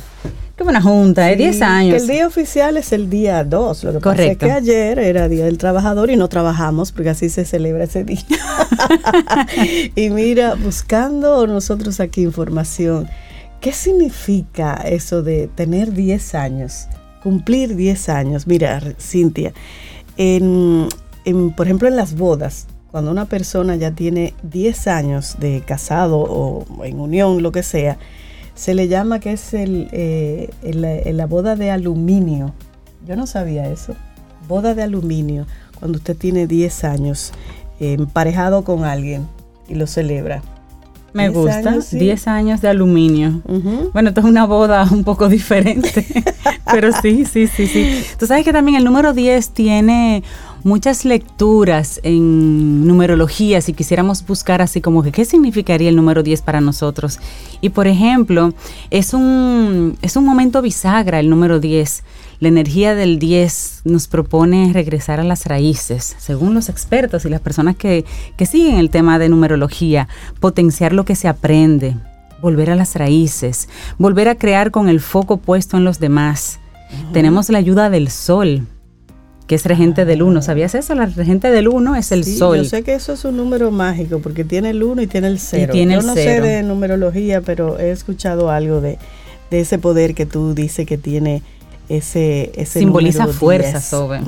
Qué 0.59 0.63
buena 0.63 0.83
junta, 0.83 1.25
de 1.25 1.37
10 1.37 1.63
años. 1.63 2.03
El 2.03 2.07
día 2.07 2.27
oficial 2.27 2.77
es 2.77 2.93
el 2.93 3.09
día 3.09 3.45
2. 3.45 3.85
Lo 3.85 3.93
que 3.95 4.01
Correcto. 4.01 4.41
pasa 4.41 4.59
es 4.59 4.65
que 4.65 4.71
ayer 4.73 4.99
era 4.99 5.27
Día 5.27 5.47
del 5.47 5.57
Trabajador 5.57 6.11
y 6.11 6.17
no 6.17 6.29
trabajamos 6.29 6.93
porque 6.93 7.09
así 7.09 7.31
se 7.31 7.47
celebra 7.47 7.85
ese 7.85 8.05
día. 8.05 8.21
y 9.97 10.11
mira, 10.11 10.57
buscando 10.57 11.47
nosotros 11.47 11.99
aquí 11.99 12.21
información 12.21 13.09
¿Qué 13.61 13.73
significa 13.73 14.75
eso 14.75 15.23
de 15.23 15.47
tener 15.49 15.93
10 15.93 16.35
años? 16.35 16.89
Cumplir 17.23 17.77
10 17.77 18.09
años. 18.09 18.47
Mira, 18.47 18.81
Cintia, 18.99 19.53
en, 20.17 20.89
por 21.55 21.67
ejemplo 21.67 21.87
en 21.87 21.97
las 21.97 22.15
bodas, 22.15 22.67
cuando 22.91 23.11
una 23.11 23.27
persona 23.27 23.77
ya 23.77 23.91
tiene 23.91 24.33
10 24.45 24.87
años 24.87 25.37
de 25.39 25.63
casado 25.67 26.19
o 26.19 26.85
en 26.85 26.99
unión, 27.01 27.43
lo 27.43 27.53
que 27.53 27.63
sea, 27.63 27.99
se 28.55 28.75
le 28.75 28.89
llama 28.89 29.21
que 29.21 29.33
es 29.33 29.53
el, 29.53 29.89
eh, 29.93 30.51
la 30.63 31.27
boda 31.27 31.55
de 31.55 31.71
aluminio. 31.71 32.55
Yo 33.07 33.15
no 33.15 33.27
sabía 33.27 33.69
eso. 33.71 33.95
Boda 34.49 34.75
de 34.75 34.83
aluminio, 34.83 35.47
cuando 35.79 35.99
usted 35.99 36.17
tiene 36.17 36.47
10 36.47 36.85
años 36.85 37.33
emparejado 37.79 38.65
con 38.65 38.85
alguien 38.85 39.27
y 39.69 39.75
lo 39.75 39.87
celebra. 39.87 40.43
Me 41.13 41.29
gusta, 41.29 41.79
10 41.91 42.29
años 42.29 42.61
de 42.61 42.69
aluminio. 42.69 43.41
Bueno, 43.93 44.11
esto 44.11 44.21
es 44.21 44.27
una 44.27 44.47
boda 44.47 44.87
un 44.91 45.05
poco 45.05 45.29
diferente, 45.29 46.07
pero 46.73 46.91
sí, 46.93 47.25
sí, 47.25 47.47
sí, 47.47 47.67
sí. 47.67 48.05
Tú 48.19 48.27
sabes 48.27 48.45
que 48.45 48.53
también 48.53 48.77
el 48.77 48.85
número 48.85 49.13
10 49.13 49.51
tiene 49.51 50.23
muchas 50.63 51.05
lecturas 51.05 52.01
en 52.03 52.87
numerología, 52.87 53.61
si 53.61 53.73
quisiéramos 53.73 54.25
buscar 54.27 54.63
así 54.63 54.81
como 54.81 55.03
que 55.03 55.11
qué 55.11 55.25
significaría 55.25 55.89
el 55.89 55.97
número 55.97 56.23
10 56.23 56.43
para 56.43 56.61
nosotros. 56.61 57.19
Y 57.61 57.71
por 57.71 57.87
ejemplo, 57.87 58.53
es 58.91 59.15
un, 59.15 59.97
es 60.03 60.17
un 60.17 60.25
momento 60.25 60.63
bisagra 60.63 61.21
el 61.21 61.31
número 61.31 61.61
10 61.61 62.03
la 62.41 62.49
energía 62.49 62.95
del 62.95 63.19
10 63.19 63.83
nos 63.85 64.09
propone 64.09 64.73
regresar 64.73 65.21
a 65.21 65.25
las 65.25 65.45
raíces, 65.45 66.17
según 66.19 66.55
los 66.55 66.71
expertos 66.71 67.27
y 67.27 67.29
las 67.29 67.43
personas 67.43 67.77
que, 67.77 68.05
siguen 68.47 68.77
el 68.77 68.89
tema 68.89 69.19
de 69.19 69.29
numerología, 69.29 70.09
potenciar 70.41 70.95
lo 70.95 71.05
que 71.05 71.17
se 71.17 71.29
aprende, 71.29 71.97
volver 72.41 72.71
a 72.71 72.77
las 72.77 72.97
raíces, 72.97 73.69
volver 73.99 74.29
a 74.29 74.37
crear 74.37 74.71
con 74.71 74.89
el 74.89 75.01
foco 75.01 75.37
puesto 75.37 75.77
en 75.77 75.85
los 75.85 76.01
demás. 76.01 76.59
Tenemos 77.13 77.51
la 77.51 77.59
ayuda 77.59 77.91
del 77.91 78.09
sol, 78.09 78.67
que 79.47 79.55
es 79.55 79.67
regente 79.67 80.07
del 80.07 80.23
1. 80.23 80.41
¿Sabías 80.41 80.75
eso? 80.75 80.95
La 80.95 81.07
regente 81.07 81.51
del 81.51 81.69
1 81.69 81.95
es 81.97 82.11
el 82.11 82.25
sol. 82.25 82.57
Yo 82.57 82.65
sé 82.65 82.83
que 82.83 82.95
eso 82.95 83.13
es 83.13 83.25
un 83.27 83.37
número 83.37 83.71
mágico 83.71 84.21
porque 84.21 84.45
tiene 84.45 84.71
el 84.71 84.83
1 84.83 85.03
y 85.03 85.07
tiene 85.07 85.29
el 85.29 85.39
0. 85.39 85.73
Tiene 85.73 85.95
yo 85.95 86.03
no 86.03 86.15
sé 86.15 86.41
de 86.41 86.63
numerología, 86.63 87.43
pero 87.43 87.79
he 87.79 87.91
escuchado 87.91 88.51
algo 88.51 88.81
de, 88.81 88.99
de 89.51 89.61
ese 89.61 89.79
poder 89.79 90.15
que 90.15 90.25
tú 90.25 90.55
dices 90.55 90.87
que 90.87 90.97
tiene 90.97 91.43
ese, 91.91 92.53
Simboliza 92.67 93.27
fuerza, 93.27 93.81
Sobe. 93.81 94.21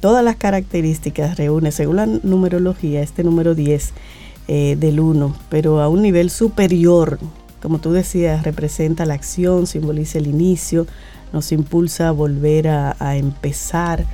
Todas 0.00 0.24
las 0.24 0.34
características 0.34 1.36
reúne, 1.36 1.70
según 1.70 1.96
la 1.96 2.06
numerología, 2.06 3.02
este 3.02 3.22
número 3.22 3.54
10 3.54 3.92
eh, 4.48 4.76
del 4.78 4.98
1, 4.98 5.36
pero 5.48 5.80
a 5.80 5.88
un 5.88 6.02
nivel 6.02 6.28
superior, 6.28 7.20
como 7.62 7.78
tú 7.78 7.92
decías, 7.92 8.42
representa 8.42 9.06
la 9.06 9.14
acción, 9.14 9.68
simboliza 9.68 10.18
el 10.18 10.26
inicio, 10.26 10.88
nos 11.32 11.52
impulsa 11.52 12.08
a 12.08 12.10
volver 12.10 12.66
a, 12.66 13.16
empezar. 13.16 14.04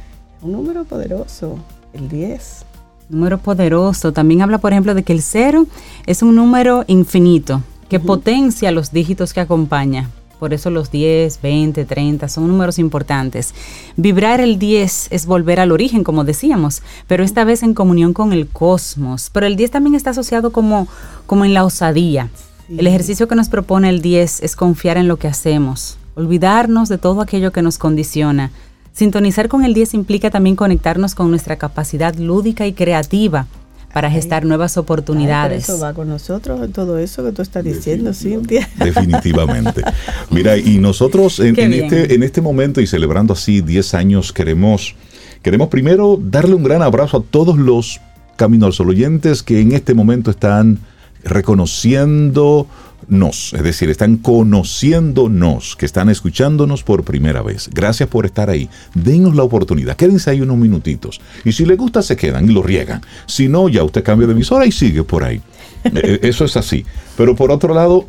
Un 0.42 0.52
número 0.52 0.84
poderoso, 0.84 1.58
el 1.94 2.10
10. 2.10 2.66
Número 3.08 3.38
poderoso. 3.38 4.12
También 4.12 4.42
habla, 4.42 4.58
por 4.58 4.72
ejemplo, 4.72 4.94
de 4.94 5.02
que 5.02 5.14
el 5.14 5.22
0 5.22 5.66
es 6.04 6.22
un 6.22 6.36
número 6.36 6.84
infinito 6.86 7.62
que 7.88 7.98
potencia 7.98 8.70
los 8.70 8.92
dígitos 8.92 9.32
que 9.32 9.40
acompaña. 9.40 10.10
Por 10.38 10.54
eso 10.54 10.70
los 10.70 10.90
10, 10.90 11.40
20, 11.42 11.84
30 11.84 12.28
son 12.28 12.48
números 12.48 12.78
importantes. 12.78 13.54
Vibrar 13.96 14.40
el 14.40 14.58
10 14.58 15.08
es 15.10 15.26
volver 15.26 15.60
al 15.60 15.72
origen, 15.72 16.04
como 16.04 16.24
decíamos, 16.24 16.82
pero 17.06 17.24
esta 17.24 17.44
vez 17.44 17.62
en 17.62 17.74
comunión 17.74 18.12
con 18.12 18.32
el 18.32 18.46
cosmos. 18.48 19.30
Pero 19.32 19.46
el 19.46 19.56
10 19.56 19.72
también 19.72 19.94
está 19.94 20.10
asociado 20.10 20.52
como, 20.52 20.86
como 21.26 21.44
en 21.44 21.54
la 21.54 21.64
osadía. 21.64 22.28
El 22.68 22.86
ejercicio 22.86 23.28
que 23.28 23.34
nos 23.34 23.48
propone 23.48 23.88
el 23.88 24.02
10 24.02 24.42
es 24.42 24.54
confiar 24.54 24.98
en 24.98 25.08
lo 25.08 25.16
que 25.16 25.26
hacemos, 25.26 25.96
olvidarnos 26.14 26.90
de 26.90 26.98
todo 26.98 27.22
aquello 27.22 27.50
que 27.50 27.62
nos 27.62 27.78
condiciona. 27.78 28.50
Sintonizar 28.92 29.48
con 29.48 29.64
el 29.64 29.74
10 29.74 29.94
implica 29.94 30.30
también 30.30 30.54
conectarnos 30.54 31.14
con 31.14 31.30
nuestra 31.30 31.56
capacidad 31.56 32.14
lúdica 32.16 32.66
y 32.66 32.74
creativa 32.74 33.46
para 33.92 34.10
gestar 34.10 34.44
nuevas 34.44 34.76
oportunidades. 34.76 35.64
eso 35.64 35.78
va 35.78 35.94
con 35.94 36.08
nosotros, 36.08 36.70
todo 36.72 36.98
eso 36.98 37.24
que 37.24 37.32
tú 37.32 37.42
estás 37.42 37.64
diciendo, 37.64 38.12
Cintia. 38.12 38.68
Definitivamente. 38.76 39.82
Mira, 40.30 40.56
y 40.56 40.78
nosotros 40.78 41.40
en, 41.40 41.58
este, 41.72 42.14
en 42.14 42.22
este 42.22 42.40
momento 42.40 42.80
y 42.80 42.86
celebrando 42.86 43.32
así 43.32 43.60
10 43.60 43.94
años 43.94 44.32
queremos, 44.32 44.94
queremos 45.42 45.68
primero 45.68 46.20
darle 46.22 46.54
un 46.54 46.62
gran 46.62 46.82
abrazo 46.82 47.18
a 47.18 47.22
todos 47.22 47.56
los 47.56 48.00
Camino 48.36 48.66
al 48.66 48.72
Sol 48.72 48.90
oyentes 48.90 49.42
que 49.42 49.60
en 49.60 49.72
este 49.72 49.94
momento 49.94 50.30
están 50.30 50.78
reconociendo 51.24 52.68
nos, 53.08 53.52
es 53.54 53.62
decir, 53.62 53.90
están 53.90 54.16
conociéndonos, 54.16 55.76
que 55.76 55.86
están 55.86 56.08
escuchándonos 56.08 56.82
por 56.82 57.04
primera 57.04 57.42
vez. 57.42 57.70
Gracias 57.72 58.08
por 58.08 58.26
estar 58.26 58.50
ahí. 58.50 58.68
Denos 58.94 59.34
la 59.34 59.42
oportunidad. 59.42 59.96
Quédense 59.96 60.30
ahí 60.30 60.40
unos 60.40 60.58
minutitos. 60.58 61.20
Y 61.44 61.52
si 61.52 61.64
les 61.64 61.78
gusta, 61.78 62.02
se 62.02 62.16
quedan 62.16 62.50
y 62.50 62.52
lo 62.52 62.62
riegan. 62.62 63.02
Si 63.26 63.48
no, 63.48 63.68
ya 63.68 63.82
usted 63.82 64.02
cambia 64.02 64.26
de 64.26 64.34
emisora 64.34 64.66
y 64.66 64.72
sigue 64.72 65.02
por 65.04 65.24
ahí. 65.24 65.40
Eh, 65.84 66.18
eso 66.22 66.44
es 66.44 66.56
así. 66.56 66.84
Pero 67.16 67.34
por 67.34 67.50
otro 67.50 67.72
lado, 67.72 68.06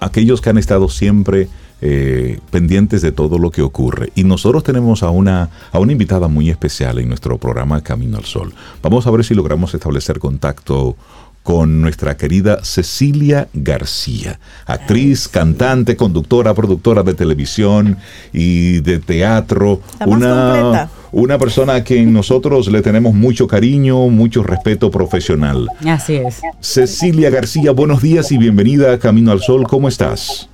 aquellos 0.00 0.40
que 0.40 0.50
han 0.50 0.58
estado 0.58 0.88
siempre 0.88 1.48
eh, 1.84 2.38
pendientes 2.50 3.02
de 3.02 3.10
todo 3.10 3.38
lo 3.38 3.50
que 3.50 3.60
ocurre. 3.60 4.12
Y 4.14 4.22
nosotros 4.22 4.62
tenemos 4.62 5.02
a 5.02 5.10
una, 5.10 5.50
a 5.72 5.80
una 5.80 5.90
invitada 5.90 6.28
muy 6.28 6.48
especial 6.48 7.00
en 7.00 7.08
nuestro 7.08 7.38
programa 7.38 7.80
Camino 7.80 8.18
al 8.18 8.24
Sol. 8.24 8.54
Vamos 8.82 9.08
a 9.08 9.10
ver 9.10 9.24
si 9.24 9.34
logramos 9.34 9.74
establecer 9.74 10.20
contacto 10.20 10.96
con 11.42 11.80
nuestra 11.80 12.16
querida 12.16 12.64
Cecilia 12.64 13.48
García, 13.52 14.38
actriz, 14.66 15.28
cantante, 15.28 15.96
conductora, 15.96 16.54
productora 16.54 17.02
de 17.02 17.14
televisión 17.14 17.96
y 18.32 18.80
de 18.80 18.98
teatro. 18.98 19.80
Una, 20.06 20.90
una 21.10 21.38
persona 21.38 21.74
a 21.74 21.84
quien 21.84 22.12
nosotros 22.12 22.68
le 22.68 22.80
tenemos 22.80 23.14
mucho 23.14 23.46
cariño, 23.46 24.08
mucho 24.08 24.42
respeto 24.42 24.90
profesional. 24.90 25.68
Así 25.86 26.14
es. 26.14 26.40
Cecilia 26.60 27.30
García, 27.30 27.72
buenos 27.72 28.02
días 28.02 28.30
y 28.32 28.38
bienvenida 28.38 28.92
a 28.92 28.98
Camino 28.98 29.32
al 29.32 29.40
Sol. 29.40 29.64
¿Cómo 29.68 29.88
estás? 29.88 30.48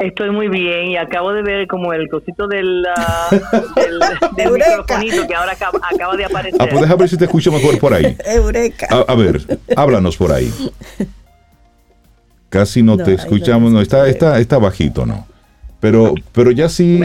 Estoy 0.00 0.30
muy 0.30 0.48
bien 0.48 0.88
y 0.88 0.96
acabo 0.96 1.32
de 1.32 1.42
ver 1.42 1.66
como 1.68 1.92
el 1.92 2.08
cosito 2.08 2.48
del, 2.48 2.84
uh, 2.84 3.34
del, 3.80 4.00
del 4.36 4.52
microfonito 4.52 5.26
que 5.26 5.34
ahora 5.34 5.52
acaba, 5.52 6.16
de 6.16 6.24
aparecer. 6.24 6.60
Ah, 6.60 6.66
pues 6.68 6.80
déjame 6.80 7.00
ver 7.00 7.08
si 7.08 7.16
te 7.16 7.24
escucho 7.24 7.52
mejor 7.52 7.78
por 7.78 7.94
ahí. 7.94 8.16
Eureka. 8.24 8.88
A, 9.06 9.14
ver, 9.14 9.40
háblanos 9.76 10.16
por 10.16 10.32
ahí. 10.32 10.52
Casi 12.48 12.82
no, 12.82 12.96
te 12.96 13.14
escuchamos, 13.14 13.72
no, 13.72 13.80
está, 13.80 14.08
está, 14.08 14.38
está 14.38 14.58
bajito, 14.58 15.06
¿no? 15.06 15.26
Pero, 15.80 16.14
pero 16.32 16.50
ya 16.50 16.68
sí... 16.68 17.00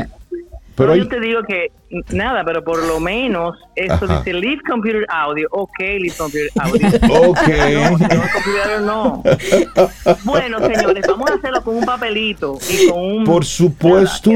Pero 0.79 0.95
yo 0.95 1.07
te 1.07 1.19
digo 1.19 1.43
que 1.43 1.71
nada, 2.11 2.43
pero 2.43 2.63
por 2.63 2.83
lo 2.85 2.99
menos 2.99 3.55
eso 3.75 4.07
dice 4.07 4.33
Leave 4.33 4.61
Computer 4.67 5.05
Audio. 5.09 5.47
Ok, 5.51 5.79
Leave 5.79 6.13
Computer 6.17 6.49
Audio. 6.59 7.29
ok. 7.29 8.79
no, 8.79 8.79
no. 8.85 9.23
bueno, 10.23 10.59
señores, 10.59 11.05
vamos 11.07 11.29
a 11.29 11.35
hacerlo 11.35 11.63
con 11.63 11.77
un 11.77 11.85
papelito 11.85 12.57
y 12.69 12.87
con 12.89 12.99
un. 12.99 13.23
Por 13.23 13.45
supuesto. 13.45 14.31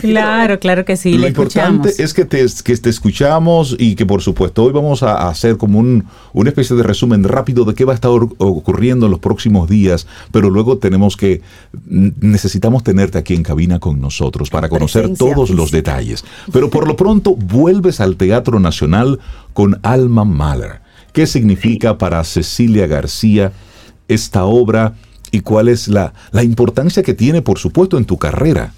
Claro, 0.00 0.58
claro 0.58 0.84
que 0.84 0.96
sí. 0.96 1.16
Lo 1.16 1.26
importante 1.26 1.92
es 1.98 2.12
que 2.12 2.24
te, 2.24 2.44
que 2.64 2.76
te 2.76 2.90
escuchamos 2.90 3.74
y 3.78 3.94
que 3.94 4.04
por 4.04 4.22
supuesto 4.22 4.64
hoy 4.64 4.72
vamos 4.72 5.02
a 5.02 5.28
hacer 5.28 5.56
como 5.56 5.78
un, 5.78 6.04
una 6.32 6.50
especie 6.50 6.76
de 6.76 6.82
resumen 6.82 7.24
rápido 7.24 7.64
de 7.64 7.74
qué 7.74 7.84
va 7.84 7.92
a 7.92 7.94
estar 7.94 8.10
ocurriendo 8.10 9.06
en 9.06 9.12
los 9.12 9.20
próximos 9.20 9.68
días, 9.68 10.06
pero 10.30 10.50
luego 10.50 10.78
tenemos 10.78 11.16
que, 11.16 11.42
necesitamos 11.86 12.82
tenerte 12.82 13.18
aquí 13.18 13.34
en 13.34 13.42
cabina 13.42 13.78
con 13.78 14.00
nosotros 14.00 14.50
para 14.50 14.68
conocer 14.68 15.14
todos 15.16 15.50
los 15.50 15.70
detalles. 15.70 16.24
Pero 16.52 16.70
por 16.70 16.86
lo 16.86 16.96
pronto 16.96 17.34
vuelves 17.34 18.00
al 18.00 18.16
Teatro 18.16 18.60
Nacional 18.60 19.20
con 19.52 19.78
Alma 19.82 20.24
Mahler. 20.24 20.80
¿Qué 21.12 21.26
significa 21.26 21.96
para 21.96 22.22
Cecilia 22.24 22.86
García 22.86 23.52
esta 24.08 24.44
obra 24.44 24.94
y 25.30 25.40
cuál 25.40 25.68
es 25.68 25.88
la, 25.88 26.12
la 26.30 26.42
importancia 26.42 27.02
que 27.02 27.14
tiene, 27.14 27.42
por 27.42 27.58
supuesto, 27.58 27.98
en 27.98 28.04
tu 28.04 28.18
carrera. 28.18 28.72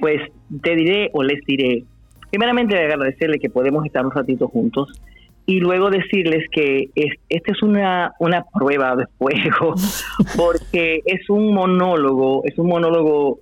Pues 0.00 0.20
te 0.62 0.74
diré 0.74 1.10
o 1.12 1.22
les 1.22 1.44
diré, 1.46 1.84
primeramente 2.30 2.76
agradecerle 2.76 3.38
que 3.38 3.50
podemos 3.50 3.84
estar 3.84 4.04
un 4.04 4.12
ratito 4.12 4.48
juntos 4.48 4.88
y 5.46 5.58
luego 5.58 5.90
decirles 5.90 6.44
que 6.50 6.90
es, 6.94 7.14
esta 7.28 7.52
es 7.52 7.62
una, 7.62 8.12
una 8.18 8.44
prueba 8.44 8.94
de 8.96 9.06
fuego, 9.18 9.74
porque 10.36 11.00
es 11.04 11.28
un 11.28 11.52
monólogo, 11.52 12.42
es 12.44 12.56
un 12.58 12.68
monólogo 12.68 13.40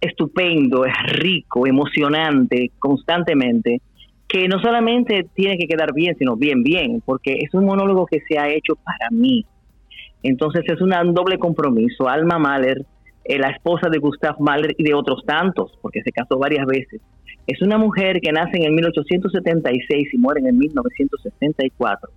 estupendo, 0.00 0.84
es 0.84 0.94
rico, 1.08 1.66
emocionante, 1.66 2.70
constantemente, 2.78 3.80
que 4.26 4.48
no 4.48 4.60
solamente 4.60 5.26
tiene 5.34 5.58
que 5.58 5.66
quedar 5.66 5.92
bien, 5.92 6.16
sino 6.18 6.36
bien, 6.36 6.62
bien, 6.62 7.02
porque 7.04 7.34
es 7.34 7.52
un 7.52 7.66
monólogo 7.66 8.06
que 8.06 8.20
se 8.26 8.38
ha 8.38 8.48
hecho 8.48 8.74
para 8.76 9.10
mí. 9.10 9.44
Entonces 10.22 10.64
es 10.66 10.80
un 10.80 10.90
doble 11.12 11.38
compromiso. 11.38 12.08
Alma 12.08 12.38
Mahler, 12.38 12.86
eh, 13.24 13.38
la 13.38 13.50
esposa 13.50 13.88
de 13.88 13.98
Gustav 13.98 14.36
Mahler 14.40 14.74
y 14.78 14.84
de 14.84 14.94
otros 14.94 15.24
tantos, 15.26 15.78
porque 15.80 16.02
se 16.02 16.12
casó 16.12 16.38
varias 16.38 16.66
veces. 16.66 17.00
Es 17.46 17.60
una 17.62 17.78
mujer 17.78 18.20
que 18.20 18.32
nace 18.32 18.56
en 18.56 18.64
el 18.64 18.72
1876 18.72 20.08
y 20.12 20.18
muere 20.18 20.40
en 20.40 20.46
el 20.46 20.54
1964 20.54 22.10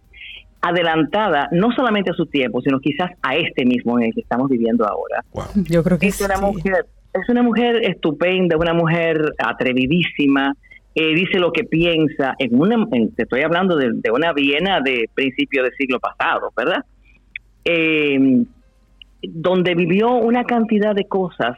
adelantada 0.61 1.47
no 1.51 1.71
solamente 1.75 2.09
a 2.09 2.13
su 2.15 2.25
tiempo, 2.25 2.59
sino 2.59 2.79
quizás 2.79 3.11
a 3.21 3.35
este 3.35 3.65
mismo 3.65 3.99
en 3.99 4.07
el 4.07 4.13
que 4.15 4.21
estamos 4.21 4.49
viviendo 4.49 4.83
ahora. 4.83 5.23
Yo 5.69 5.83
creo 5.83 5.99
que 5.99 6.07
es 6.07 6.19
una 6.21 6.39
mujer 6.39 6.87
es 7.13 7.29
una 7.29 7.43
mujer 7.43 7.77
estupenda, 7.83 8.57
una 8.57 8.73
mujer 8.73 9.33
atrevidísima, 9.37 10.53
eh, 10.95 11.13
dice 11.15 11.39
lo 11.39 11.51
que 11.51 11.63
piensa, 11.63 12.35
en 12.39 12.59
una, 12.59 12.85
te 13.15 13.23
estoy 13.23 13.41
hablando 13.41 13.77
de, 13.77 14.11
una 14.11 14.33
Viena 14.33 14.81
de 14.81 15.09
principio 15.13 15.63
del 15.63 15.71
siglo 15.77 15.99
pasado, 15.99 16.51
¿verdad? 16.55 16.83
Eh, 17.63 18.43
donde 19.33 19.75
vivió 19.75 20.13
una 20.15 20.43
cantidad 20.43 20.95
de 20.95 21.05
cosas 21.05 21.57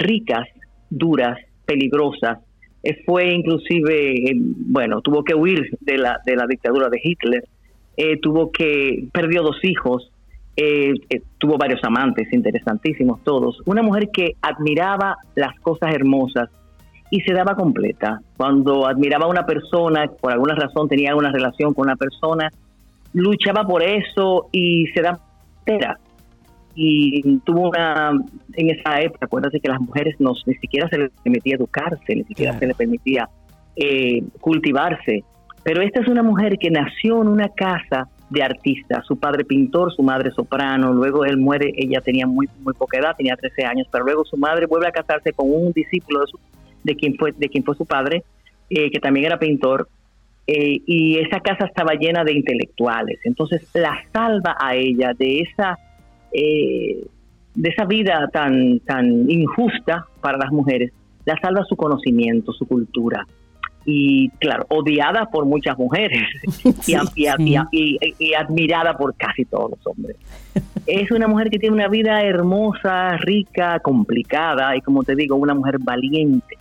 ricas, 0.00 0.46
duras, 0.90 1.38
peligrosas. 1.64 2.38
Eh, 2.82 3.02
fue 3.04 3.32
inclusive, 3.32 4.32
bueno, 4.34 5.00
tuvo 5.00 5.22
que 5.24 5.34
huir 5.34 5.76
de 5.80 5.98
la, 5.98 6.18
de 6.24 6.36
la 6.36 6.46
dictadura 6.46 6.88
de 6.88 7.00
Hitler, 7.02 7.44
tuvo 8.20 8.50
que, 8.50 9.06
perdió 9.12 9.42
dos 9.42 9.62
hijos, 9.62 10.12
eh, 10.54 10.92
eh, 11.08 11.22
tuvo 11.38 11.56
varios 11.56 11.82
amantes 11.82 12.30
interesantísimos 12.30 13.24
todos, 13.24 13.62
una 13.64 13.82
mujer 13.82 14.10
que 14.12 14.32
admiraba 14.42 15.16
las 15.34 15.58
cosas 15.60 15.94
hermosas 15.94 16.50
y 17.10 17.20
se 17.22 17.32
daba 17.32 17.54
completa. 17.54 18.20
Cuando 18.36 18.86
admiraba 18.86 19.24
a 19.24 19.28
una 19.28 19.46
persona, 19.46 20.10
por 20.20 20.30
alguna 20.30 20.54
razón 20.54 20.88
tenía 20.88 21.16
una 21.16 21.32
relación 21.32 21.72
con 21.72 21.86
una 21.86 21.96
persona, 21.96 22.50
luchaba 23.14 23.64
por 23.64 23.82
eso 23.82 24.48
y 24.52 24.86
se 24.88 25.00
daba. 25.00 25.20
Y 26.74 27.38
tuvo 27.44 27.68
una, 27.70 28.12
en 28.54 28.70
esa 28.70 29.00
época, 29.00 29.26
acuérdate 29.26 29.60
que 29.60 29.68
las 29.68 29.80
mujeres 29.80 30.16
no, 30.18 30.32
ni 30.46 30.54
siquiera 30.54 30.88
se 30.88 30.98
les 30.98 31.10
permitía 31.22 31.56
educarse, 31.56 32.14
ni 32.14 32.24
siquiera 32.24 32.58
se 32.58 32.66
les 32.66 32.76
permitía 32.76 33.28
eh, 33.76 34.22
cultivarse. 34.40 35.24
Pero 35.62 35.82
esta 35.82 36.00
es 36.00 36.08
una 36.08 36.22
mujer 36.22 36.58
que 36.58 36.70
nació 36.70 37.22
en 37.22 37.28
una 37.28 37.48
casa 37.48 38.08
de 38.30 38.42
artista. 38.42 39.02
Su 39.06 39.18
padre 39.18 39.44
pintor, 39.44 39.92
su 39.92 40.02
madre 40.02 40.30
soprano. 40.32 40.92
Luego 40.92 41.24
él 41.24 41.36
muere, 41.36 41.72
ella 41.76 42.00
tenía 42.00 42.26
muy, 42.26 42.48
muy 42.62 42.72
poca 42.74 42.98
edad, 42.98 43.14
tenía 43.16 43.36
13 43.36 43.64
años, 43.64 43.86
pero 43.92 44.04
luego 44.04 44.24
su 44.24 44.36
madre 44.36 44.66
vuelve 44.66 44.88
a 44.88 44.92
casarse 44.92 45.32
con 45.32 45.52
un 45.52 45.72
discípulo 45.72 46.20
de, 46.20 46.26
de 46.84 46.96
quien, 46.96 47.16
fue, 47.16 47.32
de 47.32 47.48
quien 47.48 47.62
fue 47.62 47.76
su 47.76 47.86
padre, 47.86 48.24
eh, 48.70 48.90
que 48.90 48.98
también 48.98 49.26
era 49.26 49.38
pintor. 49.38 49.88
Eh, 50.46 50.80
y 50.86 51.18
esa 51.18 51.38
casa 51.40 51.66
estaba 51.66 51.94
llena 51.94 52.24
de 52.24 52.32
intelectuales. 52.32 53.20
Entonces 53.24 53.68
la 53.74 54.02
salva 54.12 54.56
a 54.58 54.74
ella 54.74 55.12
de 55.16 55.40
esa, 55.40 55.78
eh, 56.32 57.04
de 57.54 57.68
esa 57.68 57.84
vida 57.84 58.28
tan, 58.32 58.80
tan 58.80 59.30
injusta 59.30 60.06
para 60.20 60.38
las 60.38 60.50
mujeres. 60.50 60.92
La 61.24 61.36
salva 61.40 61.64
su 61.64 61.76
conocimiento, 61.76 62.52
su 62.52 62.66
cultura 62.66 63.26
y 63.84 64.28
claro, 64.38 64.66
odiada 64.68 65.26
por 65.26 65.44
muchas 65.44 65.76
mujeres 65.76 66.22
y, 67.72 68.34
admirada 68.34 68.96
por 68.96 69.14
casi 69.16 69.44
todos 69.44 69.72
los 69.72 69.86
hombres. 69.86 70.16
Es 70.86 71.10
una 71.10 71.28
mujer 71.28 71.50
que 71.50 71.58
tiene 71.58 71.74
una 71.74 71.88
vida 71.88 72.22
hermosa, 72.22 73.16
rica, 73.18 73.80
complicada 73.80 74.76
y 74.76 74.80
como 74.80 75.02
te 75.02 75.16
digo, 75.16 75.36
una 75.36 75.54
mujer 75.54 75.78
valiente, 75.80 76.56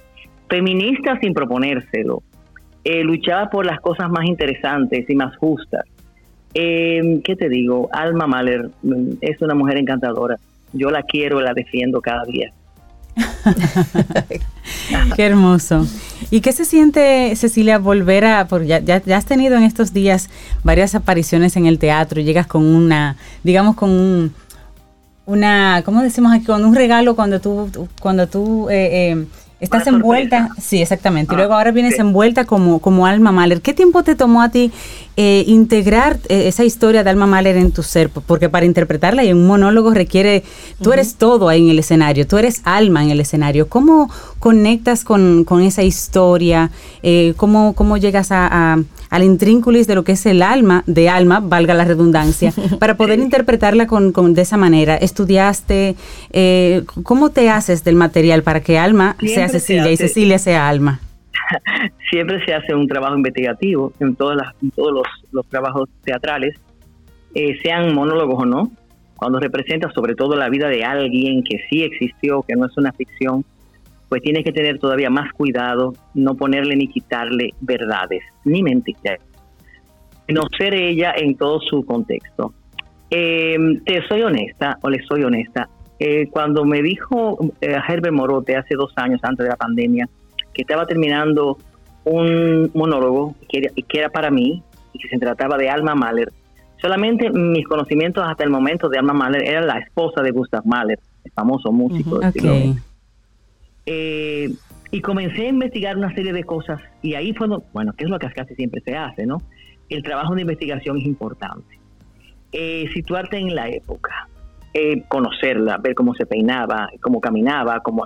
feminista 0.50 1.20
sin 1.20 1.34
proponérselo, 1.34 2.24
eh, 2.84 3.04
luchaba 3.04 3.50
por 3.50 3.66
las 3.66 3.80
cosas 3.80 4.10
más 4.10 4.26
interesantes 4.26 5.08
y 5.10 5.16
más 5.16 5.36
justas. 5.38 5.84
Eh, 6.54 7.22
¿Qué 7.24 7.36
te 7.36 7.49
digo? 7.49 7.89
Alma 7.91 8.28
Mahler 8.28 8.70
mm, 8.84 9.14
es 9.22 9.41
una 9.41 9.56
mujer 9.56 9.78
encantadora. 9.78 10.38
Yo 10.74 10.89
la 10.89 11.04
quiero, 11.04 11.41
la 11.41 11.54
defiendo 11.54 12.02
cada 12.02 12.24
día. 12.26 12.52
Qué 15.16 15.26
hermoso. 15.26 15.86
¿Y 16.30 16.41
qué 16.41 16.52
se 16.52 16.66
siente, 16.66 17.36
Cecilia, 17.36 17.78
volver 17.78 18.26
a, 18.26 18.47
por 18.47 18.64
ya, 18.64 18.80
ya, 18.80 19.02
has 19.18 19.26
tenido 19.26 19.58
en 19.58 19.64
estos 19.64 19.93
días 19.93 20.30
varias 20.64 20.95
apariciones 20.95 21.58
en 21.58 21.66
el 21.66 21.80
teatro, 21.80 22.22
llegas 22.22 22.47
con 22.47 22.66
una, 22.66 23.18
digamos, 23.43 23.76
con 23.76 23.89
un, 23.89 24.34
una, 25.26 25.82
¿cómo 25.84 26.02
decimos 26.02 26.34
aquí? 26.34 26.45
Con 26.45 26.64
un 26.64 26.76
regalo 26.76 27.16
cuando 27.16 27.41
tú, 27.41 27.70
cuando 27.99 28.28
tú 28.28 28.70
eh, 28.70 29.12
eh, 29.12 29.26
Estás 29.62 29.86
envuelta, 29.86 30.49
sí, 30.59 30.82
exactamente. 30.82 31.34
y 31.34 31.36
ah, 31.36 31.38
luego 31.38 31.53
ahora 31.53 31.70
vienes 31.70 31.99
envuelta 31.99 32.45
como, 32.45 32.80
como 32.80 33.05
Alma 33.05 33.32
Mahler. 33.32 33.62
¿Qué 33.62 33.76
tiempo 33.76 34.01
te 34.01 34.16
tomó 34.16 34.41
a 34.41 34.49
ti 34.49 34.72
eh, 35.18 35.43
integrar 35.45 36.18
eh, 36.30 36.47
esa 36.47 36.64
historia 36.64 37.03
de 37.03 37.12
Alma 37.12 37.28
Mahler 37.28 37.57
en 37.57 37.72
tu 37.72 37.84
ser? 37.84 38.09
Porque 38.09 38.49
para 38.49 38.66
interpretarla 38.66 39.24
y 39.24 39.32
un 39.32 39.45
monólogo 39.45 39.93
requiere, 39.93 40.43
tú 40.82 40.93
eres 40.93 41.14
todo 41.14 41.47
ahí 41.47 41.62
en 41.62 41.70
el 41.70 41.78
escenario, 41.78 42.26
tú 42.26 42.38
eres 42.38 42.62
alma 42.64 43.03
en 43.03 43.12
el 43.12 43.20
escenario. 43.20 43.70
¿Cómo 43.70 44.09
conectas 44.39 45.03
con, 45.03 45.45
esa 45.62 45.84
historia? 45.84 46.72
Eh, 47.03 47.36
¿cómo, 47.38 47.74
¿Cómo 47.74 47.97
llegas 47.97 48.30
a, 48.32 48.80
al 49.12 49.24
intrínculis 49.24 49.88
de 49.88 49.95
lo 49.95 50.03
que 50.03 50.14
es 50.14 50.26
el 50.26 50.41
alma, 50.41 50.84
de 50.88 51.09
alma, 51.09 51.41
valga 51.41 51.74
la 51.74 51.84
redundancia, 51.86 52.51
para 52.80 52.95
poder 52.95 53.20
interpretarla 53.20 53.86
con, 53.86 54.14
con, 54.14 54.34
de 54.34 54.41
esa 54.41 54.57
manera? 54.57 54.95
¿Estudiaste? 54.95 55.95
Eh, 56.32 56.84
¿Cómo 57.03 57.30
te 57.30 57.49
haces 57.49 57.84
del 57.84 57.95
material 57.95 58.41
para 58.41 58.62
que 58.62 58.80
alma 58.80 59.18
sea 59.20 59.49
Cecilia 59.49 59.91
y 59.91 59.97
Cecilia 59.97 60.39
sea 60.39 60.68
alma? 60.68 61.01
Siempre 62.09 62.43
se 62.45 62.53
hace 62.53 62.74
un 62.74 62.88
trabajo 62.88 63.16
investigativo 63.16 63.91
en, 63.99 64.16
todas 64.16 64.38
las, 64.38 64.55
todos 64.76 65.03
los, 65.32 65.45
trabajos 65.47 65.89
teatrales, 66.03 66.57
eh, 67.36 67.59
sean 67.62 67.93
monólogos 67.93 68.41
o 68.41 68.45
no, 68.45 68.72
cuando 69.18 69.39
representa 69.39 69.91
sobre 69.91 70.16
todo 70.16 70.38
la 70.38 70.47
vida 70.47 70.70
de 70.70 70.86
alguien 70.86 71.43
que 71.43 71.57
sí 71.70 71.84
existió, 71.84 72.43
que 72.43 72.55
no 72.55 72.66
es 72.66 72.78
una 72.78 72.93
ficción, 72.93 73.43
pues 74.12 74.22
tiene 74.22 74.43
que 74.43 74.51
tener 74.51 74.78
todavía 74.78 75.09
más 75.09 75.32
cuidado, 75.32 75.93
no 76.16 76.36
ponerle 76.36 76.76
ni 76.76 76.89
quitarle 76.89 77.51
verdades, 77.62 78.22
ni 78.43 78.62
mentiras, 78.62 79.22
no 80.28 80.41
ser 80.57 80.74
ella 80.74 81.14
en 81.16 81.38
todo 81.38 81.62
su 81.62 81.86
contexto. 81.86 82.53
Em, 83.09 83.82
te 83.86 84.05
soy 84.09 84.24
honesta, 84.24 84.78
o 84.82 84.89
le 84.89 85.01
soy 85.03 85.24
honesta, 85.24 85.70
eh, 85.97 86.28
cuando 86.30 86.66
me 86.66 86.82
dijo 86.82 87.38
eh, 87.62 87.78
Herbert 87.88 88.14
Morote 88.14 88.57
hace 88.57 88.76
dos 88.76 88.91
años 88.97 89.22
antes 89.24 89.45
de 89.45 89.49
la 89.49 89.55
pandemia 89.55 90.09
que 90.53 90.64
estaba 90.64 90.86
terminando 90.86 91.57
un 92.03 92.70
monólogo 92.74 93.36
que 93.47 93.59
era, 93.59 93.70
que 93.88 93.97
era 93.97 94.09
para 94.09 94.30
mí 94.30 94.62
y 94.91 94.99
que 94.99 95.07
se 95.07 95.20
trataba 95.20 95.55
de 95.55 95.70
Alma 95.70 95.95
Mahler, 95.95 96.34
solamente 96.82 97.30
mis 97.30 97.66
conocimientos 97.66 98.26
hasta 98.28 98.43
el 98.43 98.49
momento 98.49 98.89
de 98.89 98.97
Alma 98.97 99.14
Mahler 99.14 99.47
era 99.47 99.62
la 99.62 99.78
esposa 99.78 100.22
de 100.22 100.32
Gustav 100.32 100.66
Mahler, 100.66 100.99
el 101.24 101.32
famoso 101.32 101.72
músico. 101.72 102.20
Eh, 103.86 104.50
y 104.92 105.02
comencé 105.02 105.44
a 105.44 105.50
investigar 105.50 105.98
una 105.98 106.14
serie 106.14 106.34
de 106.34 106.44
cosas 106.44 106.80
y 107.02 107.14
ahí 107.14 107.34
fue, 107.34 107.48
bueno, 107.74 107.94
que 107.94 108.04
es 108.04 108.10
lo 108.10 108.20
que 108.20 108.30
casi 108.30 108.56
siempre 108.56 108.82
se 108.82 108.96
hace, 108.96 109.26
¿no? 109.26 109.42
El 109.90 110.04
trabajo 110.04 110.36
de 110.36 110.42
investigación 110.42 110.98
es 110.98 111.06
importante. 111.06 111.80
Eh, 112.52 112.90
situarte 112.94 113.38
en 113.38 113.56
la 113.56 113.70
época, 113.70 114.28
eh, 114.74 115.04
conocerla, 115.08 115.78
ver 115.78 115.96
cómo 115.96 116.14
se 116.14 116.26
peinaba, 116.26 116.90
cómo 117.00 117.22
caminaba, 117.22 117.80
cómo, 117.80 118.06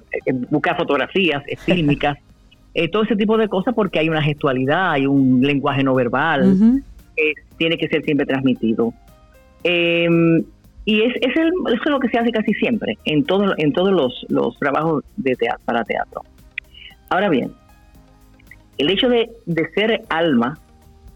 buscar 0.51 0.77
fotografías 0.77 1.43
fílmicas, 1.65 2.17
todo 2.91 3.03
ese 3.03 3.15
tipo 3.15 3.37
de 3.37 3.47
cosas 3.47 3.73
porque 3.73 3.99
hay 3.99 4.09
una 4.09 4.21
gestualidad, 4.21 4.91
hay 4.91 5.07
un 5.07 5.41
lenguaje 5.41 5.81
no 5.81 5.95
verbal, 5.95 6.83
que 7.15 7.33
tiene 7.57 7.77
que 7.77 7.87
ser 7.87 8.03
siempre 8.03 8.25
transmitido. 8.25 8.93
Y 10.85 11.01
es, 11.01 11.15
es, 11.15 11.35
el, 11.35 11.51
eso 11.67 11.83
es 11.83 11.91
lo 11.91 11.99
que 11.99 12.09
se 12.09 12.19
hace 12.19 12.31
casi 12.31 12.53
siempre 12.53 12.97
en, 13.05 13.23
todo, 13.23 13.53
en 13.57 13.73
todos 13.73 13.91
los, 13.91 14.25
los 14.29 14.57
trabajos 14.59 15.03
de 15.17 15.35
teatro, 15.35 15.61
para 15.65 15.83
teatro. 15.83 16.21
Ahora 17.09 17.29
bien, 17.29 17.51
el 18.77 18.89
hecho 18.89 19.09
de, 19.09 19.31
de, 19.45 19.69
ser 19.71 20.01
alma 20.09 20.59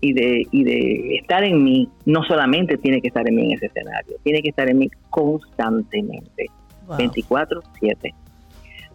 y 0.01 0.13
de, 0.13 0.47
y 0.51 0.63
de 0.63 1.15
estar 1.17 1.43
en 1.43 1.63
mí, 1.63 1.87
no 2.05 2.23
solamente 2.23 2.77
tiene 2.77 3.01
que 3.01 3.09
estar 3.09 3.27
en 3.27 3.35
mí 3.35 3.45
en 3.45 3.51
ese 3.57 3.67
escenario, 3.67 4.15
tiene 4.23 4.41
que 4.41 4.49
estar 4.49 4.69
en 4.69 4.79
mí 4.79 4.89
constantemente, 5.09 6.47
24-7. 6.87 8.13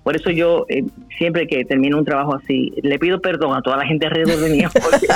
Por 0.05 0.15
eso 0.15 0.31
yo 0.31 0.67
eh, 0.69 0.85
siempre 1.17 1.47
que 1.47 1.65
termino 1.65 1.99
un 1.99 2.05
trabajo 2.05 2.37
así, 2.37 2.73
le 2.83 2.99
pido 2.99 3.21
perdón 3.21 3.57
a 3.57 3.63
toda 3.63 3.79
la 3.79 3.87
gente 3.87 4.07
alrededor 4.07 4.39
de 4.39 4.51
mí, 4.51 4.63
porque, 4.73 5.07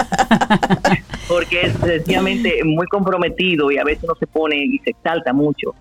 porque 1.29 1.61
es 1.67 1.73
sencillamente 1.75 2.65
muy 2.65 2.87
comprometido 2.87 3.71
y 3.71 3.77
a 3.77 3.85
veces 3.85 4.05
uno 4.05 4.15
se 4.19 4.27
pone 4.27 4.57
y 4.57 4.79
se 4.79 4.91
exalta 4.91 5.33
mucho. 5.35 5.75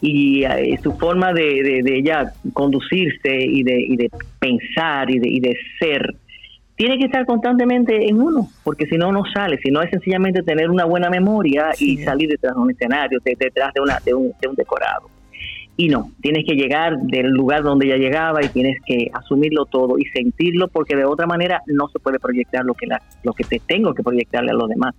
Y 0.00 0.44
eh, 0.44 0.78
su 0.80 0.92
forma 0.92 1.32
de, 1.32 1.82
de, 1.82 1.98
ella 1.98 2.32
conducirse 2.52 3.34
y 3.34 3.64
de, 3.64 3.80
y 3.80 3.96
de 3.96 4.10
pensar 4.38 5.10
y 5.10 5.18
de, 5.18 5.28
y 5.28 5.40
de 5.40 5.56
ser 5.80 6.14
tiene 6.76 6.98
que 6.98 7.06
estar 7.06 7.24
constantemente 7.24 8.06
en 8.06 8.20
uno, 8.20 8.50
porque 8.62 8.86
si 8.86 8.98
no, 8.98 9.10
no 9.10 9.22
sale. 9.34 9.58
Si 9.58 9.70
no, 9.70 9.80
es 9.80 9.90
sencillamente 9.90 10.42
tener 10.42 10.70
una 10.70 10.84
buena 10.84 11.08
memoria 11.08 11.70
y 11.78 11.96
salir 12.04 12.28
detrás 12.28 12.54
de 12.54 12.60
un 12.60 12.70
escenario, 12.70 13.18
detrás 13.24 13.72
de, 13.74 13.80
una, 13.80 13.98
de, 14.04 14.14
un, 14.14 14.32
de 14.38 14.48
un 14.48 14.54
decorado. 14.54 15.08
Y 15.78 15.88
no, 15.88 16.10
tienes 16.22 16.46
que 16.46 16.54
llegar 16.54 16.96
del 16.98 17.28
lugar 17.28 17.62
donde 17.62 17.88
ya 17.88 17.96
llegaba 17.96 18.42
y 18.42 18.48
tienes 18.48 18.78
que 18.86 19.10
asumirlo 19.12 19.66
todo 19.66 19.98
y 19.98 20.04
sentirlo 20.06 20.68
porque 20.68 20.96
de 20.96 21.04
otra 21.04 21.26
manera 21.26 21.62
no 21.66 21.88
se 21.88 21.98
puede 21.98 22.18
proyectar 22.18 22.64
lo 22.64 22.72
que, 22.72 22.86
la, 22.86 23.02
lo 23.24 23.34
que 23.34 23.44
te 23.44 23.60
tengo 23.66 23.92
que 23.92 24.02
proyectarle 24.02 24.52
a 24.52 24.54
los 24.54 24.68
demás. 24.68 24.94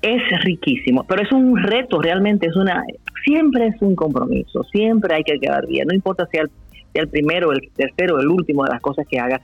Es 0.00 0.22
riquísimo, 0.44 1.04
pero 1.04 1.22
es 1.22 1.32
un 1.32 1.60
reto 1.60 2.00
realmente, 2.00 2.46
es 2.46 2.56
una 2.56 2.84
siempre 3.24 3.68
es 3.68 3.80
un 3.80 3.94
compromiso, 3.94 4.64
siempre 4.64 5.14
hay 5.14 5.22
que 5.22 5.38
quedar 5.38 5.66
bien, 5.66 5.86
no 5.86 5.94
importa 5.94 6.26
si 6.30 6.38
el, 6.38 6.50
el 6.94 7.08
primero, 7.08 7.52
el 7.52 7.70
tercero, 7.74 8.20
el 8.20 8.28
último 8.28 8.64
de 8.64 8.70
las 8.70 8.80
cosas 8.80 9.06
que 9.08 9.18
hagas, 9.18 9.40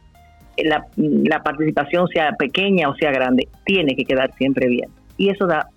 la, 0.56 0.86
la 0.96 1.42
participación 1.42 2.08
sea 2.08 2.32
pequeña 2.32 2.88
o 2.88 2.94
sea 2.96 3.10
grande, 3.12 3.48
tiene 3.64 3.94
que 3.94 4.04
quedar 4.04 4.32
siempre 4.36 4.68
bien. 4.68 4.88
Y 5.16 5.30
eso 5.30 5.46
da 5.46 5.68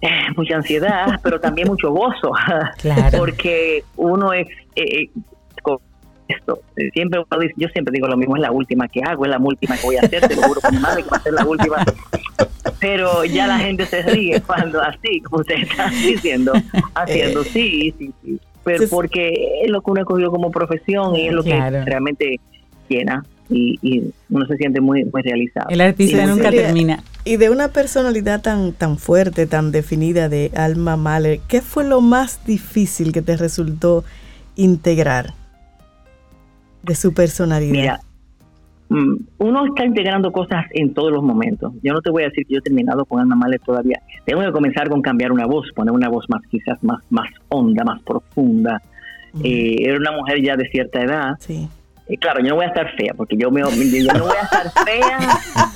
eh, 0.00 0.08
mucha 0.36 0.56
ansiedad, 0.56 1.20
pero 1.22 1.40
también 1.40 1.68
mucho 1.68 1.90
gozo, 1.90 2.32
porque 3.18 3.84
uno 3.96 4.32
es 4.32 4.46
eh, 4.76 5.10
con 5.62 5.78
esto, 6.28 6.60
siempre 6.92 7.22
yo 7.56 7.68
siempre 7.68 7.92
digo 7.92 8.06
lo 8.06 8.16
mismo, 8.16 8.36
es 8.36 8.42
la 8.42 8.52
última 8.52 8.86
que 8.86 9.00
hago, 9.02 9.24
es 9.24 9.30
la 9.30 9.38
última 9.38 9.76
que 9.76 9.86
voy 9.86 9.96
a 9.96 10.00
hacer, 10.00 10.28
te 10.28 10.36
lo 10.36 10.42
juro 10.42 10.60
con 10.60 10.74
mi 10.74 10.80
madre 10.80 11.02
que 11.02 11.10
va 11.10 11.16
a 11.16 11.22
ser 11.22 11.32
la 11.32 11.46
última, 11.46 11.84
pero 12.80 13.24
ya 13.24 13.46
la 13.46 13.58
gente 13.58 13.86
se 13.86 14.02
ríe 14.02 14.40
cuando 14.42 14.80
así, 14.82 15.20
como 15.22 15.40
usted 15.40 15.56
está 15.62 15.88
diciendo, 15.88 16.52
haciendo, 16.94 17.40
eh. 17.40 17.44
sí, 17.44 17.94
sí, 17.98 18.12
sí, 18.22 18.40
pero 18.62 18.84
porque 18.90 19.62
es 19.64 19.70
lo 19.70 19.80
que 19.80 19.90
uno 19.90 20.00
ha 20.00 20.02
escogido 20.02 20.30
como 20.30 20.50
profesión 20.50 21.16
y 21.16 21.28
es 21.28 21.32
lo 21.32 21.42
que 21.42 21.58
realmente 21.58 22.38
llena 22.88 23.24
y, 23.50 24.12
uno 24.30 24.46
se 24.46 24.56
siente 24.56 24.80
muy, 24.80 25.04
muy 25.04 25.22
realizado. 25.22 25.68
El 25.70 25.80
artista 25.80 26.26
nunca 26.26 26.50
termina. 26.50 27.02
Y 27.24 27.36
de 27.36 27.50
una 27.50 27.68
personalidad 27.68 28.42
tan, 28.42 28.72
tan 28.72 28.98
fuerte, 28.98 29.46
tan 29.46 29.72
definida 29.72 30.28
de 30.28 30.50
Alma 30.54 30.96
Mahler, 30.96 31.40
¿qué 31.48 31.60
fue 31.60 31.84
lo 31.84 32.00
más 32.00 32.44
difícil 32.46 33.12
que 33.12 33.22
te 33.22 33.36
resultó 33.36 34.04
integrar 34.56 35.34
de 36.82 36.94
su 36.94 37.14
personalidad? 37.14 37.72
Mira, 37.72 38.00
mm, 38.90 39.16
uno 39.38 39.66
está 39.66 39.84
integrando 39.84 40.30
cosas 40.30 40.66
en 40.72 40.92
todos 40.92 41.10
los 41.10 41.22
momentos. 41.22 41.72
Yo 41.82 41.92
no 41.92 42.00
te 42.00 42.10
voy 42.10 42.24
a 42.24 42.28
decir 42.28 42.46
que 42.46 42.54
yo 42.54 42.58
he 42.58 42.62
terminado 42.62 43.04
con 43.04 43.20
Alma 43.20 43.36
Mahler 43.36 43.60
todavía. 43.60 44.00
Tengo 44.26 44.42
que 44.42 44.52
comenzar 44.52 44.88
con 44.88 45.00
cambiar 45.00 45.32
una 45.32 45.46
voz, 45.46 45.66
poner 45.74 45.92
una 45.92 46.08
voz 46.08 46.26
más 46.28 46.42
quizás 46.50 46.82
más, 46.82 47.02
más 47.10 47.28
honda, 47.48 47.84
más 47.84 48.02
profunda. 48.02 48.82
Eh, 49.44 49.76
era 49.80 49.98
una 49.98 50.12
mujer 50.12 50.42
ya 50.42 50.56
de 50.56 50.66
cierta 50.70 51.02
edad. 51.02 51.34
Sí 51.38 51.68
claro, 52.16 52.40
yo 52.40 52.48
no 52.48 52.54
voy 52.56 52.64
a 52.64 52.68
estar 52.68 52.94
fea, 52.96 53.12
porque 53.14 53.36
yo, 53.36 53.50
me, 53.50 53.60
yo 53.60 54.12
no 54.14 54.24
voy 54.24 54.36
a 54.36 54.44
estar 54.44 54.72
fea 54.84 55.18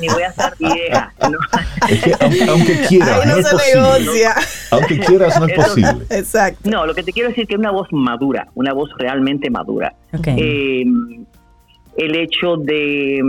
ni 0.01 0.09
voy 0.09 0.23
a 0.23 0.29
estar 0.29 0.57
vieja. 0.57 1.13
aunque, 2.49 2.87
quieras, 2.89 3.27
no, 3.27 3.37
es 3.37 3.51
posible. 3.51 4.29
Aunque 4.71 4.99
quieras, 5.01 5.39
no 5.39 5.47
es 5.47 5.53
posible. 5.53 6.07
Exacto. 6.11 6.71
No, 6.71 6.87
lo 6.87 6.95
que 6.95 7.03
te 7.03 7.13
quiero 7.13 7.29
decir 7.29 7.43
es 7.43 7.49
que 7.49 7.55
es 7.55 7.61
una 7.61 7.71
voz 7.71 7.89
madura, 7.93 8.49
una 8.55 8.73
voz 8.73 8.91
realmente 8.97 9.51
madura. 9.51 9.95
Eh, 10.25 10.85
el 11.99 12.17
hecho 12.17 12.57
de, 12.57 13.21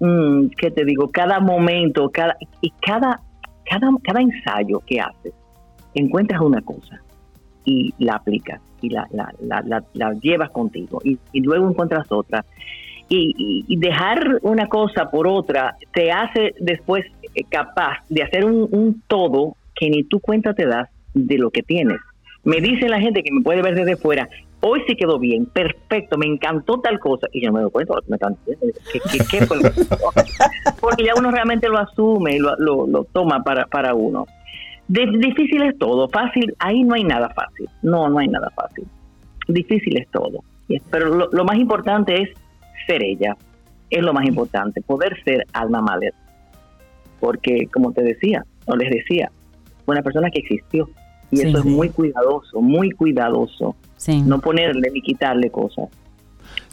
mm, 0.00 0.46
¿qué 0.58 0.72
te 0.72 0.84
digo? 0.84 1.10
Cada 1.12 1.38
momento, 1.38 2.10
cada 2.10 2.36
y 2.60 2.72
cada, 2.84 3.20
cada, 3.70 3.88
cada 4.02 4.20
ensayo 4.20 4.80
que 4.84 5.00
haces, 5.00 5.32
encuentras 5.94 6.40
una 6.40 6.60
cosa 6.62 7.00
y 7.64 7.94
la 7.98 8.14
aplicas 8.14 8.60
y 8.82 8.90
la, 8.90 9.06
la, 9.10 10.12
llevas 10.20 10.50
contigo 10.50 11.00
y, 11.04 11.18
luego 11.40 11.68
encuentras 11.68 12.10
otra. 12.10 12.44
Y, 13.08 13.76
dejar 13.76 14.38
una 14.42 14.68
cosa 14.68 15.10
por 15.10 15.26
otra 15.26 15.76
te 15.92 16.10
hace 16.10 16.54
después 16.60 17.04
eh, 17.34 17.44
capaz 17.48 17.98
de 18.08 18.22
hacer 18.22 18.44
un, 18.44 19.02
todo 19.06 19.56
que 19.74 19.90
ni 19.90 20.04
tú 20.04 20.20
cuenta 20.20 20.54
te 20.54 20.66
das 20.66 20.88
de 21.14 21.38
lo 21.38 21.50
que 21.50 21.62
tienes. 21.62 21.98
Me 22.44 22.60
dice 22.60 22.88
la 22.88 23.00
gente 23.00 23.22
que 23.22 23.32
me 23.32 23.42
puede 23.42 23.62
ver 23.62 23.74
desde 23.74 23.96
fuera, 23.96 24.28
hoy 24.60 24.80
sí 24.86 24.96
quedó 24.96 25.18
bien, 25.18 25.46
perfecto, 25.46 26.16
me 26.18 26.26
encantó 26.26 26.80
tal 26.80 26.98
cosa, 26.98 27.28
y 27.32 27.44
yo 27.44 27.52
me 27.52 27.60
doy 27.60 27.70
cuenta 27.70 27.94
me 28.08 28.18
¿Qué, 29.30 29.46
fue 29.46 29.58
Porque 30.80 31.04
ya 31.04 31.14
uno 31.16 31.30
realmente 31.30 31.68
lo 31.68 31.78
asume 31.78 32.36
y 32.36 32.38
lo, 32.38 32.56
lo, 32.58 33.04
toma 33.12 33.44
para, 33.44 33.66
para 33.66 33.94
uno 33.94 34.26
difícil 34.88 35.62
es 35.62 35.78
todo, 35.78 36.08
fácil, 36.08 36.54
ahí 36.58 36.82
no 36.82 36.94
hay 36.94 37.04
nada 37.04 37.28
fácil, 37.30 37.68
no, 37.82 38.08
no 38.08 38.18
hay 38.18 38.28
nada 38.28 38.50
fácil. 38.54 38.84
Difícil 39.48 39.98
es 39.98 40.08
todo, 40.08 40.44
pero 40.90 41.28
lo, 41.30 41.44
más 41.44 41.56
importante 41.56 42.22
es 42.22 42.30
ser 42.86 43.02
ella, 43.02 43.36
es 43.90 44.02
lo 44.02 44.12
más 44.12 44.26
importante, 44.26 44.80
poder 44.82 45.20
ser 45.24 45.46
Alma 45.52 45.82
Mahler, 45.82 46.14
porque 47.20 47.68
como 47.72 47.92
te 47.92 48.02
decía, 48.02 48.44
o 48.66 48.76
les 48.76 48.90
decía, 48.90 49.30
fue 49.84 49.94
una 49.94 50.02
persona 50.02 50.30
que 50.30 50.40
existió, 50.40 50.88
y 51.30 51.40
eso 51.40 51.58
es 51.58 51.64
muy 51.64 51.88
cuidadoso, 51.88 52.60
muy 52.60 52.90
cuidadoso, 52.90 53.74
no 54.24 54.40
ponerle 54.40 54.90
ni 54.90 55.00
quitarle 55.00 55.50
cosas 55.50 55.88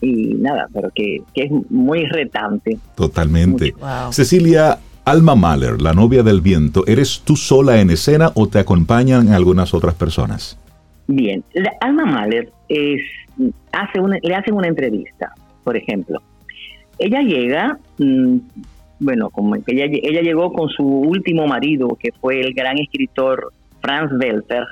y 0.02 0.36
nada, 0.36 0.68
pero 0.74 0.90
que, 0.94 1.22
es 1.36 1.52
muy 1.70 2.06
retante. 2.06 2.78
Totalmente. 2.96 3.74
Cecilia, 4.12 4.80
Alma 5.10 5.34
Mahler, 5.34 5.82
la 5.82 5.94
novia 5.94 6.22
del 6.22 6.40
viento, 6.40 6.86
¿eres 6.86 7.24
tú 7.26 7.36
sola 7.36 7.82
en 7.82 7.90
escena 7.90 8.30
o 8.36 8.48
te 8.48 8.60
acompañan 8.60 9.30
algunas 9.30 9.74
otras 9.74 9.96
personas? 9.96 10.56
Bien, 11.08 11.44
Alma 11.82 12.06
Mahler 12.06 12.52
hace 13.72 14.00
una, 14.00 14.20
le 14.22 14.36
hacen 14.36 14.54
una 14.54 14.68
entrevista, 14.68 15.34
por 15.64 15.76
ejemplo. 15.76 16.22
Ella 17.00 17.22
llega, 17.22 17.80
mm, 17.98 18.38
bueno, 19.00 19.32
como 19.32 19.56
ella, 19.56 19.86
ella 19.86 20.22
llegó 20.22 20.54
con 20.54 20.70
su 20.70 20.86
último 20.86 21.48
marido, 21.48 21.88
que 22.00 22.12
fue 22.22 22.42
el 22.42 22.54
gran 22.54 22.78
escritor 22.78 23.52
Franz 23.82 24.12
Welter, 24.12 24.64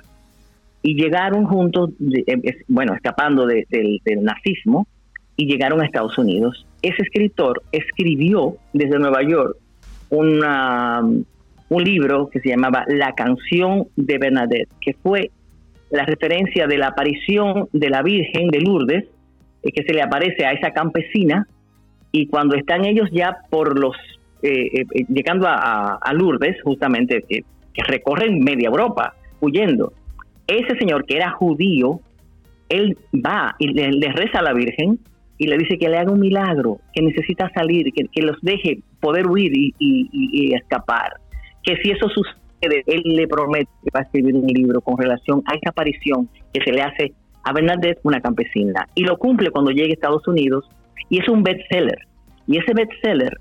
y 0.83 0.93
llegaron 1.01 1.45
juntos, 1.45 1.89
bueno, 2.67 2.93
escapando 2.93 3.47
del 3.47 3.99
nazismo, 4.21 4.85
y 5.35 5.47
llegaron 5.47 5.81
a 5.81 5.85
Estados 5.85 6.15
Unidos. 6.19 6.67
Ese 6.83 7.01
escritor 7.01 7.63
escribió 7.71 8.57
desde 8.73 8.99
Nueva 8.99 9.23
York 9.23 9.57
una, 10.10 11.01
un 11.70 11.84
libro 11.84 12.30
que 12.30 12.39
se 12.39 12.49
llamaba 12.49 12.86
La 12.88 13.14
canción 13.14 13.88
de 13.95 14.18
Bernadette, 14.18 14.70
que 14.82 14.93
fue 14.93 15.32
la 15.89 16.05
referencia 16.05 16.68
de 16.68 16.78
la 16.78 16.88
aparición 16.88 17.68
de 17.72 17.89
la 17.89 18.01
Virgen 18.01 18.49
de 18.49 18.62
Lourdes, 18.62 19.05
eh, 19.64 19.72
que 19.72 19.84
se 19.84 19.93
le 19.93 20.01
aparece 20.01 20.45
a 20.45 20.51
esa 20.51 20.72
campesina, 20.72 21.47
y 22.12 22.28
cuando 22.28 22.55
están 22.55 22.86
ellos 22.86 23.10
ya 23.12 23.38
por 23.49 23.80
los, 23.80 23.95
eh, 24.41 24.82
eh, 24.82 25.05
llegando 25.10 25.45
a, 25.47 25.99
Lourdes, 26.14 26.62
justamente, 26.64 27.24
que 27.28 27.43
recorren 27.84 28.39
media 28.39 28.68
Europa 28.68 29.14
huyendo, 29.39 29.93
ese 30.47 30.78
señor 30.78 31.05
que 31.05 31.18
era 31.18 31.32
judío, 31.32 31.99
él 32.70 32.97
va 33.14 33.55
y 33.60 33.68
le 33.68 34.12
reza 34.12 34.39
a 34.39 34.41
la 34.41 34.53
Virgen 34.53 34.99
y 35.38 35.47
le 35.47 35.58
dice 35.58 35.78
que 35.78 35.89
le 35.89 35.97
haga 35.97 36.12
un 36.12 36.20
milagro, 36.20 36.80
que 36.93 37.01
necesita 37.01 37.49
salir, 37.53 37.91
que, 37.93 38.05
que 38.12 38.22
los 38.22 38.38
deje 38.41 38.80
poder 38.99 39.27
huir 39.27 39.51
y, 39.53 40.53
escapar. 40.55 41.17
Que 41.63 41.77
si 41.77 41.91
eso 41.91 42.07
sucede, 42.09 42.83
él 42.87 43.01
le 43.03 43.27
promete 43.27 43.69
que 43.83 43.89
va 43.93 44.01
a 44.01 44.03
escribir 44.03 44.35
un 44.35 44.47
libro 44.47 44.81
con 44.81 44.97
relación 44.97 45.43
a 45.45 45.55
esa 45.55 45.69
aparición 45.69 46.29
que 46.53 46.63
se 46.63 46.71
le 46.71 46.81
hace 46.81 47.13
a 47.43 47.53
Bernadette, 47.53 47.99
una 48.03 48.21
campesina. 48.21 48.87
Y 48.95 49.03
lo 49.03 49.17
cumple 49.17 49.51
cuando 49.51 49.71
llegue 49.71 49.91
a 49.91 49.93
Estados 49.93 50.27
Unidos 50.27 50.69
y 51.09 51.19
es 51.19 51.29
un 51.29 51.43
bestseller. 51.43 51.99
Y 52.47 52.57
ese 52.57 52.73
bestseller 52.73 53.37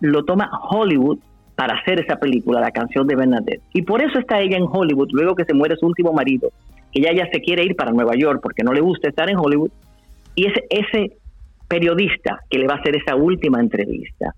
lo 0.00 0.24
toma 0.24 0.50
Hollywood 0.70 1.18
para 1.54 1.78
hacer 1.78 2.00
esa 2.00 2.16
película, 2.16 2.60
la 2.60 2.70
canción 2.70 3.06
de 3.06 3.16
Bernadette. 3.16 3.62
Y 3.72 3.82
por 3.82 4.02
eso 4.02 4.18
está 4.18 4.40
ella 4.40 4.56
en 4.56 4.66
Hollywood, 4.70 5.08
luego 5.12 5.34
que 5.34 5.44
se 5.44 5.54
muere 5.54 5.76
su 5.76 5.86
último 5.86 6.12
marido, 6.12 6.50
que 6.92 7.00
ella 7.00 7.12
ya 7.14 7.30
se 7.30 7.40
quiere 7.40 7.64
ir 7.64 7.76
para 7.76 7.92
Nueva 7.92 8.14
York 8.16 8.40
porque 8.42 8.64
no 8.64 8.72
le 8.72 8.80
gusta 8.80 9.08
estar 9.08 9.30
en 9.30 9.38
Hollywood. 9.38 9.70
Y 10.34 10.46
ese, 10.46 10.64
ese 10.68 11.16
periodista 11.68 12.40
que 12.50 12.58
le 12.58 12.66
va 12.66 12.74
a 12.74 12.78
hacer 12.78 12.96
esa 12.96 13.14
última 13.14 13.60
entrevista. 13.60 14.34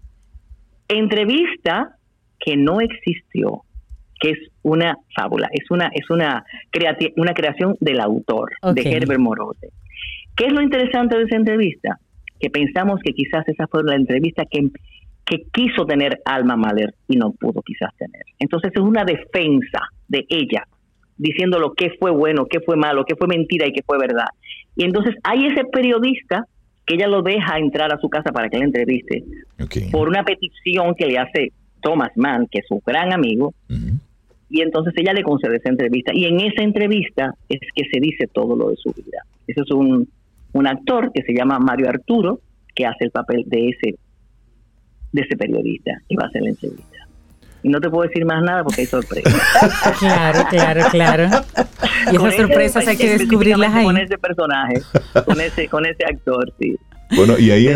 Entrevista 0.89 1.97
que 2.39 2.57
no 2.57 2.81
existió, 2.81 3.63
que 4.21 4.31
es 4.31 4.39
una 4.63 4.97
fábula, 5.15 5.49
es 5.53 5.71
una, 5.71 5.91
es 5.93 6.09
una, 6.11 6.45
una 7.17 7.35
creación 7.35 7.77
del 7.81 8.01
autor, 8.01 8.51
de 8.75 8.83
Herbert 8.83 9.21
Morote. 9.21 9.69
¿Qué 10.37 10.47
es 10.47 10.53
lo 10.53 10.63
interesante 10.63 11.17
de 11.17 11.25
esa 11.25 11.37
entrevista? 11.37 11.99
Que 12.39 12.51
pensamos 12.51 13.01
que 13.03 13.13
quizás 13.13 13.47
esa 13.49 13.67
fue 13.67 13.83
la 13.85 13.97
entrevista 13.97 14.45
que, 14.45 14.69
que 15.25 15.43
quiso 15.53 15.87
tener 15.87 16.21
Alma 16.25 16.57
Mahler 16.57 16.95
y 17.09 17.17
no 17.17 17.33
pudo 17.33 17.63
quizás 17.63 17.95
tener. 17.97 18.23
Entonces 18.39 18.73
es 18.75 18.81
una 18.81 19.05
defensa 19.05 19.81
de 20.09 20.27
ella, 20.29 20.67
diciendo 21.17 21.59
lo 21.59 21.73
que 21.73 21.91
fue 21.99 22.11
bueno, 22.11 22.47
qué 22.47 22.61
fue 22.61 22.77
malo, 22.77 23.05
qué 23.05 23.17
fue 23.17 23.27
mentira 23.27 23.67
y 23.67 23.73
qué 23.73 23.83
fue 23.83 23.99
verdad. 23.99 24.29
Y 24.77 24.85
entonces 24.85 25.15
hay 25.25 25.47
ese 25.47 25.65
periodista 25.65 26.47
que 26.87 26.95
ella 26.95 27.09
lo 27.09 27.23
deja 27.23 27.59
entrar 27.59 27.93
a 27.93 27.99
su 27.99 28.09
casa 28.09 28.31
para 28.33 28.49
que 28.49 28.59
la 28.59 28.65
entreviste 28.65 29.25
por 29.91 30.09
una 30.09 30.25
petición 30.25 30.95
que 30.95 31.07
le 31.07 31.19
hace 31.19 31.53
Thomas 31.81 32.13
Mann, 32.17 32.47
que 32.51 32.61
es 32.61 32.67
su 32.67 32.81
gran 32.87 33.13
amigo, 33.13 33.53
y 34.49 34.61
entonces 34.63 34.95
ella 34.97 35.13
le 35.13 35.23
concede 35.23 35.57
esa 35.57 35.69
entrevista. 35.69 36.13
Y 36.15 36.27
en 36.27 36.41
esa 36.41 36.63
entrevista 36.63 37.35
es 37.49 37.59
que 37.75 37.85
se 37.93 38.01
dice 38.01 38.29
todo 38.33 38.57
lo 38.57 38.71
de 38.71 38.77
su 38.77 38.93
vida. 38.93 39.23
Ese 39.47 39.61
es 39.61 39.71
un, 39.73 40.09
un 40.53 40.67
actor 40.67 41.11
que 41.13 41.23
se 41.23 41.35
llama 41.35 41.59
Mario 41.59 41.89
Arturo, 41.89 42.41
que 42.75 42.87
hace 42.87 43.05
el 43.05 43.11
papel 43.11 43.45
de 43.47 43.71
ese, 43.71 43.97
de 45.13 45.23
ese 45.23 45.37
periodista 45.37 45.93
y 46.09 46.15
va 46.15 46.25
a 46.25 46.29
hacer 46.29 46.43
la 46.43 46.51
entrevista. 46.51 46.96
Y 47.67 47.69
no 47.69 47.81
te 47.81 47.91
puedo 47.91 48.07
decir 48.07 48.25
más 48.25 48.45
nada 48.45 48.63
porque 48.63 48.83
hay 48.83 48.87
sorpresas. 48.87 49.35
claro, 49.99 50.45
claro, 50.49 50.85
claro. 50.93 51.25
Y 52.13 52.15
esas 52.15 52.37
sorpresas 52.37 52.87
hay 52.87 52.97
que 52.97 53.19
descubrirlas 53.19 53.75
ahí. 53.75 53.85
Con 53.85 53.97
ese 53.97 54.17
personaje, 54.19 54.83
con 55.25 55.41
ese, 55.41 55.67
con 55.67 55.85
ese 55.85 56.05
actor, 56.05 56.53
sí. 56.61 56.77
Bueno, 57.17 57.37
y 57.37 57.51
ahí 57.51 57.69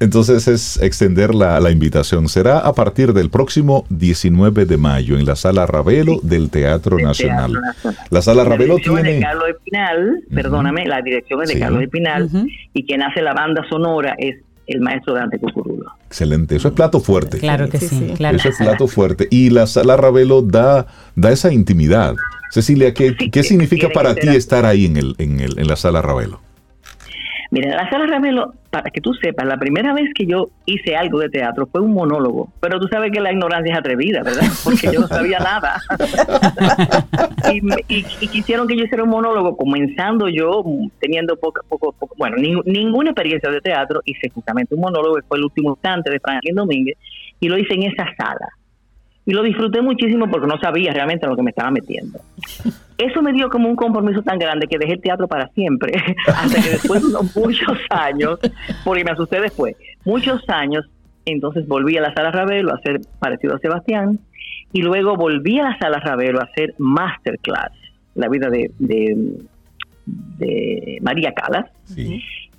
entonces 0.00 0.48
es 0.48 0.82
extender 0.82 1.34
la, 1.34 1.60
la, 1.60 1.70
invitación. 1.70 2.28
Será 2.28 2.60
a 2.60 2.72
partir 2.72 3.12
del 3.12 3.28
próximo 3.28 3.84
19 3.90 4.64
de 4.64 4.76
mayo 4.78 5.18
en 5.18 5.26
la 5.26 5.36
Sala 5.36 5.66
Ravelo 5.66 6.18
del 6.22 6.48
Teatro, 6.48 6.98
Nacional. 6.98 7.60
La 8.08 8.22
Sala 8.22 8.42
Ravelo 8.44 8.76
tiene... 8.76 9.02
de 9.02 9.20
Carlos 9.20 9.48
Espinal, 9.50 10.22
perdóname, 10.34 10.86
la 10.86 11.02
dirección 11.02 11.42
es 11.42 11.50
de 11.50 11.58
Carlos 11.58 11.82
Espinal 11.82 12.30
y 12.72 12.86
quien 12.86 13.02
hace 13.02 13.20
la 13.20 13.34
banda 13.34 13.62
sonora 13.68 14.14
es 14.16 14.36
el 14.66 14.80
maestro 14.80 15.14
Dante 15.14 15.38
Cucurulo. 15.38 15.92
Excelente, 16.06 16.56
eso 16.56 16.68
es 16.68 16.74
plato 16.74 17.00
fuerte. 17.00 17.38
Claro 17.38 17.68
que 17.68 17.78
sí, 17.78 18.14
claro. 18.16 18.36
Eso 18.36 18.48
es 18.48 18.56
plato 18.56 18.88
fuerte. 18.88 19.28
Y 19.30 19.50
la 19.50 19.66
Sala 19.66 19.96
Ravelo 19.96 20.42
da, 20.42 20.86
da 21.14 21.32
esa 21.32 21.52
intimidad. 21.52 22.14
Cecilia, 22.50 22.94
¿qué, 22.94 23.14
¿qué 23.16 23.42
significa 23.42 23.88
para 23.90 24.14
ti 24.14 24.28
estar 24.28 24.64
ahí 24.64 24.86
en, 24.86 24.96
el, 24.96 25.14
en, 25.18 25.40
el, 25.40 25.58
en 25.58 25.66
la 25.66 25.76
Sala 25.76 26.02
Ravelo? 26.02 26.40
Mira, 27.50 27.76
la 27.76 27.88
sala 27.88 28.06
Ramelo, 28.06 28.54
para 28.70 28.90
que 28.90 29.00
tú 29.00 29.14
sepas, 29.14 29.46
la 29.46 29.56
primera 29.56 29.92
vez 29.92 30.12
que 30.14 30.26
yo 30.26 30.48
hice 30.64 30.96
algo 30.96 31.20
de 31.20 31.28
teatro 31.28 31.66
fue 31.66 31.80
un 31.80 31.94
monólogo, 31.94 32.52
pero 32.60 32.80
tú 32.80 32.88
sabes 32.88 33.12
que 33.12 33.20
la 33.20 33.32
ignorancia 33.32 33.72
es 33.72 33.78
atrevida, 33.78 34.22
¿verdad? 34.22 34.46
Porque 34.64 34.90
yo 34.92 35.00
no 35.00 35.08
sabía 35.08 35.38
nada. 35.38 35.80
y, 37.88 38.02
quisieron 38.28 38.66
que 38.66 38.76
yo 38.76 38.84
hiciera 38.84 39.04
un 39.04 39.10
monólogo, 39.10 39.56
comenzando 39.56 40.28
yo, 40.28 40.64
teniendo 41.00 41.36
poco, 41.36 41.60
poco, 41.68 41.94
bueno, 42.16 42.36
ninguna 42.36 43.10
experiencia 43.10 43.50
de 43.50 43.60
teatro, 43.60 44.00
hice 44.04 44.28
justamente 44.30 44.74
un 44.74 44.80
monólogo, 44.80 45.16
que 45.16 45.22
fue 45.22 45.38
el 45.38 45.44
último 45.44 45.70
instante 45.70 46.10
de 46.10 46.20
Franklin 46.20 46.56
Domínguez, 46.56 46.96
y 47.38 47.48
lo 47.48 47.58
hice 47.58 47.74
en 47.74 47.84
esa 47.84 48.06
sala 48.16 48.48
y 49.26 49.32
lo 49.32 49.42
disfruté 49.42 49.82
muchísimo 49.82 50.30
porque 50.30 50.46
no 50.46 50.58
sabía 50.60 50.92
realmente 50.92 51.26
a 51.26 51.28
lo 51.28 51.36
que 51.36 51.42
me 51.42 51.50
estaba 51.50 51.70
metiendo. 51.72 52.20
Eso 52.98 53.20
me 53.20 53.32
dio 53.32 53.50
como 53.50 53.68
un 53.68 53.76
compromiso 53.76 54.22
tan 54.22 54.38
grande 54.38 54.66
que 54.66 54.78
dejé 54.78 54.94
el 54.94 55.00
teatro 55.00 55.28
para 55.28 55.48
siempre, 55.48 55.92
hasta 56.26 56.62
que 56.62 56.70
después 56.70 57.02
de 57.02 57.40
muchos 57.40 57.78
años, 57.90 58.38
porque 58.84 59.04
me 59.04 59.10
asusté 59.10 59.40
después, 59.40 59.76
muchos 60.04 60.42
años, 60.48 60.86
entonces 61.26 61.66
volví 61.66 61.96
a 61.98 62.00
la 62.00 62.14
sala 62.14 62.30
Ravelo 62.30 62.72
a 62.72 62.76
hacer 62.76 63.00
parecido 63.18 63.56
a 63.56 63.58
Sebastián, 63.58 64.18
y 64.72 64.82
luego 64.82 65.16
volví 65.16 65.58
a 65.58 65.64
la 65.64 65.78
sala 65.78 66.00
Ravelo 66.00 66.40
a 66.40 66.44
hacer 66.44 66.74
masterclass, 66.78 67.72
la 68.14 68.28
vida 68.28 68.48
de, 68.48 68.70
de, 68.78 69.38
María 71.02 71.32
Calas, 71.32 71.70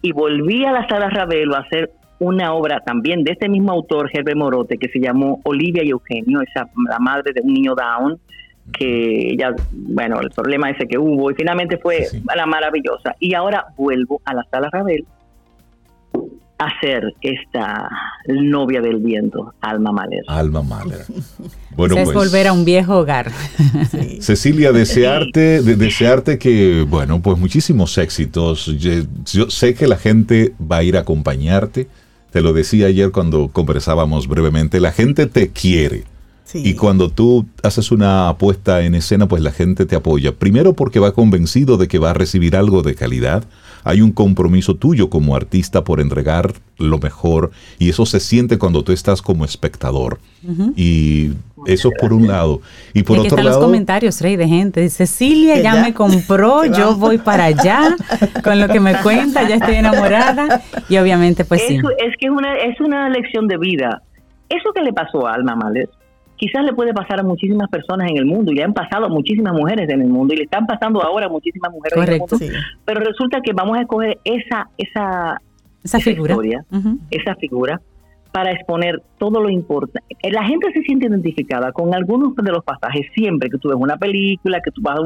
y 0.01 0.11
volví 0.11 0.65
a 0.65 0.71
la 0.71 0.87
sala 0.87 1.09
Ravelo 1.09 1.55
a 1.55 1.61
hacer 1.61 1.91
una 2.19 2.53
obra 2.53 2.81
también 2.81 3.23
de 3.23 3.31
este 3.31 3.49
mismo 3.49 3.71
autor, 3.71 4.09
Herbert 4.11 4.37
Morote, 4.37 4.77
que 4.77 4.89
se 4.89 4.99
llamó 4.99 5.39
Olivia 5.43 5.83
y 5.83 5.89
Eugenio, 5.89 6.41
esa, 6.41 6.67
la 6.89 6.99
madre 6.99 7.33
de 7.33 7.41
un 7.41 7.53
niño 7.53 7.75
down, 7.75 8.19
que 8.71 9.35
ya, 9.37 9.53
bueno, 9.71 10.19
el 10.19 10.29
problema 10.29 10.69
ese 10.69 10.87
que 10.87 10.97
hubo, 10.97 11.31
y 11.31 11.35
finalmente 11.35 11.77
fue 11.77 12.07
la 12.35 12.45
maravillosa. 12.45 13.15
Y 13.19 13.33
ahora 13.33 13.67
vuelvo 13.77 14.21
a 14.25 14.33
la 14.33 14.43
sala 14.51 14.69
Rabel 14.71 15.05
a 16.59 16.79
ser 16.81 17.13
esta 17.21 17.87
novia 18.27 18.81
del 18.81 18.97
viento, 18.97 19.53
Alma 19.61 19.91
Mahler. 19.91 20.23
Alma 20.27 20.61
Mahler. 20.63 21.05
Bueno, 21.77 21.95
es 21.95 22.05
pues, 22.05 22.15
volver 22.15 22.47
a 22.47 22.53
un 22.53 22.65
viejo 22.65 22.97
hogar. 22.97 23.29
Cecilia, 24.19 24.71
desearte, 24.71 25.61
desearte 25.61 26.39
que, 26.39 26.83
bueno, 26.89 27.21
pues 27.21 27.37
muchísimos 27.37 27.95
éxitos. 27.99 28.65
yo 28.65 29.51
sé 29.51 29.75
que 29.75 29.85
la 29.85 29.97
gente 29.97 30.53
va 30.59 30.77
a 30.77 30.83
ir 30.83 30.97
a 30.97 31.01
acompañarte 31.01 31.87
te 32.31 32.41
lo 32.41 32.53
decía 32.53 32.87
ayer 32.87 33.11
cuando 33.11 33.47
conversábamos 33.47 34.27
brevemente, 34.27 34.79
la 34.79 34.91
gente 34.91 35.25
te 35.27 35.49
quiere. 35.49 36.03
Y 36.53 36.75
cuando 36.75 37.09
tú 37.09 37.45
haces 37.63 37.91
una 37.91 38.29
apuesta 38.29 38.81
en 38.81 38.95
escena, 38.95 39.27
pues 39.27 39.41
la 39.41 39.51
gente 39.51 39.85
te 39.85 39.95
apoya. 39.95 40.33
Primero 40.33 40.73
porque 40.73 40.99
va 40.99 41.13
convencido 41.13 41.77
de 41.77 41.87
que 41.87 41.99
va 41.99 42.11
a 42.11 42.13
recibir 42.13 42.55
algo 42.55 42.83
de 42.83 42.95
calidad. 42.95 43.43
Hay 43.83 44.01
un 44.01 44.11
compromiso 44.11 44.75
tuyo 44.75 45.09
como 45.09 45.35
artista 45.35 45.83
por 45.83 46.01
entregar 46.01 46.53
lo 46.77 46.99
mejor 46.99 47.51
y 47.79 47.89
eso 47.89 48.05
se 48.05 48.19
siente 48.19 48.57
cuando 48.57 48.83
tú 48.83 48.91
estás 48.91 49.21
como 49.21 49.45
espectador. 49.45 50.19
Y 50.75 51.31
eso 51.65 51.91
por 51.99 52.13
un 52.13 52.27
lado. 52.27 52.61
Y 52.93 53.03
por 53.03 53.19
otro 53.19 53.37
lado... 53.37 53.49
los 53.49 53.57
comentarios, 53.57 54.21
Rey, 54.21 54.35
de 54.35 54.47
gente. 54.47 54.89
Cecilia 54.89 55.61
ya, 55.61 55.81
me 55.81 55.93
compró, 55.93 56.65
yo 56.77 56.95
voy 56.95 57.17
para 57.17 57.45
allá. 57.45 57.95
Con 58.43 58.59
lo 58.59 58.67
que 58.67 58.79
me 58.79 58.95
cuenta, 59.01 59.47
ya 59.47 59.55
estoy 59.55 59.75
enamorada. 59.75 60.61
Y 60.89 60.97
obviamente, 60.97 61.45
pues 61.45 61.61
sí. 61.67 61.75
Es 61.75 62.15
que 62.19 62.27
es 62.27 62.31
una, 62.31 62.55
es 62.57 62.79
una 62.79 63.09
lección 63.09 63.47
de 63.47 63.57
vida. 63.57 64.01
Eso 64.49 64.71
que 64.73 64.81
le 64.81 64.93
pasó 64.93 65.27
a 65.27 65.33
Alma 65.33 65.55
Males, 65.55 65.89
quizás 66.37 66.63
le 66.63 66.73
puede 66.73 66.93
pasar 66.93 67.19
a 67.19 67.23
muchísimas 67.23 67.69
personas 67.69 68.09
en 68.09 68.17
el 68.17 68.25
mundo 68.25 68.51
y 68.51 68.55
le 68.55 68.63
han 68.63 68.73
pasado 68.73 69.05
a 69.05 69.09
muchísimas 69.09 69.53
mujeres 69.53 69.89
en 69.89 70.01
el 70.01 70.07
mundo 70.07 70.33
y 70.33 70.37
le 70.37 70.43
están 70.43 70.65
pasando 70.65 71.03
ahora 71.03 71.25
a 71.25 71.29
muchísimas 71.29 71.71
mujeres 71.71 71.97
en 71.97 72.13
el 72.13 72.19
mundo. 72.19 72.37
Pero 72.85 72.99
resulta 73.01 73.41
que 73.41 73.53
vamos 73.53 73.77
a 73.77 73.81
escoger 73.81 74.19
esa 74.23 74.69
esa, 74.77 75.41
esa 75.83 75.99
figura, 75.99 76.35
esa 77.11 77.35
figura 77.35 77.81
para 78.31 78.51
exponer 78.51 79.01
todo 79.17 79.41
lo 79.41 79.49
importante. 79.49 80.15
Eh, 80.21 80.31
la 80.31 80.43
gente 80.43 80.71
se 80.71 80.81
siente 80.81 81.07
identificada 81.07 81.71
con 81.71 81.95
algunos 81.95 82.35
de 82.35 82.51
los 82.51 82.63
pasajes 82.63 83.07
siempre 83.15 83.49
que 83.49 83.57
tú 83.57 83.69
ves 83.69 83.77
una 83.79 83.97
película, 83.97 84.61
que 84.61 84.69
tú 84.69 84.81
vas 84.81 84.99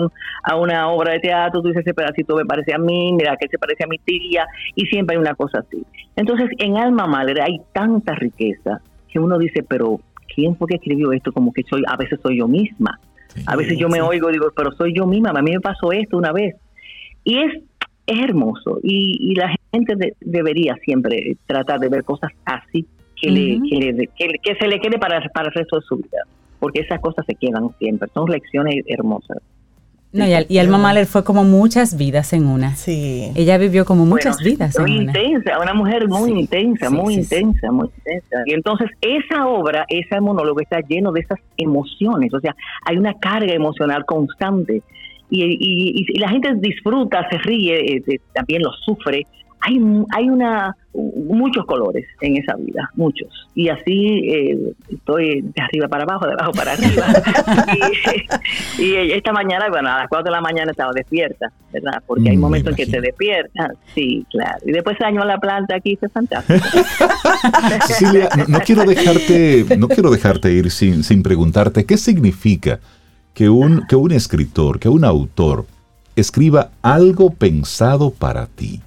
a, 0.44 0.56
una 0.58 0.90
obra 0.90 1.14
de 1.14 1.20
teatro, 1.20 1.62
tú 1.62 1.70
dices 1.70 1.84
ese 1.86 1.94
pedacito 1.94 2.36
me 2.36 2.46
parece 2.46 2.74
a 2.74 2.78
mí, 2.78 3.14
mira 3.14 3.38
que 3.38 3.48
se 3.48 3.58
parece 3.58 3.86
a 3.86 3.88
mi 3.88 4.00
tía, 4.00 4.46
y 4.76 4.86
siempre 4.88 5.16
hay 5.16 5.22
una 5.22 5.36
cosa 5.36 5.60
así. 5.60 5.82
Entonces, 6.18 6.50
en 6.58 6.76
Alma 6.76 7.08
Madre 7.08 7.42
hay 7.42 7.62
tanta 7.72 8.16
riqueza 8.16 8.82
que 9.08 9.20
uno 9.20 9.38
dice, 9.38 9.64
pero 9.64 10.02
¿quién 10.34 10.56
fue 10.56 10.68
que 10.68 10.76
escribió 10.76 11.12
esto? 11.12 11.32
Como 11.32 11.52
que 11.54 11.64
soy, 11.64 11.84
a 11.88 11.98
veces 11.98 12.20
soy 12.22 12.40
yo 12.40 12.48
misma. 12.48 13.00
a 13.46 13.56
veces 13.56 13.78
yo 13.78 13.88
me 13.88 14.02
oigo 14.02 14.30
y 14.30 14.34
digo, 14.34 14.52
pero 14.56 14.72
soy 14.74 14.94
yo 14.94 15.06
misma, 15.08 15.30
a 15.30 15.42
mí 15.42 15.52
me 15.52 15.60
pasó 15.60 15.92
esto 15.92 16.18
una 16.18 16.32
vez. 16.32 16.56
Y 17.24 17.38
es, 17.38 17.64
es 18.08 18.20
hermoso 18.20 18.80
y, 18.84 19.34
la 19.36 19.56
gente 19.72 20.16
debería 20.20 20.76
siempre 20.84 21.38
tratar 21.46 21.80
de 21.80 21.88
ver 21.88 22.04
cosas 22.04 22.32
así 22.46 22.86
que, 23.16 23.30
le, 23.30 23.60
que, 24.18 24.56
se 24.60 24.68
le 24.68 24.80
quede 24.80 24.98
para, 24.98 25.22
para 25.30 25.48
el 25.48 25.54
resto 25.54 25.78
de 25.78 25.84
su 25.84 25.98
vida, 25.98 26.26
porque 26.60 26.82
esas 26.82 27.00
cosas 27.00 27.26
se 27.26 27.36
quedan 27.36 27.70
siempre, 27.78 28.10
son 28.14 28.30
lecciones 28.30 28.84
hermosas. 28.88 29.38
No, 30.14 30.26
y, 30.28 30.57
Alma 30.59 30.78
Mahler 30.78 31.05
fue 31.05 31.24
como 31.24 31.45
muchas 31.45 31.97
vidas 31.97 32.34
en 32.34 32.45
una. 32.45 32.76
Sí. 32.76 33.32
Ella 33.34 33.57
vivió 33.57 33.86
como 33.86 34.05
muchas 34.05 34.39
vidas 34.39 34.78
muy 34.78 34.97
intensa, 34.97 35.57
una. 35.57 35.74
mujer 35.74 36.07
muy 36.09 36.32
intensa, 36.32 36.89
muy 36.89 37.14
intensa, 37.14 37.72
muy 37.72 37.88
intensa. 37.95 38.43
Y 38.45 38.53
entonces 38.53 38.89
esa 38.99 39.47
obra, 39.47 39.86
ese 39.88 40.20
monólogo 40.20 40.59
está 40.59 40.82
lleno 40.82 41.14
de 41.14 41.22
esas 41.22 41.39
emociones, 41.55 42.34
o 42.34 42.41
sea, 42.41 42.53
hay 42.86 42.97
una 42.97 43.14
carga 43.20 43.53
emocional 43.53 44.05
constante. 44.05 44.82
Y, 45.30 46.05
y, 46.14 46.20
la 46.20 46.28
gente 46.28 46.55
disfruta, 46.55 47.26
se 47.30 47.38
ríe, 47.38 47.95
eh, 47.95 48.20
también 48.34 48.64
lo 48.64 48.74
sufre, 48.86 49.26
hay, 49.62 49.80
hay 50.12 50.30
una 50.30 50.76
muchos 50.93 51.66
colores 51.66 52.05
en 52.20 52.38
esa 52.38 52.55
vida, 52.55 52.89
muchos. 52.95 53.30
Y 53.55 53.70
así 53.70 54.30
eh, 54.30 54.74
estoy 54.89 55.41
de 55.41 55.62
arriba 55.62 55.88
para 55.88 56.03
abajo, 56.03 56.26
de 56.26 56.34
abajo 56.34 56.51
para 56.51 56.74
arriba. 56.74 57.07
y, 58.80 59.12
esta 59.12 59.32
mañana, 59.32 59.68
bueno, 59.70 59.89
a 59.89 59.99
las 59.99 60.09
4 60.09 60.26
de 60.26 60.32
la 60.32 60.41
mañana 60.41 60.72
estaba 60.72 60.91
despierta, 60.93 61.51
¿verdad? 61.72 62.01
Porque 62.05 62.30
hay 62.30 62.38
mm, 62.38 62.41
momentos 62.41 62.72
en 62.72 62.76
que 62.76 62.91
te 62.91 62.99
despiertas. 62.99 63.72
Sí, 63.95 64.26
claro. 64.30 64.57
Y 64.66 64.72
después 64.72 64.97
se 64.97 65.03
dañó 65.03 65.24
la 65.24 65.38
planta 65.38 65.76
aquí, 65.76 65.95
fue 65.95 66.09
fantástico. 66.09 66.59
Cecilia, 67.88 68.30
no, 68.47 68.59
quiero 68.59 68.84
dejarte, 68.84 69.66
no 69.78 69.88
quiero 69.88 70.12
dejarte 70.12 70.51
ir 70.51 70.72
sin, 70.72 71.03
sin 71.03 71.24
preguntarte 71.24 71.86
qué 71.86 71.97
significa 71.97 72.80
que 73.34 73.49
un, 73.49 73.86
que 73.88 73.95
un 73.95 74.12
escritor, 74.12 74.80
que 74.80 74.89
un 74.89 75.05
autor 75.05 75.66
escriba 76.16 76.72
algo 76.82 77.30
pensado 77.30 78.12
para 78.12 78.47
ti. 78.47 78.82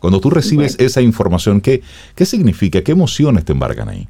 Cuando 0.00 0.20
tú 0.20 0.30
recibes 0.30 0.78
esa 0.80 1.02
información, 1.02 1.60
¿qué, 1.60 1.82
¿qué 2.16 2.24
significa? 2.24 2.82
¿Qué 2.82 2.92
emociones 2.92 3.44
te 3.44 3.52
embargan 3.52 3.88
ahí? 3.90 4.08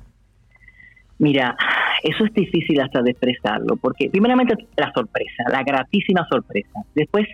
Mira, 1.19 1.57
eso 2.03 2.25
es 2.25 2.33
difícil 2.33 2.81
hasta 2.81 3.03
de 3.03 3.11
expresarlo, 3.11 3.77
porque 3.77 4.09
primeramente 4.09 4.55
la 4.77 4.93
sorpresa, 4.93 5.45
la 5.51 5.63
gratísima 5.63 6.27
sorpresa. 6.31 6.81
Después, 6.95 7.27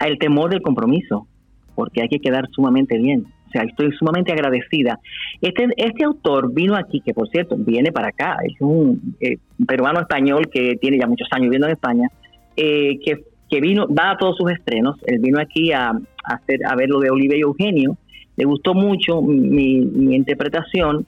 el 0.00 0.18
temor 0.18 0.50
del 0.50 0.62
compromiso, 0.62 1.28
porque 1.74 2.02
hay 2.02 2.08
que 2.08 2.18
quedar 2.18 2.48
sumamente 2.50 2.98
bien. 2.98 3.26
O 3.46 3.50
sea, 3.50 3.62
estoy 3.62 3.92
sumamente 3.92 4.32
agradecida. 4.32 4.98
Este, 5.42 5.68
este 5.76 6.04
autor 6.04 6.52
vino 6.52 6.74
aquí, 6.74 7.02
que 7.02 7.12
por 7.12 7.28
cierto, 7.28 7.56
viene 7.58 7.92
para 7.92 8.08
acá, 8.08 8.38
es 8.44 8.54
un 8.60 9.14
eh, 9.20 9.36
peruano 9.66 10.00
español 10.00 10.48
que 10.50 10.76
tiene 10.80 10.98
ya 10.98 11.06
muchos 11.06 11.28
años 11.30 11.44
viviendo 11.44 11.66
en 11.66 11.74
España, 11.74 12.08
eh, 12.56 12.98
que 13.04 13.22
que 13.52 13.60
vino, 13.60 13.86
va 13.86 14.12
a 14.12 14.16
todos 14.16 14.38
sus 14.38 14.50
estrenos. 14.50 14.96
Él 15.04 15.18
vino 15.18 15.38
aquí 15.38 15.72
a, 15.72 15.92
hacer, 16.24 16.60
a 16.66 16.74
ver 16.76 16.88
lo 16.88 17.00
de 17.00 17.10
Olivia 17.10 17.36
y 17.36 17.40
Eugenio 17.40 17.96
le 18.36 18.44
gustó 18.44 18.74
mucho 18.74 19.20
mi, 19.22 19.76
interpretación. 20.14 21.06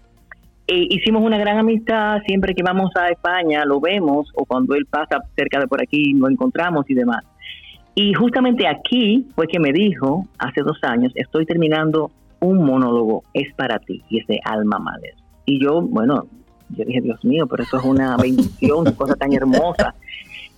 E 0.66 0.86
hicimos 0.90 1.22
una 1.22 1.38
gran 1.38 1.58
amistad, 1.58 2.22
siempre 2.26 2.54
que 2.54 2.62
vamos 2.62 2.90
a 2.96 3.10
España 3.10 3.64
lo 3.64 3.80
vemos, 3.80 4.30
o 4.34 4.44
cuando 4.44 4.74
él 4.74 4.86
pasa 4.86 5.20
cerca 5.36 5.60
de 5.60 5.66
por 5.66 5.82
aquí 5.82 6.14
lo 6.14 6.28
encontramos 6.28 6.88
y 6.88 6.94
demás. 6.94 7.24
Y 7.94 8.14
justamente 8.14 8.66
aquí 8.66 9.26
fue 9.34 9.46
que 9.46 9.60
me 9.60 9.72
dijo, 9.72 10.26
hace 10.38 10.62
dos 10.62 10.78
años, 10.82 11.12
estoy 11.14 11.44
terminando 11.46 12.10
un 12.40 12.64
monólogo, 12.64 13.24
es 13.34 13.54
para 13.54 13.78
ti, 13.78 14.02
y 14.08 14.20
es 14.20 14.26
de 14.26 14.40
Alma 14.44 14.78
Mahler. 14.78 15.14
Y 15.44 15.62
yo, 15.62 15.82
bueno, 15.82 16.26
yo 16.70 16.84
dije, 16.84 17.00
Dios 17.02 17.22
mío, 17.24 17.46
pero 17.46 17.62
eso 17.62 17.76
es 17.76 17.84
una 17.84 18.16
bendición, 18.16 18.90
cosa 18.94 19.14
tan 19.14 19.32
hermosa. 19.32 19.94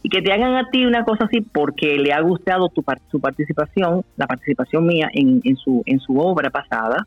Y 0.06 0.08
que 0.08 0.22
te 0.22 0.32
hagan 0.32 0.54
a 0.54 0.70
ti 0.70 0.84
una 0.84 1.04
cosa 1.04 1.24
así 1.24 1.40
porque 1.40 1.98
le 1.98 2.12
ha 2.12 2.20
gustado 2.20 2.68
tu, 2.68 2.84
su 3.10 3.18
participación, 3.18 4.04
la 4.16 4.28
participación 4.28 4.86
mía 4.86 5.08
en, 5.12 5.40
en, 5.42 5.56
su, 5.56 5.82
en 5.84 5.98
su 5.98 6.16
obra 6.16 6.48
pasada, 6.48 7.04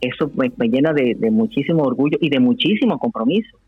eso 0.00 0.30
me, 0.34 0.48
llena 0.70 0.94
de, 0.94 1.14
muchísimo 1.30 1.82
orgullo 1.82 2.16
y 2.22 2.30
de 2.30 2.40
muchísimo 2.40 2.98
compromiso. 2.98 3.58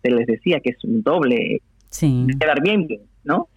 te 0.00 0.10
les 0.10 0.26
decía 0.26 0.60
que 0.60 0.70
es 0.70 0.82
un 0.84 1.02
doble, 1.02 1.60
sí. 1.90 2.28
quedar 2.40 2.62
bien, 2.62 2.86
bien, 2.86 3.02
¿no? 3.24 3.48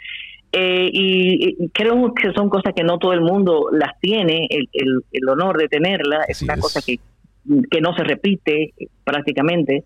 Eh, 0.51 0.89
y, 0.91 1.69
creo 1.69 2.13
que 2.13 2.33
son 2.33 2.49
cosas 2.49 2.73
que 2.75 2.83
no 2.83 2.99
todo 2.99 3.13
el 3.13 3.21
mundo 3.21 3.69
las 3.71 3.97
tiene, 4.01 4.49
el, 4.49 4.67
el, 5.13 5.29
honor 5.29 5.57
de 5.57 5.69
tenerla, 5.69 6.25
es 6.27 6.41
una 6.41 6.57
cosa 6.57 6.81
que, 6.85 6.99
que 7.71 7.79
no 7.79 7.95
se 7.95 8.03
repite 8.03 8.73
prácticamente, 9.05 9.85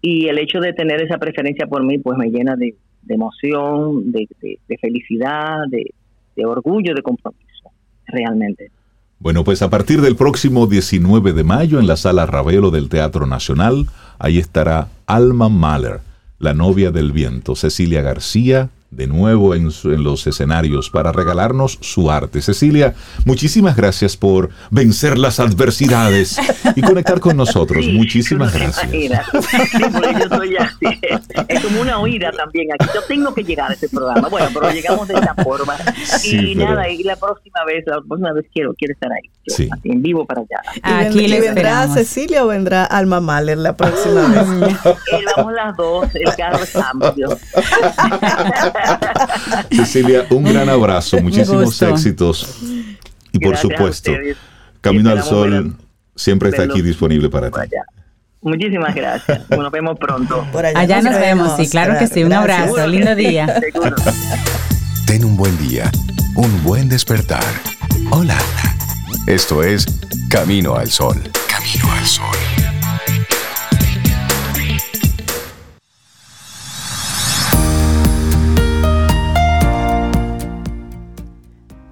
y 0.00 0.28
el 0.28 0.38
hecho 0.38 0.60
de 0.60 0.74
tener 0.74 1.02
esa 1.02 1.18
preferencia 1.18 1.66
por 1.66 1.84
mí, 1.84 1.98
pues 1.98 2.16
me 2.16 2.28
llena 2.28 2.54
de, 2.54 2.76
emoción, 3.08 4.12
de, 4.12 4.26
de 4.40 4.78
felicidad, 4.78 5.58
de, 5.68 6.44
orgullo, 6.44 6.94
de 6.94 7.02
compromiso, 7.02 7.70
realmente. 8.06 8.70
Bueno, 9.18 9.44
pues 9.44 9.62
a 9.62 9.70
partir 9.70 10.00
del 10.00 10.16
próximo 10.16 10.66
19 10.66 11.32
de 11.32 11.44
mayo 11.44 11.78
en 11.78 11.86
la 11.86 11.96
sala 11.96 12.26
Ravelo 12.26 12.70
del 12.70 12.88
Teatro 12.88 13.26
Nacional, 13.26 13.86
ahí 14.18 14.38
estará 14.38 14.88
Alma 15.06 15.48
Mahler, 15.48 16.00
la 16.38 16.52
novia 16.52 16.90
del 16.90 17.12
viento, 17.12 17.54
Cecilia 17.54 18.02
García, 18.02 18.70
de 18.94 19.06
nuevo 19.06 19.54
en, 19.54 19.70
los 20.02 20.26
escenarios 20.26 20.90
para 20.90 21.12
regalarnos 21.12 21.78
su 21.80 22.10
arte. 22.10 22.40
Cecilia, 22.42 22.94
muchísimas 23.24 23.76
gracias 23.76 24.16
por 24.16 24.50
vencer 24.70 25.18
las 25.18 25.40
adversidades 25.40 26.38
y 26.76 26.82
conectar 26.82 27.20
con 27.20 27.36
nosotros. 27.36 27.86
muchísimas 27.92 28.52
gracias. 28.54 28.90
yo 28.92 30.36
soy 30.36 30.56
así. 30.56 30.86
Es 31.48 31.64
como 31.64 31.80
una 31.80 31.98
oída 31.98 32.30
también 32.32 32.68
aquí. 32.72 32.86
Yo 32.94 33.02
tengo 33.08 33.34
que 33.34 33.42
llegar 33.42 33.70
a 33.70 33.74
este 33.74 33.88
programa. 33.88 34.28
Bueno, 34.28 34.48
pero 34.52 34.70
llegamos 34.70 35.08
de 35.08 35.14
esta 35.14 35.34
forma. 35.34 35.76
y 36.24 36.54
nada, 36.54 36.88
y 36.88 37.02
la 37.02 37.16
próxima 37.16 37.64
vez, 37.66 37.84
la 37.86 38.00
próxima 38.00 38.32
vez 38.32 38.46
quiero, 38.52 38.74
quiero 38.74 38.94
estar 38.94 39.10
ahí. 39.12 39.33
Sí. 39.46 39.68
en 39.84 40.02
vivo 40.02 40.24
para 40.26 40.42
allá. 40.42 40.60
Aquí 40.82 41.20
¿Y 41.20 41.40
vendrá 41.40 41.88
Cecilia 41.88 42.44
o 42.44 42.48
vendrá 42.48 42.84
Alma 42.84 43.20
Mahler 43.20 43.58
la 43.58 43.76
próxima 43.76 44.28
vez? 44.28 44.72
Eh, 45.12 45.24
vamos 45.36 45.52
las 45.52 45.76
dos, 45.76 46.08
el 46.14 46.34
carro 46.36 46.62
es 46.62 46.76
amplio. 46.76 47.28
Cecilia, 49.70 50.26
un 50.30 50.44
gran 50.44 50.68
abrazo, 50.68 51.20
muchísimos 51.20 51.80
éxitos. 51.82 52.58
Y 53.32 53.38
por 53.38 53.56
supuesto, 53.56 54.12
Camino 54.80 55.10
al 55.10 55.22
Sol 55.22 55.76
siempre 56.16 56.50
está 56.50 56.62
aquí 56.64 56.82
disponible 56.82 57.28
para 57.28 57.50
ti. 57.50 57.58
Muchísimas 58.44 58.94
gracias. 58.94 59.48
Nos 59.48 59.72
vemos 59.72 59.98
pronto. 59.98 60.46
allá, 60.76 61.00
nos, 61.00 61.18
vemos, 61.18 61.56
sí, 61.56 61.68
claro 61.68 61.98
que 61.98 62.06
sí. 62.06 62.22
Un 62.22 62.34
abrazo, 62.34 62.86
lindo 62.86 63.14
día. 63.14 63.60
Ten 65.06 65.24
un 65.24 65.36
buen 65.36 65.56
día, 65.58 65.90
un 66.36 66.62
buen 66.62 66.88
despertar. 66.88 67.42
Hola. 68.10 68.36
Esto 69.26 69.62
es 69.62 69.86
Camino 70.28 70.74
al 70.74 70.90
Sol. 70.90 71.16
Camino 71.48 71.90
al 71.90 72.04
Sol. 72.04 72.26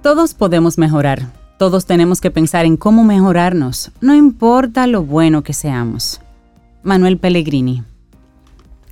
Todos 0.03 0.35
podemos 0.35 0.77
mejorar. 0.77 1.33
Todos 1.57 1.87
tenemos 1.87 2.21
que 2.21 2.31
pensar 2.31 2.67
en 2.67 2.77
cómo 2.77 3.03
mejorarnos, 3.03 3.93
no 4.03 4.15
importa 4.15 4.87
lo 4.87 5.03
bueno 5.03 5.43
que 5.43 5.55
seamos. 5.55 6.21
Manuel 6.83 7.17
Pellegrini. 7.17 7.83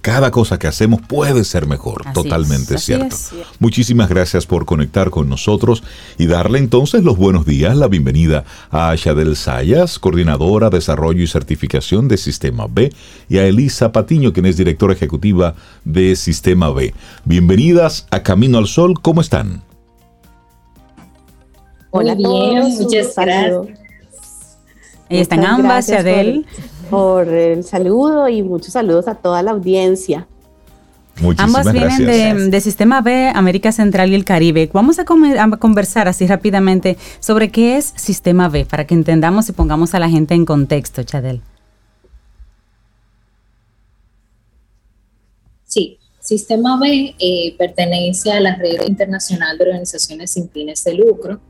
Cada 0.02 0.30
cosa 0.30 0.58
que 0.58 0.66
hacemos 0.66 1.02
puede 1.02 1.44
ser 1.44 1.66
mejor, 1.66 2.04
totalmente 2.14 2.78
cierto. 2.78 3.16
Muchísimas 3.58 4.08
gracias 4.08 4.46
por 4.46 4.64
conectar 4.64 5.10
con 5.10 5.28
nosotros 5.28 5.82
y 6.16 6.26
darle 6.26 6.58
entonces 6.58 7.04
los 7.04 7.18
buenos 7.18 7.44
días, 7.44 7.76
la 7.76 7.86
bienvenida 7.86 8.44
a 8.70 8.94
Shadel 8.96 9.36
Sayas, 9.36 9.98
coordinadora 9.98 10.70
de 10.70 10.78
Desarrollo 10.78 11.22
y 11.22 11.26
Certificación 11.26 12.08
de 12.08 12.16
Sistema 12.16 12.66
B, 12.66 12.90
y 13.28 13.36
a 13.36 13.46
Elisa 13.46 13.92
Patiño, 13.92 14.32
quien 14.32 14.46
es 14.46 14.56
directora 14.56 14.94
ejecutiva 14.94 15.54
de 15.84 16.16
Sistema 16.16 16.70
B. 16.70 16.94
Bienvenidas 17.26 18.06
a 18.10 18.22
Camino 18.22 18.56
al 18.56 18.68
Sol, 18.68 18.94
¿cómo 19.02 19.20
están? 19.20 19.62
Hola 21.90 22.14
bien, 22.14 22.74
muchas 22.78 23.14
gracias. 23.16 23.78
están 25.10 25.44
ambas, 25.44 25.90
Adel. 25.90 26.46
Por, 26.54 26.69
el 26.92 27.64
saludo 27.64 28.28
y 28.28 28.42
muchos 28.42 28.72
saludos 28.72 29.08
a 29.08 29.14
toda 29.14 29.42
la 29.42 29.52
audiencia. 29.52 30.26
Muchísimas 31.20 31.66
Ambas 31.66 31.72
vienen 31.72 32.50
de, 32.50 32.60
Sistema 32.60 33.02
B, 33.02 33.30
América 33.34 33.72
Central 33.72 34.10
y 34.10 34.14
el 34.14 34.24
Caribe. 34.24 34.70
Vamos 34.72 34.98
a, 34.98 35.02
a, 35.02 35.50
conversar 35.58 36.08
así 36.08 36.26
rápidamente 36.26 36.96
sobre 37.20 37.50
qué 37.50 37.76
es 37.76 37.92
Sistema 37.96 38.48
B, 38.48 38.64
para 38.64 38.86
que 38.86 38.94
entendamos 38.94 39.48
y 39.48 39.52
pongamos 39.52 39.94
a 39.94 39.98
la 39.98 40.08
gente 40.08 40.34
en 40.34 40.46
contexto, 40.46 41.02
Chadel. 41.02 41.42
Sí, 45.66 45.98
Sistema 46.20 46.78
B 46.78 47.14
eh, 47.18 47.54
pertenece 47.58 48.32
a 48.32 48.40
la 48.40 48.56
red 48.56 48.86
internacional 48.86 49.58
de 49.58 49.64
organizaciones 49.64 50.30
sin 50.30 50.48
fines 50.48 50.84
de 50.84 50.94
lucro 50.94 51.40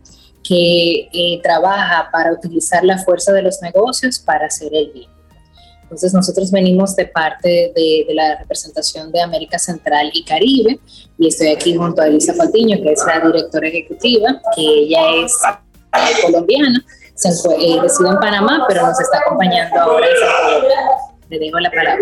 que 0.43 1.09
eh, 1.13 1.41
trabaja 1.43 2.09
para 2.11 2.33
utilizar 2.33 2.85
la 2.85 2.99
fuerza 2.99 3.33
de 3.33 3.43
los 3.43 3.61
negocios 3.63 4.19
para 4.19 4.47
hacer 4.47 4.75
el 4.75 4.91
bien. 4.93 5.20
Entonces 5.91 6.15
nosotros 6.15 6.53
venimos 6.53 6.95
de 6.95 7.07
parte 7.07 7.73
de, 7.75 8.07
la 8.15 8.39
representación 8.39 9.11
de 9.11 9.21
América 9.21 9.59
Central 9.59 10.09
y 10.15 10.23
Caribe 10.23 10.79
y 11.19 11.27
estoy 11.27 11.49
aquí 11.49 11.75
junto 11.75 12.01
a 12.01 12.07
Elisa 12.07 12.33
Patiño, 12.35 12.81
que 12.81 12.93
es 12.93 13.05
la 13.05 13.19
directora 13.19 13.67
ejecutiva, 13.67 14.41
que 14.55 14.63
ella 14.63 15.01
es 15.25 15.37
colombiana, 16.23 16.81
se 17.17 17.29
eh, 17.29 17.81
reside 17.83 18.09
en 18.09 18.19
Panamá, 18.19 18.67
pero 18.69 18.87
nos 18.87 19.01
está 19.01 19.19
acompañando 19.19 19.81
ahora 19.81 20.07
en 20.07 21.29
Le 21.29 21.39
dejo 21.45 21.59
la 21.59 21.71
palabra. 21.71 21.99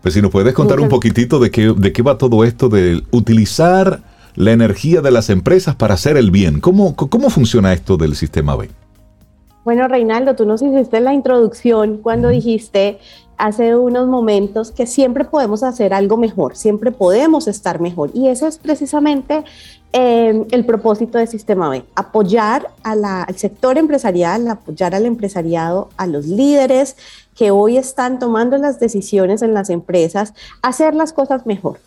Pues 0.00 0.14
si 0.14 0.22
nos 0.22 0.30
puedes 0.30 0.54
contar 0.54 0.78
un 0.78 0.88
poquitito 0.88 1.40
de 1.40 1.50
qué, 1.50 1.74
de 1.76 1.92
qué 1.92 2.02
va 2.02 2.18
todo 2.18 2.44
esto 2.44 2.68
de 2.68 3.02
utilizar 3.10 4.00
la 4.36 4.52
energía 4.52 5.00
de 5.00 5.10
las 5.10 5.28
empresas 5.28 5.74
para 5.74 5.94
hacer 5.94 6.16
el 6.16 6.30
bien. 6.30 6.60
¿Cómo, 6.60 6.94
cómo 6.94 7.30
funciona 7.30 7.72
esto 7.72 7.96
del 7.96 8.14
sistema 8.14 8.54
B? 8.54 8.70
Bueno, 9.64 9.86
Reinaldo, 9.86 10.34
tú 10.34 10.44
nos 10.44 10.60
hiciste 10.60 11.00
la 11.00 11.14
introducción 11.14 11.98
cuando 11.98 12.28
dijiste 12.28 12.98
hace 13.36 13.76
unos 13.76 14.08
momentos 14.08 14.72
que 14.72 14.86
siempre 14.86 15.24
podemos 15.24 15.62
hacer 15.62 15.94
algo 15.94 16.16
mejor, 16.16 16.56
siempre 16.56 16.90
podemos 16.90 17.46
estar 17.46 17.80
mejor. 17.80 18.10
Y 18.12 18.26
eso 18.26 18.48
es 18.48 18.58
precisamente 18.58 19.44
eh, 19.92 20.46
el 20.50 20.66
propósito 20.66 21.18
del 21.18 21.28
Sistema 21.28 21.68
B, 21.68 21.84
apoyar 21.94 22.70
al 22.82 23.04
sector 23.36 23.78
empresarial, 23.78 24.48
apoyar 24.48 24.96
al 24.96 25.06
empresariado, 25.06 25.90
a 25.96 26.08
los 26.08 26.26
líderes 26.26 26.96
que 27.36 27.52
hoy 27.52 27.76
están 27.76 28.18
tomando 28.18 28.58
las 28.58 28.80
decisiones 28.80 29.42
en 29.42 29.54
las 29.54 29.70
empresas, 29.70 30.34
hacer 30.60 30.94
las 30.94 31.12
cosas 31.12 31.46
mejor. 31.46 31.78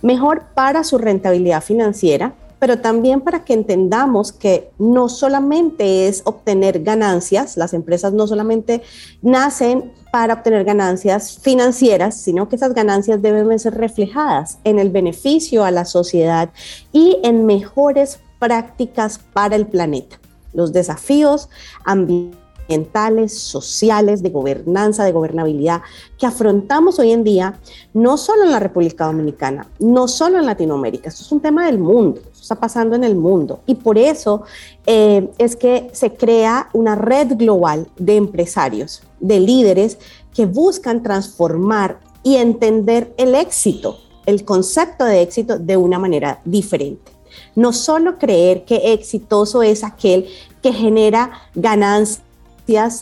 Mejor 0.00 0.44
para 0.54 0.82
su 0.84 0.96
rentabilidad 0.96 1.62
financiera, 1.62 2.32
pero 2.58 2.78
también 2.78 3.20
para 3.20 3.44
que 3.44 3.54
entendamos 3.54 4.32
que 4.32 4.70
no 4.78 5.08
solamente 5.08 6.08
es 6.08 6.22
obtener 6.24 6.82
ganancias, 6.82 7.56
las 7.56 7.74
empresas 7.74 8.12
no 8.12 8.26
solamente 8.26 8.82
nacen 9.22 9.92
para 10.12 10.34
obtener 10.34 10.64
ganancias 10.64 11.38
financieras, 11.38 12.20
sino 12.20 12.48
que 12.48 12.56
esas 12.56 12.74
ganancias 12.74 13.22
deben 13.22 13.58
ser 13.58 13.74
reflejadas 13.74 14.58
en 14.64 14.78
el 14.78 14.90
beneficio 14.90 15.64
a 15.64 15.70
la 15.70 15.84
sociedad 15.84 16.50
y 16.92 17.18
en 17.22 17.46
mejores 17.46 18.20
prácticas 18.38 19.20
para 19.32 19.56
el 19.56 19.66
planeta. 19.66 20.18
Los 20.52 20.72
desafíos 20.72 21.48
ambientales 21.84 22.47
ambientales, 22.68 23.38
sociales, 23.38 24.22
de 24.22 24.28
gobernanza, 24.28 25.04
de 25.04 25.12
gobernabilidad 25.12 25.80
que 26.18 26.26
afrontamos 26.26 26.98
hoy 26.98 27.12
en 27.12 27.24
día, 27.24 27.58
no 27.94 28.18
solo 28.18 28.44
en 28.44 28.50
la 28.50 28.60
República 28.60 29.06
Dominicana, 29.06 29.66
no 29.78 30.06
solo 30.06 30.38
en 30.38 30.44
Latinoamérica, 30.44 31.08
esto 31.08 31.22
es 31.22 31.32
un 31.32 31.40
tema 31.40 31.64
del 31.64 31.78
mundo, 31.78 32.20
esto 32.20 32.42
está 32.42 32.56
pasando 32.56 32.94
en 32.94 33.04
el 33.04 33.14
mundo. 33.14 33.60
Y 33.66 33.74
por 33.76 33.96
eso 33.96 34.42
eh, 34.84 35.30
es 35.38 35.56
que 35.56 35.88
se 35.92 36.14
crea 36.14 36.68
una 36.74 36.94
red 36.94 37.36
global 37.36 37.88
de 37.96 38.16
empresarios, 38.16 39.02
de 39.18 39.40
líderes 39.40 39.98
que 40.34 40.44
buscan 40.44 41.02
transformar 41.02 42.00
y 42.22 42.36
entender 42.36 43.14
el 43.16 43.34
éxito, 43.34 43.98
el 44.26 44.44
concepto 44.44 45.06
de 45.06 45.22
éxito 45.22 45.58
de 45.58 45.78
una 45.78 45.98
manera 45.98 46.42
diferente. 46.44 47.12
No 47.54 47.72
solo 47.72 48.18
creer 48.18 48.64
que 48.64 48.92
exitoso 48.92 49.62
es 49.62 49.84
aquel 49.84 50.26
que 50.60 50.72
genera 50.72 51.30
ganancias 51.54 52.27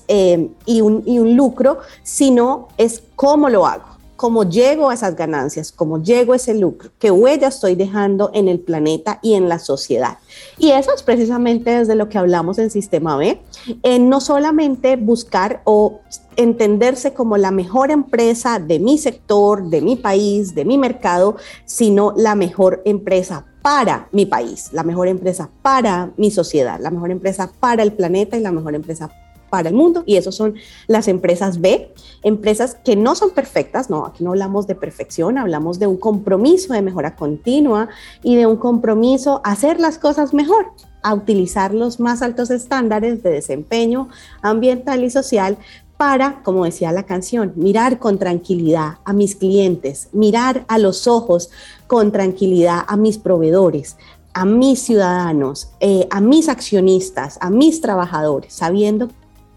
eh, 0.08 0.48
y, 0.64 0.80
un, 0.80 1.02
y 1.06 1.18
un 1.18 1.36
lucro, 1.36 1.78
sino 2.02 2.68
es 2.76 3.02
cómo 3.16 3.48
lo 3.48 3.66
hago 3.66 3.96
cómo 4.16 4.44
llego 4.44 4.88
a 4.88 4.94
esas 4.94 5.14
ganancias, 5.14 5.70
cómo 5.70 6.02
llego 6.02 6.32
a 6.32 6.36
ese 6.36 6.54
lucro, 6.54 6.90
qué 6.98 7.10
huella 7.10 7.48
estoy 7.48 7.74
dejando 7.74 8.30
en 8.32 8.48
el 8.48 8.58
planeta 8.58 9.18
y 9.22 9.34
en 9.34 9.48
la 9.48 9.58
sociedad. 9.58 10.18
Y 10.58 10.70
eso 10.70 10.92
es 10.94 11.02
precisamente 11.02 11.70
desde 11.70 11.94
lo 11.94 12.08
que 12.08 12.18
hablamos 12.18 12.58
en 12.58 12.70
Sistema 12.70 13.16
B, 13.16 13.40
en 13.82 14.08
no 14.08 14.20
solamente 14.20 14.96
buscar 14.96 15.60
o 15.64 16.00
entenderse 16.36 17.12
como 17.12 17.36
la 17.36 17.50
mejor 17.50 17.90
empresa 17.90 18.58
de 18.58 18.78
mi 18.78 18.98
sector, 18.98 19.68
de 19.68 19.80
mi 19.80 19.96
país, 19.96 20.54
de 20.54 20.64
mi 20.64 20.78
mercado, 20.78 21.36
sino 21.64 22.12
la 22.16 22.34
mejor 22.34 22.82
empresa 22.84 23.44
para 23.62 24.08
mi 24.12 24.26
país, 24.26 24.70
la 24.72 24.82
mejor 24.82 25.08
empresa 25.08 25.50
para 25.62 26.12
mi 26.16 26.30
sociedad, 26.30 26.78
la 26.80 26.90
mejor 26.90 27.10
empresa 27.10 27.50
para 27.58 27.82
el 27.82 27.92
planeta 27.92 28.36
y 28.36 28.40
la 28.40 28.52
mejor 28.52 28.74
empresa 28.74 29.10
para 29.50 29.68
el 29.68 29.74
mundo 29.74 30.02
y 30.06 30.16
eso 30.16 30.32
son 30.32 30.54
las 30.86 31.08
empresas 31.08 31.60
B, 31.60 31.92
empresas 32.22 32.76
que 32.84 32.96
no 32.96 33.14
son 33.14 33.30
perfectas, 33.30 33.90
no, 33.90 34.06
aquí 34.06 34.24
no 34.24 34.30
hablamos 34.30 34.66
de 34.66 34.74
perfección, 34.74 35.38
hablamos 35.38 35.78
de 35.78 35.86
un 35.86 35.96
compromiso 35.96 36.72
de 36.72 36.82
mejora 36.82 37.16
continua 37.16 37.88
y 38.22 38.36
de 38.36 38.46
un 38.46 38.56
compromiso 38.56 39.40
a 39.44 39.52
hacer 39.52 39.80
las 39.80 39.98
cosas 39.98 40.34
mejor, 40.34 40.66
a 41.02 41.14
utilizar 41.14 41.72
los 41.72 42.00
más 42.00 42.22
altos 42.22 42.50
estándares 42.50 43.22
de 43.22 43.30
desempeño 43.30 44.08
ambiental 44.42 45.04
y 45.04 45.10
social 45.10 45.56
para, 45.96 46.42
como 46.42 46.64
decía 46.64 46.92
la 46.92 47.04
canción, 47.04 47.52
mirar 47.56 47.98
con 47.98 48.18
tranquilidad 48.18 48.98
a 49.04 49.12
mis 49.12 49.34
clientes, 49.34 50.08
mirar 50.12 50.64
a 50.68 50.78
los 50.78 51.06
ojos 51.06 51.50
con 51.86 52.12
tranquilidad 52.12 52.80
a 52.86 52.96
mis 52.96 53.18
proveedores, 53.18 53.96
a 54.34 54.44
mis 54.44 54.80
ciudadanos, 54.82 55.70
eh, 55.80 56.06
a 56.10 56.20
mis 56.20 56.48
accionistas, 56.48 57.38
a 57.40 57.48
mis 57.48 57.80
trabajadores, 57.80 58.52
sabiendo 58.52 59.08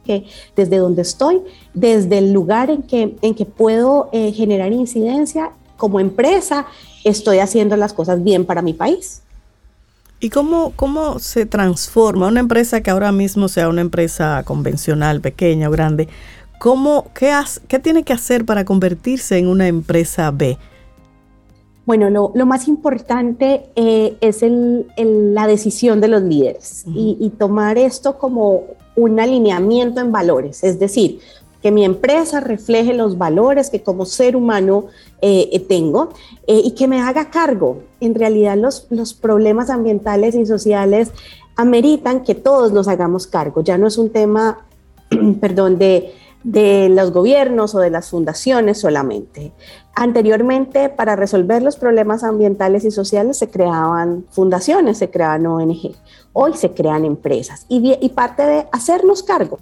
que 0.09 0.25
desde 0.55 0.77
donde 0.77 1.03
estoy, 1.03 1.41
desde 1.75 2.17
el 2.17 2.33
lugar 2.33 2.71
en 2.71 2.81
que, 2.81 3.15
en 3.21 3.35
que 3.35 3.45
puedo 3.45 4.09
eh, 4.11 4.31
generar 4.31 4.73
incidencia 4.73 5.51
como 5.77 5.99
empresa, 5.99 6.65
estoy 7.03 7.37
haciendo 7.37 7.77
las 7.77 7.93
cosas 7.93 8.23
bien 8.23 8.43
para 8.43 8.63
mi 8.63 8.73
país. 8.73 9.21
¿Y 10.19 10.31
cómo, 10.31 10.73
cómo 10.75 11.19
se 11.19 11.45
transforma 11.45 12.27
una 12.27 12.39
empresa 12.39 12.81
que 12.81 12.89
ahora 12.89 13.11
mismo 13.11 13.47
sea 13.49 13.69
una 13.69 13.81
empresa 13.81 14.41
convencional, 14.45 15.21
pequeña 15.21 15.69
o 15.69 15.71
grande? 15.71 16.07
¿Cómo, 16.57 17.05
qué, 17.13 17.31
¿Qué 17.67 17.77
tiene 17.77 18.03
que 18.03 18.13
hacer 18.13 18.45
para 18.45 18.65
convertirse 18.65 19.37
en 19.37 19.47
una 19.47 19.67
empresa 19.67 20.31
B? 20.31 20.57
Bueno, 21.85 22.09
lo, 22.09 22.31
lo 22.33 22.45
más 22.47 22.67
importante 22.67 23.69
eh, 23.75 24.17
es 24.21 24.41
el, 24.41 24.87
la 24.97 25.45
decisión 25.45 26.01
de 26.01 26.07
los 26.07 26.23
líderes 26.23 26.83
y, 26.87 27.15
y, 27.19 27.29
tomar 27.29 27.77
esto 27.77 28.17
como 28.17 28.63
un 28.95 29.19
alineamiento 29.19 30.01
en 30.01 30.11
valores, 30.11 30.63
es 30.63 30.79
decir, 30.79 31.19
que 31.61 31.71
mi 31.71 31.83
empresa 31.83 32.39
refleje 32.39 32.93
los 32.93 33.17
valores 33.17 33.69
que 33.69 33.83
como 33.83 34.05
ser 34.05 34.35
humano 34.35 34.85
eh, 35.21 35.49
eh, 35.51 35.59
tengo 35.59 36.09
eh, 36.47 36.61
y 36.63 36.71
que 36.71 36.87
me 36.87 37.01
haga 37.01 37.29
cargo. 37.29 37.83
En 37.99 38.15
realidad 38.15 38.57
los, 38.57 38.87
los 38.89 39.13
problemas 39.13 39.69
ambientales 39.69 40.35
y 40.35 40.45
sociales 40.45 41.11
ameritan 41.57 42.23
que 42.23 42.35
todos 42.35 42.71
nos 42.71 42.87
hagamos 42.87 43.27
cargo. 43.27 43.61
Ya 43.61 43.77
no 43.77 43.87
es 43.87 43.97
un 43.97 44.09
tema, 44.09 44.59
perdón, 45.41 45.77
de, 45.77 46.13
de 46.43 46.87
los 46.89 47.11
gobiernos 47.11 47.75
o 47.75 47.79
de 47.79 47.89
las 47.89 48.09
fundaciones 48.09 48.79
solamente. 48.79 49.51
Anteriormente, 49.95 50.87
para 50.87 51.17
resolver 51.17 51.61
los 51.61 51.75
problemas 51.75 52.23
ambientales 52.23 52.85
y 52.85 52.91
sociales 52.91 53.37
se 53.37 53.49
creaban 53.49 54.23
fundaciones, 54.29 54.97
se 54.97 55.09
creaban 55.09 55.45
ONG. 55.45 55.93
Hoy 56.33 56.53
se 56.53 56.71
crean 56.71 57.05
empresas 57.05 57.65
y, 57.69 57.97
y 57.99 58.09
parte 58.09 58.43
de 58.43 58.67
hacernos 58.71 59.23
cargo 59.23 59.59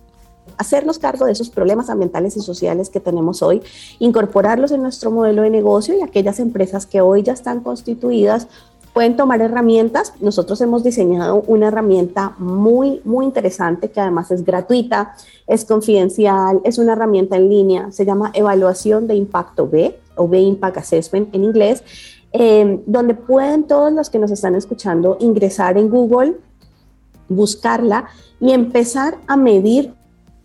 hacernos 0.57 0.97
cargo 0.97 1.25
de 1.25 1.31
esos 1.31 1.49
problemas 1.49 1.89
ambientales 1.89 2.35
y 2.35 2.41
sociales 2.41 2.89
que 2.89 2.99
tenemos 2.99 3.43
hoy, 3.43 3.61
incorporarlos 3.99 4.71
en 4.71 4.81
nuestro 4.81 5.11
modelo 5.11 5.43
de 5.43 5.49
negocio 5.49 5.95
y 5.95 6.01
aquellas 6.01 6.39
empresas 6.39 6.87
que 6.87 6.99
hoy 6.99 7.23
ya 7.23 7.33
están 7.33 7.59
constituidas 7.59 8.47
pueden 8.93 9.15
tomar 9.15 9.41
herramientas. 9.41 10.13
Nosotros 10.19 10.59
hemos 10.61 10.83
diseñado 10.83 11.43
una 11.45 11.67
herramienta 11.67 12.33
muy, 12.39 12.99
muy 13.03 13.25
interesante 13.25 13.91
que 13.91 13.99
además 13.99 14.31
es 14.31 14.43
gratuita, 14.43 15.13
es 15.45 15.65
confidencial, 15.65 16.61
es 16.63 16.79
una 16.79 16.93
herramienta 16.93 17.35
en 17.35 17.47
línea, 17.47 17.91
se 17.91 18.05
llama 18.05 18.31
Evaluación 18.33 19.05
de 19.05 19.13
Impacto 19.13 19.69
B 19.69 19.95
o 20.15 20.27
B 20.27 20.39
Impact 20.39 20.77
Assessment 20.77 21.35
en 21.35 21.43
inglés, 21.43 21.83
eh, 22.33 22.81
donde 22.87 23.13
pueden 23.13 23.65
todos 23.65 23.93
los 23.93 24.09
que 24.09 24.17
nos 24.17 24.31
están 24.31 24.55
escuchando 24.55 25.17
ingresar 25.19 25.77
en 25.77 25.89
Google, 25.89 26.37
buscarla 27.29 28.05
y 28.39 28.51
empezar 28.51 29.17
a 29.27 29.37
medir 29.37 29.93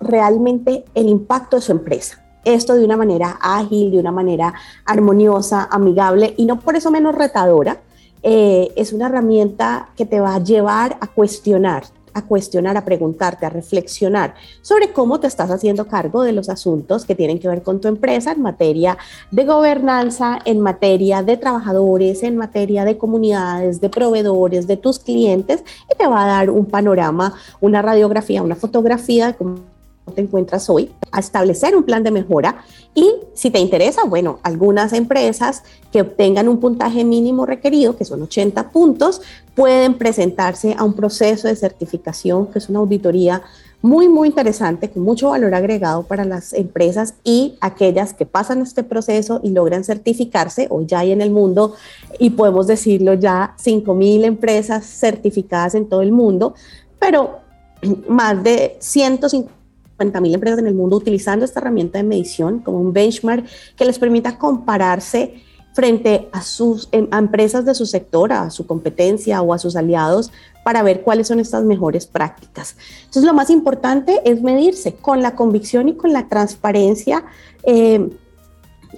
realmente 0.01 0.85
el 0.95 1.09
impacto 1.09 1.57
de 1.57 1.63
su 1.63 1.73
empresa. 1.73 2.23
Esto 2.45 2.75
de 2.75 2.85
una 2.85 2.97
manera 2.97 3.39
ágil, 3.41 3.93
de 3.93 3.99
una 3.99 4.11
manera 4.11 4.53
armoniosa, 4.85 5.69
amigable 5.71 6.35
y 6.37 6.47
no 6.47 6.59
por 6.59 6.77
eso 6.77 6.91
menos 6.91 7.15
retadora. 7.15 7.81
Eh, 8.25 8.73
es 8.77 8.93
una 8.93 9.07
herramienta 9.07 9.89
que 9.97 10.07
te 10.07 10.21
va 10.21 10.35
a 10.37 10.43
llevar 10.43 10.97
a 11.01 11.07
cuestionar 11.09 11.85
a 12.15 12.23
cuestionar, 12.23 12.77
a 12.77 12.85
preguntarte, 12.85 13.47
a 13.47 13.51
reflexionar 13.51 14.35
sobre 14.61 14.93
cómo 14.93 15.21
te 15.21 15.27
estás 15.27 15.51
haciendo 15.51 15.87
cargo 15.87 16.23
de 16.23 16.33
los 16.33 16.49
asuntos 16.49 17.05
que 17.05 17.15
tienen 17.15 17.39
que 17.39 17.49
ver 17.49 17.63
con 17.63 17.81
tu 17.81 17.89
empresa 17.89 18.33
en 18.33 18.43
materia 18.43 18.99
de 19.31 19.45
gobernanza, 19.45 20.39
en 20.45 20.61
materia 20.61 21.23
de 21.23 21.37
trabajadores, 21.37 22.23
en 22.23 22.37
materia 22.37 22.85
de 22.85 22.99
comunidades, 22.99 23.81
de 23.81 23.89
proveedores, 23.89 24.67
de 24.67 24.77
tus 24.77 24.99
clientes, 24.99 25.65
y 25.93 25.97
te 25.97 26.07
va 26.07 26.25
a 26.25 26.27
dar 26.27 26.51
un 26.51 26.67
panorama, 26.67 27.35
una 27.61 27.83
radiografía, 27.83 28.43
una 28.43 28.57
fotografía 28.57 29.29
de 29.29 29.35
cómo 29.35 29.72
te 30.13 30.21
encuentras 30.21 30.71
hoy, 30.71 30.93
a 31.11 31.21
establecer 31.21 31.77
un 31.77 31.83
plan 31.85 32.03
de 32.03 32.11
mejora. 32.11 32.65
Y 32.95 33.11
si 33.35 33.51
te 33.51 33.59
interesa, 33.59 34.05
bueno, 34.05 34.39
algunas 34.43 34.93
empresas 34.93 35.63
que 35.91 36.03
obtengan 36.03 36.49
un 36.49 36.61
puntaje 36.61 37.05
mínimo 37.05 37.47
requerido, 37.47 37.97
que 37.97 38.05
son 38.05 38.23
80 38.23 38.71
puntos, 38.71 39.23
pueden 39.55 39.95
presentarse 39.95 40.75
a 40.79 40.85
un 40.85 40.95
proceso 40.95 41.49
de 41.49 41.57
certificación, 41.57 42.47
que 42.47 42.59
es 42.59 42.69
una 42.69 42.81
auditoría 42.81 43.43
muy, 43.83 44.09
muy 44.09 44.29
interesante, 44.29 44.89
con 44.91 45.03
mucho 45.03 45.31
valor 45.31 45.55
agregado 45.55 46.05
para 46.05 46.25
las 46.25 46.53
empresas 46.53 47.15
y 47.25 47.57
aquellas 47.61 48.15
que 48.15 48.27
pasan 48.27 48.63
este 48.63 48.85
proceso 48.85 49.41
y 49.43 49.51
logran 49.51 49.83
certificarse, 49.83 50.69
hoy 50.71 50.87
ya 50.87 51.01
hay 51.01 51.11
en 51.11 51.21
el 51.21 51.31
mundo, 51.31 51.75
y 52.19 52.31
podemos 52.31 52.69
decirlo 52.69 53.15
ya, 53.15 53.57
5.000 53.59 54.25
empresas 54.25 54.87
certificadas 54.87 55.75
en 55.75 55.89
todo 55.89 56.03
el 56.03 56.13
mundo, 56.13 56.55
pero 57.01 57.41
más 58.09 58.43
de 58.45 58.77
150 58.79 59.62
mil 60.05 60.35
empresas 60.35 60.59
en 60.59 60.67
el 60.67 60.75
mundo 60.75 60.97
utilizando 60.97 61.45
esta 61.45 61.61
herramienta 61.61 61.99
de 61.99 62.05
medición 62.05 62.61
como 62.61 62.81
un 62.81 62.93
benchmark 62.93 63.45
que 63.77 63.85
les 63.85 63.99
permita 63.99 64.39
compararse 64.39 65.43
frente 65.73 66.29
a 66.33 66.43
sus 66.43 66.89
em, 66.93 67.09
empresas 67.13 67.65
de 67.65 67.75
su 67.75 67.87
sector, 67.87 68.33
a 68.33 68.51
su 68.51 68.67
competencia 68.67 69.41
o 69.43 69.55
a 69.55 69.59
sus 69.59 69.77
aliados 69.77 70.31
para 70.65 70.83
ver 70.83 71.03
cuáles 71.03 71.29
son 71.29 71.41
estas 71.41 71.65
mejores 71.65 72.07
prácticas. 72.07 72.77
Entonces, 73.01 73.25
lo 73.25 73.35
más 73.35 73.51
importante 73.51 74.21
es 74.25 74.43
medirse 74.43 74.95
con 74.95 75.23
la 75.23 75.35
convicción 75.35 75.89
y 75.89 75.95
con 75.95 76.13
la 76.13 76.29
transparencia 76.29 77.25
eh, 77.65 78.11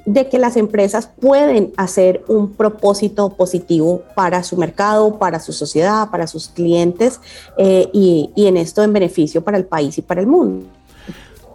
de 0.05 0.28
que 0.28 0.38
las 0.38 0.57
empresas 0.57 1.09
pueden 1.20 1.72
hacer 1.76 2.24
un 2.28 2.52
propósito 2.52 3.30
positivo 3.30 4.02
para 4.14 4.42
su 4.42 4.57
mercado, 4.57 5.18
para 5.18 5.40
su 5.40 5.52
sociedad, 5.52 6.11
para 6.11 6.26
sus 6.26 6.48
clientes 6.48 7.20
eh, 7.57 7.88
y, 7.92 8.30
y 8.34 8.46
en 8.46 8.57
esto 8.57 8.82
en 8.82 8.92
beneficio 8.92 9.42
para 9.42 9.57
el 9.57 9.64
país 9.64 9.96
y 9.96 10.02
para 10.02 10.20
el 10.20 10.26
mundo. 10.26 10.66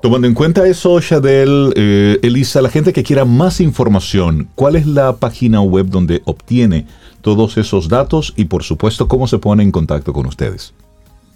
Tomando 0.02 0.28
en 0.28 0.34
cuenta 0.34 0.66
eso, 0.66 0.98
Shadel, 1.02 1.74
eh, 1.76 2.20
Elisa, 2.24 2.62
la 2.62 2.70
gente 2.70 2.94
que 2.94 3.04
quiera 3.04 3.26
más 3.26 3.60
información, 3.60 4.48
¿cuál 4.56 4.78
es 4.78 4.88
la 4.88 5.18
página 5.18 5.62
web 5.62 5.88
donde 5.88 6.22
obtiene 6.24 6.88
todos 7.22 7.58
esos 7.58 7.90
datos 7.90 8.34
y 8.38 8.46
por 8.46 8.64
supuesto 8.64 9.10
cómo 9.10 9.28
se 9.28 9.40
pone 9.40 9.62
en 9.62 9.74
contacto 9.74 10.14
con 10.14 10.26
ustedes? 10.26 10.74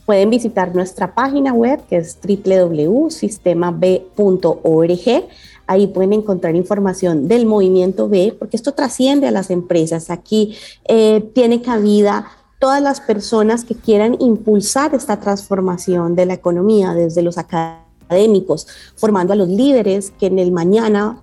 Pueden 0.06 0.30
visitar 0.30 0.74
nuestra 0.74 1.14
página 1.14 1.52
web 1.52 1.82
que 1.90 1.98
es 1.98 2.18
www.sistemab.org. 2.26 5.26
Ahí 5.68 5.88
pueden 5.88 6.14
encontrar 6.14 6.56
información 6.56 7.28
del 7.28 7.46
movimiento 7.46 8.08
B, 8.08 8.34
porque 8.40 8.56
esto 8.56 8.72
trasciende 8.72 9.28
a 9.28 9.32
las 9.32 9.50
empresas. 9.50 10.10
Aquí 10.10 10.56
eh, 10.88 11.30
tiene 11.36 11.62
cabida 11.62 12.32
todas 12.60 12.82
las 12.82 13.02
personas 13.02 13.66
que 13.66 13.76
quieran 13.76 14.16
impulsar 14.22 14.96
esta 14.96 15.20
transformación 15.20 16.16
de 16.16 16.28
la 16.28 16.36
economía 16.36 16.94
desde 16.94 17.24
los 17.24 17.38
académicos 17.38 17.83
académicos, 18.06 18.68
formando 18.96 19.34
a 19.34 19.36
los 19.36 19.50
líderes 19.50 20.12
que 20.20 20.28
en 20.28 20.40
el 20.40 20.52
mañana, 20.52 21.22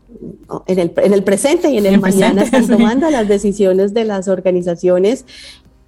en 0.67 0.79
el, 0.79 0.93
en 0.97 1.13
el 1.13 1.23
presente 1.23 1.71
y 1.71 1.79
en 1.79 1.87
el, 1.87 2.01
mañana 2.01 2.43
están 2.43 2.67
tomando 2.67 3.11
las 3.11 3.29
decisiones 3.29 3.95
de 3.95 4.05
las 4.05 4.29
organizaciones 4.29 5.25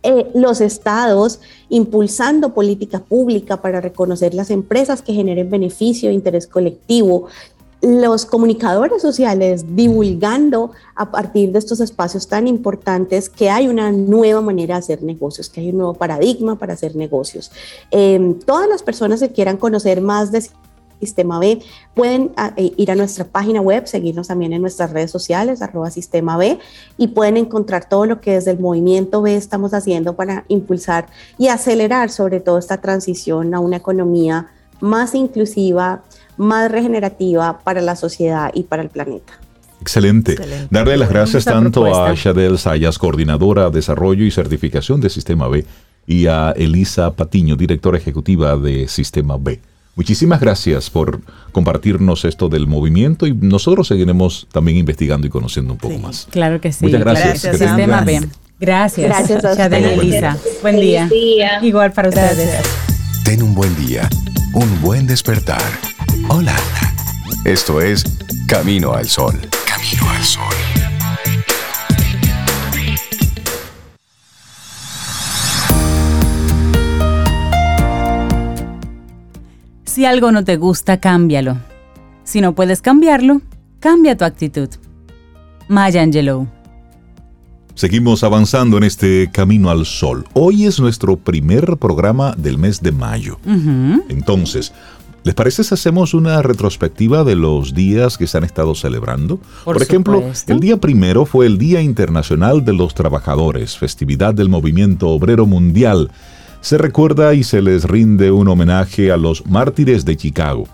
eh, 0.05 0.29
los 0.35 0.61
estados 0.61 1.41
impulsando 1.69 2.55
política 2.55 2.99
pública 2.99 3.63
para 3.63 3.81
reconocer 3.81 4.35
las 4.35 4.51
empresas 4.51 5.01
que 5.01 5.15
generen 5.15 5.49
beneficio, 5.49 6.11
interés 6.11 6.49
colectivo, 6.49 7.29
los 7.83 8.27
comunicadores 8.27 9.01
sociales 9.01 9.65
divulgando 9.77 10.73
a 10.97 11.11
partir 11.13 11.53
de 11.53 11.61
estos 11.61 11.81
espacios 11.81 12.27
tan 12.27 12.49
importantes 12.49 13.29
que 13.29 13.51
hay 13.51 13.69
una 13.69 13.93
nueva 13.93 14.41
manera 14.41 14.75
de 14.75 14.79
hacer 14.81 15.03
negocios, 15.05 15.49
que 15.49 15.61
hay 15.61 15.71
un 15.71 15.79
nuevo 15.79 15.95
paradigma 15.95 16.59
para 16.59 16.75
hacer 16.75 16.97
negocios. 16.97 17.53
Eh, 17.93 18.37
todas 18.45 18.69
las 18.69 18.83
personas 18.83 19.21
que 19.21 19.31
quieran 19.31 19.57
conocer 19.57 20.01
más 20.01 20.31
de 20.33 20.49
Sistema 21.03 21.41
B 21.41 21.59
pueden 21.95 22.31
ah, 22.37 22.53
eh, 22.57 22.73
ir 22.77 22.93
a 22.93 22.95
nuestra 22.95 23.25
página 23.25 23.61
web, 23.61 23.89
seguirnos 23.89 24.29
también 24.29 24.53
en 24.53 24.61
nuestras 24.61 24.93
redes 24.93 25.11
sociales, 25.11 25.61
arroba 25.61 25.91
Sistema 25.91 26.37
B, 26.37 26.61
y 26.97 27.09
pueden 27.09 27.37
encontrar 27.37 27.89
todo 27.89 28.07
lo 28.07 28.21
que 28.21 28.35
desde 28.35 28.53
el 28.53 28.61
movimiento 28.61 29.21
B 29.21 29.35
estamos 29.35 29.75
haciendo 29.75 30.15
para 30.15 30.45
impulsar 30.47 31.09
y 31.39 31.49
acelerar 31.49 32.11
sobre 32.11 32.39
todo 32.39 32.57
esta 32.57 32.81
transición 32.81 33.53
a 33.53 33.59
una 33.59 33.79
economía 33.79 34.47
más 34.81 35.17
inclusiva, 35.17 36.05
más 36.37 36.71
regenerativa 36.71 37.59
para 37.65 37.81
la 37.81 37.97
sociedad 37.97 38.53
y 38.55 38.63
para 38.63 38.83
el 38.83 38.89
planeta. 38.89 39.33
Excelente. 39.81 40.37
Darle 40.71 40.97
las 40.97 41.09
gracias 41.09 41.45
tanto 41.45 41.85
a 41.93 42.15
Shadel 42.15 42.59
Sayas, 42.59 42.97
coordinadora 42.97 43.71
de 43.71 43.73
desarrollo 43.73 44.25
y 44.25 44.31
certificación 44.31 45.01
de 45.01 45.11
Sistema 45.11 45.49
B, 45.49 45.67
y 46.07 46.27
a 46.27 46.53
Elisa 46.53 47.13
Patiño, 47.13 47.57
directora 47.57 47.99
ejecutiva 47.99 48.57
de 48.57 48.87
Sistema 48.87 49.37
B. 49.37 49.61
Muchísimas 49.95 50.41
gracias 50.41 50.89
por 50.89 51.21
compartirnos 51.53 52.25
esto 52.25 52.49
del 52.49 52.67
movimiento 52.67 53.27
y 53.27 53.35
nosotros 53.35 53.89
seguiremos 53.89 54.47
también 54.51 54.79
investigando 54.79 55.27
y 55.27 55.31
conociendo 55.31 55.75
un 55.75 55.79
poco 55.79 55.99
más. 55.99 56.27
Claro 56.31 56.61
que 56.61 56.73
sí. 56.73 56.87
Muchas 56.87 57.01
gracias. 57.01 57.43
Gracias, 57.43 57.59
Sistema 57.59 58.01
B. 58.01 58.27
Gracias. 58.59 59.07
Gracias 59.07 59.45
a 59.45 59.51
ustedes. 59.53 59.99
Elisa. 59.99 60.39
Buen 60.63 60.81
día. 60.81 61.09
Igual 61.63 61.93
para 61.93 62.09
ustedes. 62.09 62.63
Ten 63.25 63.43
un 63.43 63.55
buen 63.55 63.75
día, 63.87 64.09
un 64.55 64.81
buen 64.81 65.07
despertar. 65.07 65.63
Hola. 66.29 66.57
Esto 67.45 67.81
es 67.81 68.05
Camino 68.47 68.93
al 68.93 69.09
Sol. 69.09 69.35
Camino 69.67 70.09
al 70.11 70.23
Sol. 70.23 70.72
Si 79.93 80.07
algo 80.07 80.33
no 80.33 80.43
te 80.43 80.57
gusta, 80.57 81.01
cámbialo. 81.01 81.59
Si 82.25 82.41
no 82.41 82.55
puedes 82.55 82.81
cambiarlo, 82.81 83.43
cambia 83.79 84.17
tu 84.17 84.25
actitud. 84.25 84.71
Maya 85.69 86.01
Angelou. 86.01 86.49
Seguimos 87.75 88.25
avanzando 88.25 88.79
en 88.79 88.85
este 88.85 89.29
Camino 89.31 89.69
al 89.69 89.85
Sol. 89.85 90.25
Hoy 90.33 90.65
es 90.65 90.81
nuestro 90.81 91.19
primer 91.19 91.77
programa 91.77 92.35
del 92.39 92.57
mes 92.57 92.81
de 92.81 92.91
mayo. 92.91 93.39
Entonces, 94.09 94.73
¿les 95.25 95.35
parece 95.35 95.63
si 95.63 95.75
hacemos 95.75 96.15
una 96.15 96.41
retrospectiva 96.41 97.23
de 97.23 97.37
los 97.37 97.75
días 97.75 98.17
que 98.17 98.27
se 98.27 98.39
han 98.39 98.45
estado 98.45 98.75
celebrando? 98.75 99.41
Por 99.63 99.83
ejemplo, 99.83 100.25
el 100.47 100.61
día 100.61 100.79
primero 100.79 101.27
fue 101.27 101.45
el 101.45 101.59
Día 101.59 101.83
Internacional 101.83 102.65
de 102.65 102.73
los 102.73 102.95
Trabajadores, 102.95 103.77
festividad 103.77 104.33
del 104.33 104.49
movimiento 104.49 105.09
obrero 105.11 105.45
mundial. 105.45 106.11
Se 106.63 106.79
recuerda 106.79 107.35
y 107.35 107.43
se 107.43 107.61
les 107.61 107.83
rinde 107.83 108.31
un 108.31 108.47
homenaje 108.47 109.11
a 109.11 109.17
los 109.17 109.45
mártires 109.47 110.05
de 110.05 110.17
Chicago, 110.17 110.69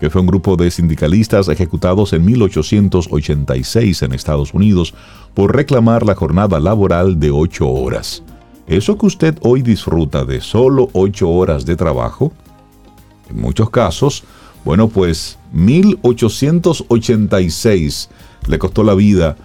que 0.00 0.10
fue 0.10 0.20
un 0.20 0.26
grupo 0.26 0.56
de 0.56 0.68
sindicalistas 0.68 1.46
ejecutados 1.46 2.12
en 2.12 2.24
1886 2.24 4.02
en 4.02 4.14
Estados 4.14 4.52
Unidos 4.52 4.94
por 5.34 5.54
reclamar 5.54 6.04
la 6.04 6.16
jornada 6.16 6.58
laboral 6.58 7.20
de 7.20 7.30
ocho 7.30 7.70
horas. 7.70 8.24
Eso 8.66 8.98
que 8.98 9.06
usted 9.06 9.38
hoy 9.42 9.62
disfruta 9.62 10.24
de 10.24 10.40
solo 10.40 10.90
ocho 10.92 11.30
horas 11.30 11.64
de 11.64 11.76
trabajo, 11.76 12.32
en 13.30 13.40
muchos 13.40 13.70
casos, 13.70 14.24
bueno, 14.64 14.88
pues 14.88 15.38
1886 15.52 18.10
le 18.48 18.58
costó 18.58 18.82
la 18.82 18.94
vida 18.94 19.36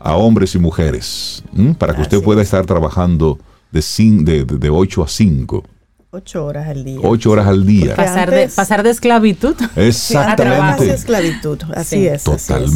a 0.00 0.16
hombres 0.16 0.54
y 0.54 0.58
mujeres 0.58 1.42
¿m? 1.56 1.74
para 1.76 1.96
que 1.96 2.02
usted 2.02 2.22
pueda 2.22 2.42
estar 2.42 2.66
trabajando 2.66 3.38
de, 3.70 3.80
cin- 3.80 4.24
de, 4.24 4.44
de, 4.44 4.58
de 4.58 4.70
8 4.70 5.02
a 5.02 5.08
5, 5.08 5.64
Ocho 6.12 6.44
horas 6.44 6.66
al 6.66 6.84
día. 6.84 6.98
8 7.02 7.30
horas 7.30 7.46
al 7.46 7.64
día. 7.64 7.94
Pasar 7.94 8.30
de, 8.32 8.48
pasar 8.48 8.82
de 8.82 8.90
esclavitud. 8.90 9.54
A 9.76 9.80
Exactamente. 9.80 10.86
de 10.86 10.94
esclavitud. 10.94 11.58
Así 11.74 11.96
Sí. 11.98 12.06
es. 12.08 12.26
así 12.26 12.52
es. 12.52 12.74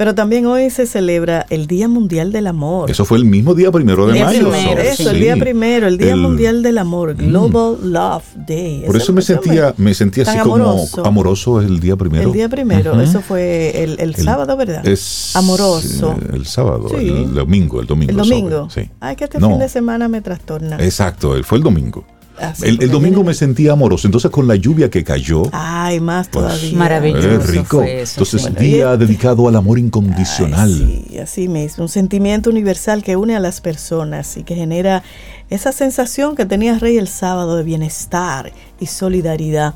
Pero 0.00 0.14
también 0.14 0.46
hoy 0.46 0.70
se 0.70 0.86
celebra 0.86 1.44
el 1.50 1.66
Día 1.66 1.86
Mundial 1.86 2.32
del 2.32 2.46
Amor. 2.46 2.90
Eso 2.90 3.04
fue 3.04 3.18
el 3.18 3.26
mismo 3.26 3.54
día 3.54 3.70
primero 3.70 4.06
de 4.06 4.14
Día 4.14 4.24
mayo. 4.24 4.50
primero, 4.50 4.80
so- 4.82 4.88
Eso, 4.88 5.10
el 5.10 5.16
sí. 5.16 5.22
día 5.22 5.36
primero, 5.36 5.88
el 5.88 5.98
Día 5.98 6.12
El- 6.14 6.20
Mundial 6.20 6.62
del 6.62 6.78
Amor, 6.78 7.14
Global 7.16 7.76
Love 7.92 8.24
Day. 8.34 8.84
Por 8.86 8.96
eso 8.96 9.12
me 9.12 9.20
sentía, 9.20 9.74
me 9.76 9.92
sentía 9.92 10.22
así 10.22 10.38
como 10.38 10.86
amoroso. 11.04 11.60
el 11.60 11.80
día 11.80 11.96
primero. 11.96 12.28
El 12.28 12.32
día 12.32 12.48
primero, 12.48 12.98
eso 12.98 13.20
fue 13.20 13.82
el, 13.84 14.00
el 14.00 14.14
sábado, 14.14 14.56
¿verdad? 14.56 14.86
Es 14.88 15.36
Amoroso. 15.36 16.14
El 16.32 16.46
sábado, 16.46 16.88
Sí. 16.98 17.06
el 17.06 17.34
domingo, 17.34 17.82
el 17.82 17.86
domingo. 17.86 18.10
el 18.12 18.16
domingo. 18.16 18.68
sobre, 18.70 18.84
sí. 18.86 18.90
Ay, 19.00 19.16
que 19.16 19.24
este 19.24 19.38
No. 19.38 19.50
fin 19.50 19.58
de 19.58 19.68
semana 19.68 20.08
me 20.08 20.22
trastorna. 20.22 20.78
Exacto, 20.80 21.36
el- 21.36 21.44
fue 21.44 21.58
el 21.58 21.64
domingo. 21.64 22.06
Así, 22.40 22.66
El, 22.66 22.90
domingo 22.90 23.22
me 23.22 23.34
sentía 23.34 23.72
amoroso, 23.72 24.08
entonces 24.08 24.30
con 24.30 24.48
la 24.48 24.56
lluvia 24.56 24.88
que 24.88 25.04
cayó, 25.04 25.42
Ay, 25.52 26.00
más 26.00 26.28
pues, 26.28 26.44
todavía. 26.44 26.78
Maravilloso. 26.78 27.28
eh, 27.28 27.38
rico. 27.38 27.78
fue 27.78 28.00
eso, 28.00 28.12
entonces, 28.20 28.42
sí. 28.42 28.64
día 28.64 28.96
dedicado 28.96 29.46
al 29.46 29.56
amor 29.56 29.78
incondicional. 29.78 30.70
Ay, 30.70 31.06
sí, 31.08 31.18
así 31.18 31.48
mismo, 31.48 31.84
un 31.84 31.88
sentimiento 31.88 32.48
universal 32.50 33.02
que 33.02 33.16
une 33.16 33.36
a 33.36 33.40
las 33.40 33.60
personas 33.60 34.36
y 34.36 34.42
que 34.42 34.54
genera 34.54 35.02
esa 35.50 35.72
sensación 35.72 36.34
que 36.34 36.46
tenía 36.46 36.78
Rey 36.78 36.96
el 36.96 37.08
sábado 37.08 37.56
de 37.56 37.62
bienestar 37.62 38.52
y 38.78 38.86
solidaridad. 38.86 39.74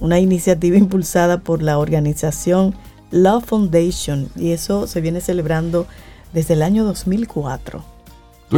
Una 0.00 0.18
iniciativa 0.20 0.76
impulsada 0.76 1.38
por 1.38 1.62
la 1.62 1.78
organización 1.78 2.74
Love 3.10 3.44
Foundation 3.44 4.28
y 4.36 4.52
eso 4.52 4.86
se 4.86 5.00
viene 5.00 5.20
celebrando 5.20 5.86
desde 6.32 6.54
el 6.54 6.62
año 6.62 6.84
2004. 6.84 7.95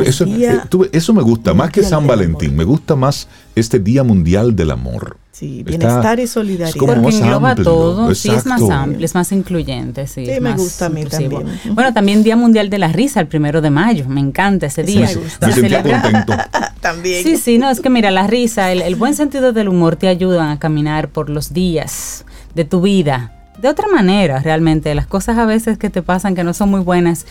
Eso, 0.05 0.25
eh, 0.27 0.61
eso 0.93 1.15
me 1.15 1.23
gusta, 1.23 1.55
más 1.55 1.71
que 1.71 1.83
San 1.83 2.07
Valentín, 2.07 2.55
me 2.55 2.65
gusta 2.65 2.95
más 2.95 3.27
este 3.55 3.79
Día 3.79 4.05
Mundial 4.05 4.55
del 4.55 4.71
Amor. 4.71 5.17
Sí, 5.33 5.61
Está- 5.61 5.71
bienestar 5.71 6.19
y 6.19 6.23
es 6.25 6.31
solidaridad. 6.31 6.77
como 6.79 6.93
Porque 6.95 7.07
más 7.07 7.15
engloba 7.21 7.51
amplio, 7.51 7.65
todo, 7.65 8.15
sí, 8.15 8.29
es 8.29 8.45
más 8.45 8.61
exacto. 8.61 8.73
amplio, 8.73 9.05
es 9.07 9.15
más 9.15 9.31
incluyente, 9.33 10.07
sí. 10.09 10.27
Sí, 10.27 10.31
es 10.33 10.41
me 10.43 10.51
más 10.51 10.59
gusta 10.61 10.87
a 10.87 10.89
mí 10.89 11.01
inclusivo. 11.03 11.39
también. 11.41 11.75
Bueno, 11.75 11.95
también 11.95 12.23
Día 12.25 12.37
Mundial 12.37 12.69
de 12.71 12.79
la 12.79 12.89
Risa, 12.89 13.21
el 13.21 13.29
primero 13.29 13.61
de 13.61 13.71
mayo, 13.71 14.05
me 14.09 14.21
encanta 14.21 14.67
ese 14.67 14.83
día. 14.83 15.07
me 15.07 15.15
gusta. 15.15 15.47
Me 15.47 15.53
Se 15.53 15.61
sentía 15.61 15.83
contento. 15.83 16.35
También. 16.81 17.23
Sí, 17.25 17.37
sí, 17.39 17.59
no, 17.59 17.71
es 17.71 17.81
que 17.81 17.89
mira, 17.91 18.11
la 18.11 18.27
risa, 18.27 18.71
el, 18.73 18.83
el 18.83 18.95
buen 18.95 19.15
sentido 19.15 19.53
del 19.53 19.69
humor 19.69 19.97
te 19.97 20.09
ayuda 20.09 20.53
a 20.53 20.59
caminar 20.59 21.09
por 21.09 21.29
los 21.31 21.53
días 21.53 22.25
de 22.55 22.65
tu 22.65 22.81
vida. 22.81 23.33
De 23.61 23.69
otra 23.69 23.89
manera, 23.89 24.39
realmente, 24.41 24.95
las 24.95 25.07
cosas 25.09 25.39
a 25.39 25.45
veces 25.47 25.77
que 25.79 25.91
te 25.91 26.03
pasan 26.03 26.35
que 26.37 26.45
no 26.45 26.55
son 26.55 26.71
muy 26.71 26.81
buenas, 26.81 27.27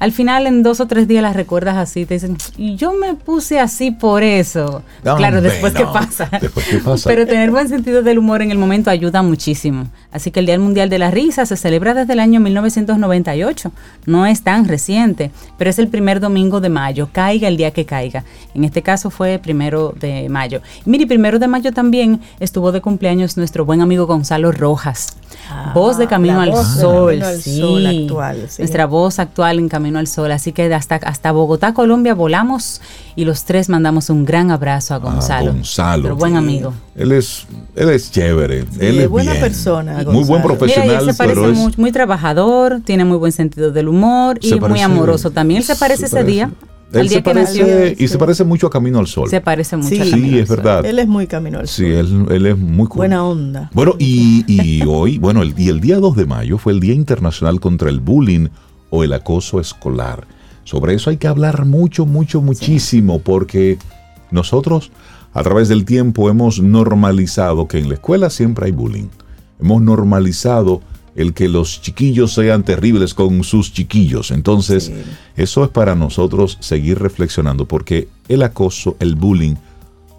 al 0.00 0.12
final 0.12 0.46
en 0.46 0.62
dos 0.62 0.80
o 0.80 0.86
tres 0.86 1.06
días 1.06 1.22
las 1.22 1.36
recuerdas 1.36 1.76
así, 1.76 2.06
te 2.06 2.14
dicen, 2.14 2.38
y 2.56 2.76
yo 2.76 2.94
me 2.94 3.14
puse 3.14 3.60
así 3.60 3.90
por 3.90 4.22
eso. 4.22 4.82
No, 5.04 5.14
claro, 5.16 5.36
hombre, 5.36 5.52
después 5.52 5.74
no. 5.74 5.80
qué 5.80 5.86
pasa. 5.86 6.30
Después 6.40 6.66
qué 6.66 6.78
pasa. 6.78 7.08
Pero 7.08 7.26
tener 7.26 7.50
buen 7.50 7.68
sentido 7.68 8.02
del 8.02 8.18
humor 8.18 8.40
en 8.40 8.50
el 8.50 8.56
momento 8.56 8.88
ayuda 8.90 9.22
muchísimo. 9.22 9.88
Así 10.10 10.30
que 10.30 10.40
el 10.40 10.46
Día 10.46 10.58
Mundial 10.58 10.88
de 10.88 10.98
la 10.98 11.10
Risa 11.10 11.44
se 11.44 11.56
celebra 11.56 11.92
desde 11.92 12.14
el 12.14 12.20
año 12.20 12.40
1998. 12.40 13.72
No 14.06 14.24
es 14.24 14.42
tan 14.42 14.66
reciente, 14.66 15.30
pero 15.58 15.68
es 15.68 15.78
el 15.78 15.88
primer 15.88 16.18
domingo 16.18 16.62
de 16.62 16.70
mayo, 16.70 17.10
caiga 17.12 17.48
el 17.48 17.58
día 17.58 17.70
que 17.70 17.84
caiga. 17.84 18.24
En 18.54 18.64
este 18.64 18.80
caso 18.80 19.10
fue 19.10 19.38
primero 19.38 19.94
de 20.00 20.30
mayo. 20.30 20.62
Y 20.86 20.90
mire, 20.90 21.06
primero 21.06 21.38
de 21.38 21.46
mayo 21.46 21.72
también 21.72 22.20
estuvo 22.40 22.72
de 22.72 22.80
cumpleaños 22.80 23.36
nuestro 23.36 23.66
buen 23.66 23.82
amigo 23.82 24.06
Gonzalo 24.06 24.50
Rojas. 24.50 25.16
Ah, 25.50 25.72
voz 25.74 25.98
de 25.98 26.06
Camino 26.06 26.36
la 26.36 26.44
al 26.44 26.50
voz 26.50 26.74
de 26.74 26.80
Sol. 26.80 27.06
Camino 27.06 27.26
al 27.26 27.42
sí. 27.42 27.60
Sol 27.60 27.86
actual, 27.86 28.46
sí. 28.48 28.62
Nuestra 28.62 28.86
voz 28.86 29.18
actual 29.18 29.58
en 29.58 29.68
Camino 29.68 29.89
al 29.96 30.06
Sol. 30.06 30.30
Así 30.32 30.52
que 30.52 30.72
hasta, 30.74 30.96
hasta 30.96 31.32
Bogotá, 31.32 31.74
Colombia, 31.74 32.14
volamos 32.14 32.80
y 33.16 33.24
los 33.24 33.44
tres 33.44 33.68
mandamos 33.68 34.10
un 34.10 34.24
gran 34.24 34.50
abrazo 34.50 34.94
a 34.94 34.98
Gonzalo. 34.98 35.50
Ah, 35.50 35.54
Gonzalo. 35.54 36.02
Nuestro 36.02 36.16
buen 36.16 36.36
amigo. 36.36 36.72
Él 36.94 37.12
es, 37.12 37.46
él 37.76 37.90
es 37.90 38.10
chévere, 38.10 38.64
él 38.78 39.00
es 39.00 39.08
buena 39.08 39.32
bien. 39.32 39.42
persona, 39.44 39.94
Muy 40.04 40.24
buen 40.24 40.42
Gonzalo. 40.42 40.42
profesional, 40.58 40.88
Mira, 40.88 41.00
y 41.02 41.04
él 41.08 41.12
se 41.12 41.18
parece 41.18 41.34
pero 41.40 41.50
es, 41.52 41.58
muy, 41.58 41.72
muy 41.76 41.92
trabajador, 41.92 42.80
tiene 42.84 43.04
muy 43.04 43.16
buen 43.16 43.32
sentido 43.32 43.70
del 43.72 43.88
humor 43.88 44.38
y 44.42 44.54
muy 44.60 44.80
amoroso 44.80 45.30
también. 45.30 45.58
Él 45.58 45.64
se 45.64 45.76
parece 45.76 46.06
ese 46.06 46.16
parece. 46.16 46.30
día, 46.30 46.50
él 46.92 47.08
se 47.08 47.14
que 47.16 47.22
parece, 47.22 47.60
nació. 47.62 48.04
y 48.04 48.08
se 48.08 48.18
parece 48.18 48.42
mucho 48.44 48.66
a 48.66 48.70
Camino 48.70 48.98
al 48.98 49.06
Sol. 49.06 49.28
Se 49.30 49.40
parece 49.40 49.76
mucho 49.76 49.88
Sí, 49.90 50.00
a 50.00 50.04
Sí, 50.04 50.10
Camilo 50.10 50.38
es 50.42 50.48
verdad. 50.48 50.84
Él 50.84 50.98
es 50.98 51.06
muy 51.06 51.26
camino 51.28 51.60
al 51.60 51.68
Sí, 51.68 51.84
sol. 51.84 51.92
él, 51.92 52.26
él 52.32 52.46
es 52.46 52.58
muy 52.58 52.86
cool. 52.88 52.96
Buena 52.98 53.24
onda. 53.24 53.70
Bueno, 53.72 53.94
y, 53.98 54.44
y 54.48 54.82
hoy, 54.86 55.18
bueno, 55.18 55.42
el, 55.42 55.54
y 55.56 55.68
el 55.68 55.80
día 55.80 55.98
2 56.00 56.16
de 56.16 56.26
mayo 56.26 56.58
fue 56.58 56.72
el 56.72 56.80
Día 56.80 56.92
Internacional 56.94 57.60
contra 57.60 57.88
el 57.90 58.00
Bullying 58.00 58.48
o 58.90 59.04
el 59.04 59.12
Acoso 59.12 59.60
Escolar. 59.60 60.26
Sobre 60.64 60.94
eso 60.94 61.10
hay 61.10 61.16
que 61.16 61.28
hablar 61.28 61.64
mucho, 61.64 62.06
mucho, 62.06 62.42
muchísimo, 62.42 63.20
porque 63.20 63.78
nosotros 64.30 64.90
a 65.32 65.42
través 65.42 65.68
del 65.68 65.84
tiempo 65.84 66.28
hemos 66.28 66.60
normalizado 66.60 67.66
que 67.68 67.78
en 67.78 67.88
la 67.88 67.94
escuela 67.94 68.30
siempre 68.30 68.66
hay 68.66 68.72
bullying. 68.72 69.08
Hemos 69.60 69.82
normalizado 69.82 70.80
el 71.14 71.34
que 71.34 71.48
los 71.48 71.82
chiquillos 71.82 72.34
sean 72.34 72.64
terribles 72.64 73.14
con 73.14 73.42
sus 73.44 73.72
chiquillos. 73.72 74.30
Entonces, 74.30 74.92
eso 75.36 75.64
es 75.64 75.70
para 75.70 75.94
nosotros 75.94 76.56
seguir 76.60 76.98
reflexionando, 76.98 77.66
porque 77.66 78.08
el 78.28 78.42
acoso, 78.42 78.96
el 79.00 79.16
bullying, 79.16 79.54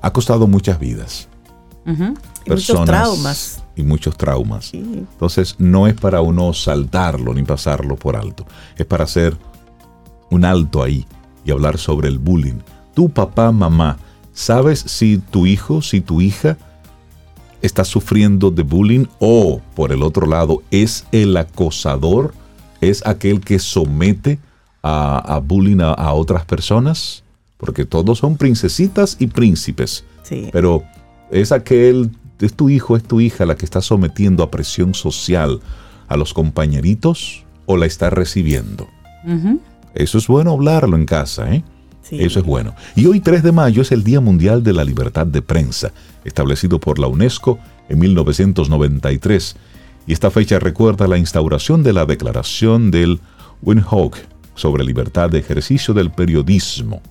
ha 0.01 0.13
costado 0.13 0.47
muchas 0.47 0.79
vidas. 0.79 1.27
Y 2.45 2.49
muchos 2.49 2.85
traumas. 2.85 3.60
Y 3.75 3.83
muchos 3.83 4.17
traumas. 4.17 4.73
Entonces 4.73 5.55
no 5.57 5.87
es 5.87 5.93
para 5.93 6.21
uno 6.21 6.53
saltarlo 6.53 7.33
ni 7.33 7.43
pasarlo 7.43 7.95
por 7.95 8.15
alto, 8.15 8.45
es 8.77 8.85
para 8.85 9.05
hacer 9.05 9.37
un 10.29 10.45
alto 10.45 10.83
ahí 10.83 11.05
y 11.45 11.51
hablar 11.51 11.77
sobre 11.77 12.07
el 12.07 12.19
bullying. 12.19 12.59
Tu 12.93 13.09
papá, 13.09 13.51
mamá, 13.51 13.97
¿sabes 14.33 14.79
si 14.79 15.17
tu 15.17 15.45
hijo, 15.45 15.81
si 15.81 16.01
tu 16.01 16.21
hija 16.21 16.57
está 17.61 17.85
sufriendo 17.85 18.51
de 18.51 18.63
bullying 18.63 19.05
o, 19.19 19.61
por 19.75 19.91
el 19.91 20.03
otro 20.03 20.25
lado, 20.27 20.63
es 20.71 21.05
el 21.11 21.37
acosador, 21.37 22.33
es 22.81 23.05
aquel 23.05 23.41
que 23.41 23.59
somete 23.59 24.39
a, 24.83 25.39
bullying 25.43 25.79
a, 25.81 26.13
otras 26.13 26.45
personas? 26.45 27.23
Porque 27.57 27.85
todos 27.85 28.19
son 28.19 28.37
princesitas 28.37 29.17
y 29.19 29.27
príncipes. 29.27 30.03
Pero 30.51 30.83
es 31.29 31.51
aquel, 31.51 32.11
es 32.45 32.53
tu 32.53 32.69
hijo, 32.69 32.95
es 32.95 33.03
tu 33.03 33.21
hija 33.21 33.45
la 33.45 33.55
que 33.55 33.65
está 33.65 33.81
sometiendo 33.81 34.43
a 34.43 34.51
presión 34.51 34.93
social 34.93 35.59
a 36.07 36.17
los 36.17 36.33
compañeritos 36.33 37.43
o 37.65 37.77
la 37.77 37.85
está 37.85 38.09
recibiendo. 38.09 38.87
Eso 39.93 40.17
es 40.17 40.27
bueno 40.27 40.51
hablarlo 40.51 40.97
en 40.97 41.05
casa, 41.05 41.53
¿eh? 41.53 41.63
Eso 42.09 42.39
es 42.39 42.45
bueno. 42.45 42.75
Y 42.95 43.05
hoy 43.05 43.21
3 43.21 43.43
de 43.43 43.51
mayo 43.51 43.81
es 43.83 43.91
el 43.91 44.03
Día 44.03 44.19
Mundial 44.19 44.63
de 44.63 44.73
la 44.73 44.83
Libertad 44.83 45.27
de 45.27 45.41
Prensa, 45.41 45.91
establecido 46.25 46.79
por 46.79 46.99
la 46.99 47.07
UNESCO 47.07 47.59
en 47.87 47.99
1993. 47.99 49.55
Y 50.07 50.13
esta 50.13 50.31
fecha 50.31 50.59
recuerda 50.59 51.07
la 51.07 51.17
instauración 51.17 51.83
de 51.83 51.93
la 51.93 52.05
declaración 52.05 52.91
del 52.91 53.19
Windhoek 53.61 54.17
sobre 54.55 54.83
libertad 54.83 55.29
de 55.29 55.39
ejercicio 55.39 55.93
del 55.93 56.11
periodismo. 56.11 57.01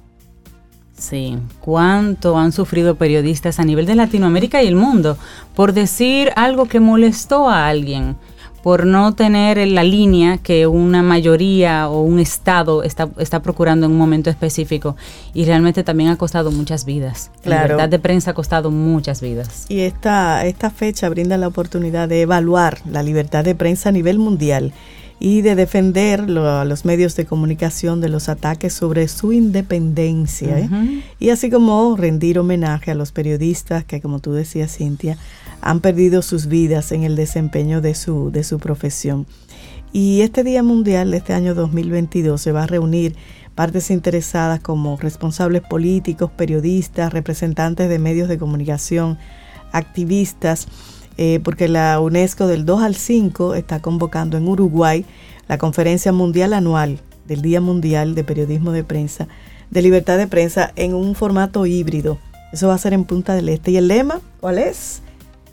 Sí, 1.01 1.39
cuánto 1.61 2.37
han 2.37 2.53
sufrido 2.53 2.97
periodistas 2.97 3.59
a 3.59 3.65
nivel 3.65 3.87
de 3.87 3.95
Latinoamérica 3.95 4.63
y 4.63 4.67
el 4.67 4.77
mundo 4.77 5.17
por 5.55 5.73
decir 5.73 6.31
algo 6.37 6.67
que 6.67 6.79
molestó 6.79 7.49
a 7.49 7.69
alguien 7.69 8.17
por 8.63 8.85
no 8.85 9.15
tener 9.15 9.67
la 9.69 9.83
línea 9.83 10.37
que 10.37 10.67
una 10.67 11.03
mayoría 11.03 11.89
o 11.89 12.03
un 12.03 12.21
Estado 12.21 12.83
está, 12.83 13.09
está 13.17 13.41
procurando 13.41 13.87
en 13.87 13.93
un 13.93 13.99
momento 13.99 14.29
específico. 14.29 14.97
Y 15.33 15.47
realmente 15.47 15.83
también 15.83 16.11
ha 16.11 16.19
costado 16.19 16.51
muchas 16.53 16.85
vidas. 16.85 17.31
La 17.45 17.63
libertad 17.63 17.89
de 17.89 17.99
prensa 17.99 18.33
ha 18.33 18.35
costado 18.35 18.71
muchas 18.71 19.23
vidas. 19.23 19.65
Y 19.71 19.81
esta, 19.81 20.45
esta 20.45 20.69
fecha 20.69 21.09
brinda 21.09 21.39
la 21.39 21.49
oportunidad 21.49 22.09
de 22.09 22.21
evaluar 22.21 22.81
la 22.85 23.03
libertad 23.03 23.45
de 23.45 23.55
prensa 23.55 23.89
a 23.89 23.93
nivel 23.93 24.19
mundial 24.19 24.75
y 25.23 25.43
de 25.43 25.55
defender 25.55 26.23
a 26.39 26.65
los 26.65 26.87
medios 26.87 27.15
de 27.15 27.27
comunicación 27.27 28.01
de 28.01 28.09
los 28.09 28.31
ataques 28.31 28.73
sobre 28.73 29.07
su 29.07 29.33
independencia. 29.33 30.59
¿eh? 30.59 31.03
Y 31.19 31.29
así 31.29 31.51
como 31.51 31.95
rendir 31.95 32.39
homenaje 32.39 32.91
a 32.91 32.95
los 32.95 33.13
periodistas 33.13 33.85
que, 33.85 34.01
como 34.01 34.21
tú 34.21 34.33
decías, 34.33 34.75
Cintia, 34.75 35.19
han 35.61 35.81
perdido 35.81 36.23
sus 36.23 36.47
vidas 36.47 36.91
en 36.91 37.05
el 37.05 37.17
desempeño 37.17 37.83
de 37.83 37.95
su, 37.95 38.31
de 38.31 38.43
su 38.45 38.59
profesión. 38.59 39.27
Y 39.93 40.23
este 40.23 40.43
Día 40.43 40.63
Mundial 40.63 41.11
de 41.11 41.19
este 41.19 41.35
año 41.35 41.55
2022 41.55 42.41
se 42.41 42.53
va 42.53 42.63
a 42.63 42.67
reunir 42.67 43.15
partes 43.55 43.91
interesadas 43.91 44.61
como 44.61 44.97
responsables 44.97 45.61
políticos, 45.61 46.31
periodistas, 46.35 47.13
representantes 47.13 47.91
de 47.91 47.99
medios 47.99 48.29
de 48.31 48.39
comunicación, 48.39 49.19
activistas, 49.73 50.67
eh, 51.23 51.39
porque 51.45 51.69
la 51.69 52.01
UNESCO 52.01 52.47
del 52.47 52.65
2 52.65 52.83
al 52.83 52.95
5 52.95 53.55
está 53.55 53.81
convocando 53.81 54.39
en 54.39 54.49
Uruguay 54.49 55.05
la 55.49 55.59
conferencia 55.59 56.13
mundial 56.13 56.55
anual 56.55 56.99
del 57.27 57.43
Día 57.43 57.61
Mundial 57.61 58.15
de 58.15 58.25
Periodismo 58.25 58.73
de 58.73 58.85
Prensa, 58.85 59.29
de 59.71 59.83
Libertad 59.83 60.17
de 60.17 60.27
Prensa 60.27 60.73
en 60.77 60.95
un 60.95 61.15
formato 61.15 61.67
híbrido. 61.67 62.17
Eso 62.55 62.69
va 62.69 62.75
a 62.75 62.79
ser 62.79 62.95
en 62.95 63.05
Punta 63.05 63.35
del 63.35 63.51
Este. 63.51 63.71
¿Y 63.71 63.77
el 63.77 63.89
lema 63.89 64.23
cuál 64.41 64.57
es? 64.57 65.03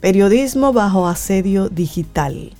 Periodismo 0.00 0.72
bajo 0.72 1.06
asedio 1.06 1.68
digital. 1.68 2.54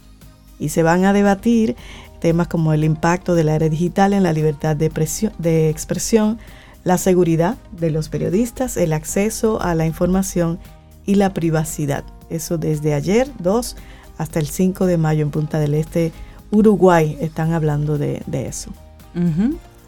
Y 0.58 0.68
se 0.68 0.82
van 0.82 1.06
a 1.06 1.14
debatir 1.14 1.76
temas 2.20 2.48
como 2.48 2.74
el 2.74 2.84
impacto 2.84 3.34
de 3.34 3.44
la 3.44 3.54
era 3.54 3.70
digital 3.70 4.12
en 4.12 4.22
la 4.22 4.34
libertad 4.34 4.76
de, 4.76 4.90
de 5.38 5.70
expresión, 5.70 6.38
la 6.84 6.98
seguridad 6.98 7.56
de 7.72 7.90
los 7.90 8.10
periodistas, 8.10 8.76
el 8.76 8.92
acceso 8.92 9.62
a 9.62 9.74
la 9.74 9.86
información 9.86 10.58
y 11.06 11.14
la 11.14 11.32
privacidad. 11.32 12.04
Eso 12.30 12.58
desde 12.58 12.94
ayer 12.94 13.30
2 13.38 13.76
hasta 14.18 14.38
el 14.38 14.46
5 14.46 14.86
de 14.86 14.98
mayo 14.98 15.22
en 15.22 15.30
Punta 15.30 15.58
del 15.58 15.74
Este, 15.74 16.12
Uruguay, 16.50 17.16
están 17.20 17.52
hablando 17.52 17.98
de, 17.98 18.22
eso. 18.32 18.70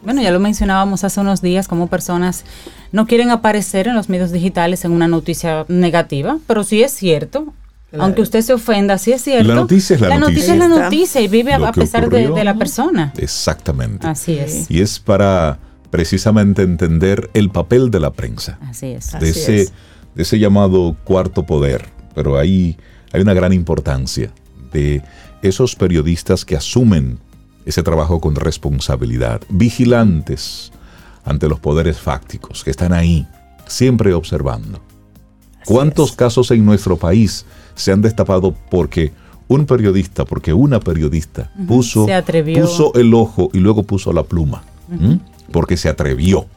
Bueno, 0.03 0.21
ya 0.21 0.31
lo 0.31 0.39
mencionábamos 0.39 1.03
hace 1.03 1.19
unos 1.19 1.41
días, 1.41 1.67
como 1.67 1.87
personas 1.87 2.43
no 2.91 3.07
quieren 3.07 3.29
aparecer 3.29 3.87
en 3.87 3.95
los 3.95 4.09
medios 4.09 4.31
digitales 4.31 4.83
en 4.85 4.91
una 4.91 5.07
noticia 5.07 5.65
negativa, 5.67 6.37
pero 6.47 6.63
sí 6.63 6.81
es 6.81 6.91
cierto. 6.91 7.53
Aunque 7.99 8.21
usted 8.21 8.41
se 8.41 8.53
ofenda, 8.53 8.97
sí 8.97 9.11
es 9.11 9.21
cierto. 9.21 9.49
La 9.49 9.55
noticia 9.55 9.95
es 9.95 10.01
la, 10.01 10.17
noticia. 10.17 10.27
noticia. 10.27 10.53
es 10.53 10.59
la 10.59 10.67
noticia 10.67 11.21
y 11.21 11.27
vive 11.27 11.53
a 11.53 11.71
pesar 11.73 12.09
de, 12.09 12.43
la 12.43 12.55
persona. 12.55 13.13
Exactamente. 13.17 14.07
Así 14.07 14.37
es. 14.37 14.71
Y 14.71 14.81
es 14.81 14.99
para 14.99 15.59
precisamente 15.89 16.61
entender 16.61 17.29
el 17.33 17.49
papel 17.49 17.91
de 17.91 17.99
la 17.99 18.11
prensa. 18.11 18.57
Así 18.61 18.87
es. 18.87 19.11
De, 19.19 19.29
ese, 19.29 19.69
de 20.15 20.23
ese 20.23 20.39
llamado 20.39 20.95
cuarto 21.03 21.45
poder. 21.45 21.85
Pero 22.13 22.37
ahí 22.37 22.77
hay 23.11 23.21
una 23.21 23.33
gran 23.33 23.53
importancia 23.53 24.31
de 24.71 25.01
esos 25.41 25.75
periodistas 25.75 26.45
que 26.45 26.55
asumen 26.55 27.19
ese 27.65 27.83
trabajo 27.83 28.19
con 28.19 28.35
responsabilidad, 28.35 29.41
vigilantes 29.49 30.71
ante 31.23 31.47
los 31.47 31.59
poderes 31.59 31.99
fácticos 31.99 32.63
que 32.63 32.71
están 32.71 32.93
ahí, 32.93 33.27
siempre 33.67 34.13
observando. 34.13 34.81
¿Cuántos 35.65 36.13
casos 36.13 36.49
en 36.51 36.65
nuestro 36.65 36.97
país 36.97 37.45
se 37.75 37.91
han 37.91 38.01
destapado 38.01 38.55
porque 38.69 39.11
un 39.47 39.65
periodista, 39.65 40.25
porque 40.25 40.53
una 40.53 40.79
periodista 40.79 41.51
puso, 41.67 42.07
puso 42.55 42.93
el 42.95 43.13
ojo 43.13 43.49
y 43.53 43.59
luego 43.59 43.83
puso 43.83 44.11
la 44.11 44.23
pluma? 44.23 44.63
Porque 45.51 45.77
se 45.77 45.89
atrevió. 45.89 46.47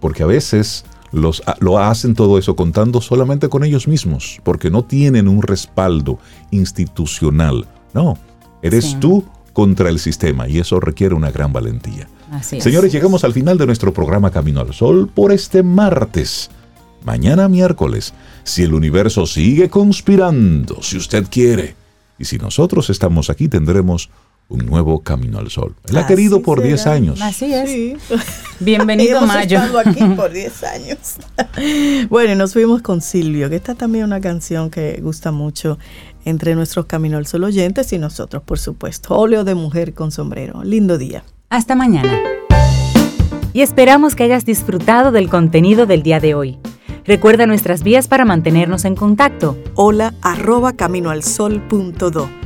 Porque 0.00 0.22
a 0.22 0.26
veces 0.26 0.84
los, 1.16 1.42
lo 1.60 1.78
hacen 1.78 2.14
todo 2.14 2.38
eso 2.38 2.54
contando 2.56 3.00
solamente 3.00 3.48
con 3.48 3.64
ellos 3.64 3.88
mismos, 3.88 4.40
porque 4.44 4.70
no 4.70 4.84
tienen 4.84 5.28
un 5.28 5.42
respaldo 5.42 6.18
institucional. 6.50 7.66
No, 7.94 8.18
eres 8.62 8.98
tú 9.00 9.24
contra 9.52 9.88
el 9.88 9.98
sistema 9.98 10.48
y 10.48 10.58
eso 10.58 10.80
requiere 10.80 11.14
una 11.14 11.30
gran 11.30 11.52
valentía. 11.52 12.08
Señores, 12.42 12.92
llegamos 12.92 13.24
al 13.24 13.32
final 13.32 13.56
de 13.56 13.66
nuestro 13.66 13.92
programa 13.92 14.30
Camino 14.30 14.60
al 14.60 14.74
Sol 14.74 15.08
por 15.08 15.32
este 15.32 15.62
martes. 15.62 16.50
Mañana 17.04 17.48
miércoles, 17.48 18.12
si 18.42 18.64
el 18.64 18.74
universo 18.74 19.26
sigue 19.26 19.70
conspirando, 19.70 20.82
si 20.82 20.96
usted 20.96 21.26
quiere, 21.30 21.76
y 22.18 22.24
si 22.24 22.38
nosotros 22.38 22.90
estamos 22.90 23.30
aquí, 23.30 23.48
tendremos 23.48 24.10
un 24.48 24.64
nuevo 24.66 25.00
camino 25.00 25.38
al 25.38 25.50
sol. 25.50 25.74
Él 25.88 25.96
ha 25.96 26.06
querido 26.06 26.42
por 26.42 26.62
10 26.62 26.86
años. 26.86 27.20
Así 27.20 27.52
es. 27.52 27.98
Bienvenido 28.60 29.18
Hemos 29.18 29.28
Mayo. 29.28 29.58
estado 29.58 29.78
aquí 29.78 30.04
por 30.16 30.32
10 30.32 30.64
años. 30.64 31.16
bueno, 32.08 32.32
y 32.32 32.36
nos 32.36 32.52
fuimos 32.52 32.82
con 32.82 33.00
Silvio, 33.00 33.50
que 33.50 33.56
está 33.56 33.74
también 33.74 34.04
una 34.04 34.20
canción 34.20 34.70
que 34.70 35.00
gusta 35.02 35.32
mucho 35.32 35.78
entre 36.24 36.54
nuestros 36.54 36.86
Camino 36.86 37.18
al 37.18 37.26
Sol 37.26 37.44
oyentes 37.44 37.92
y 37.92 37.98
nosotros, 37.98 38.42
por 38.42 38.58
supuesto. 38.58 39.16
Óleo 39.16 39.44
de 39.44 39.54
mujer 39.54 39.94
con 39.94 40.10
sombrero. 40.12 40.62
Lindo 40.62 40.98
día. 40.98 41.24
Hasta 41.50 41.74
mañana. 41.74 42.20
Y 43.52 43.62
esperamos 43.62 44.14
que 44.14 44.24
hayas 44.24 44.44
disfrutado 44.44 45.12
del 45.12 45.28
contenido 45.28 45.86
del 45.86 46.02
día 46.02 46.20
de 46.20 46.34
hoy. 46.34 46.58
Recuerda 47.04 47.46
nuestras 47.46 47.82
vías 47.82 48.08
para 48.08 48.24
mantenernos 48.24 48.84
en 48.84 48.96
contacto. 48.96 49.56
Hola 49.74 50.14
arroba 50.22 50.72
caminoalsol.do. 50.74 52.45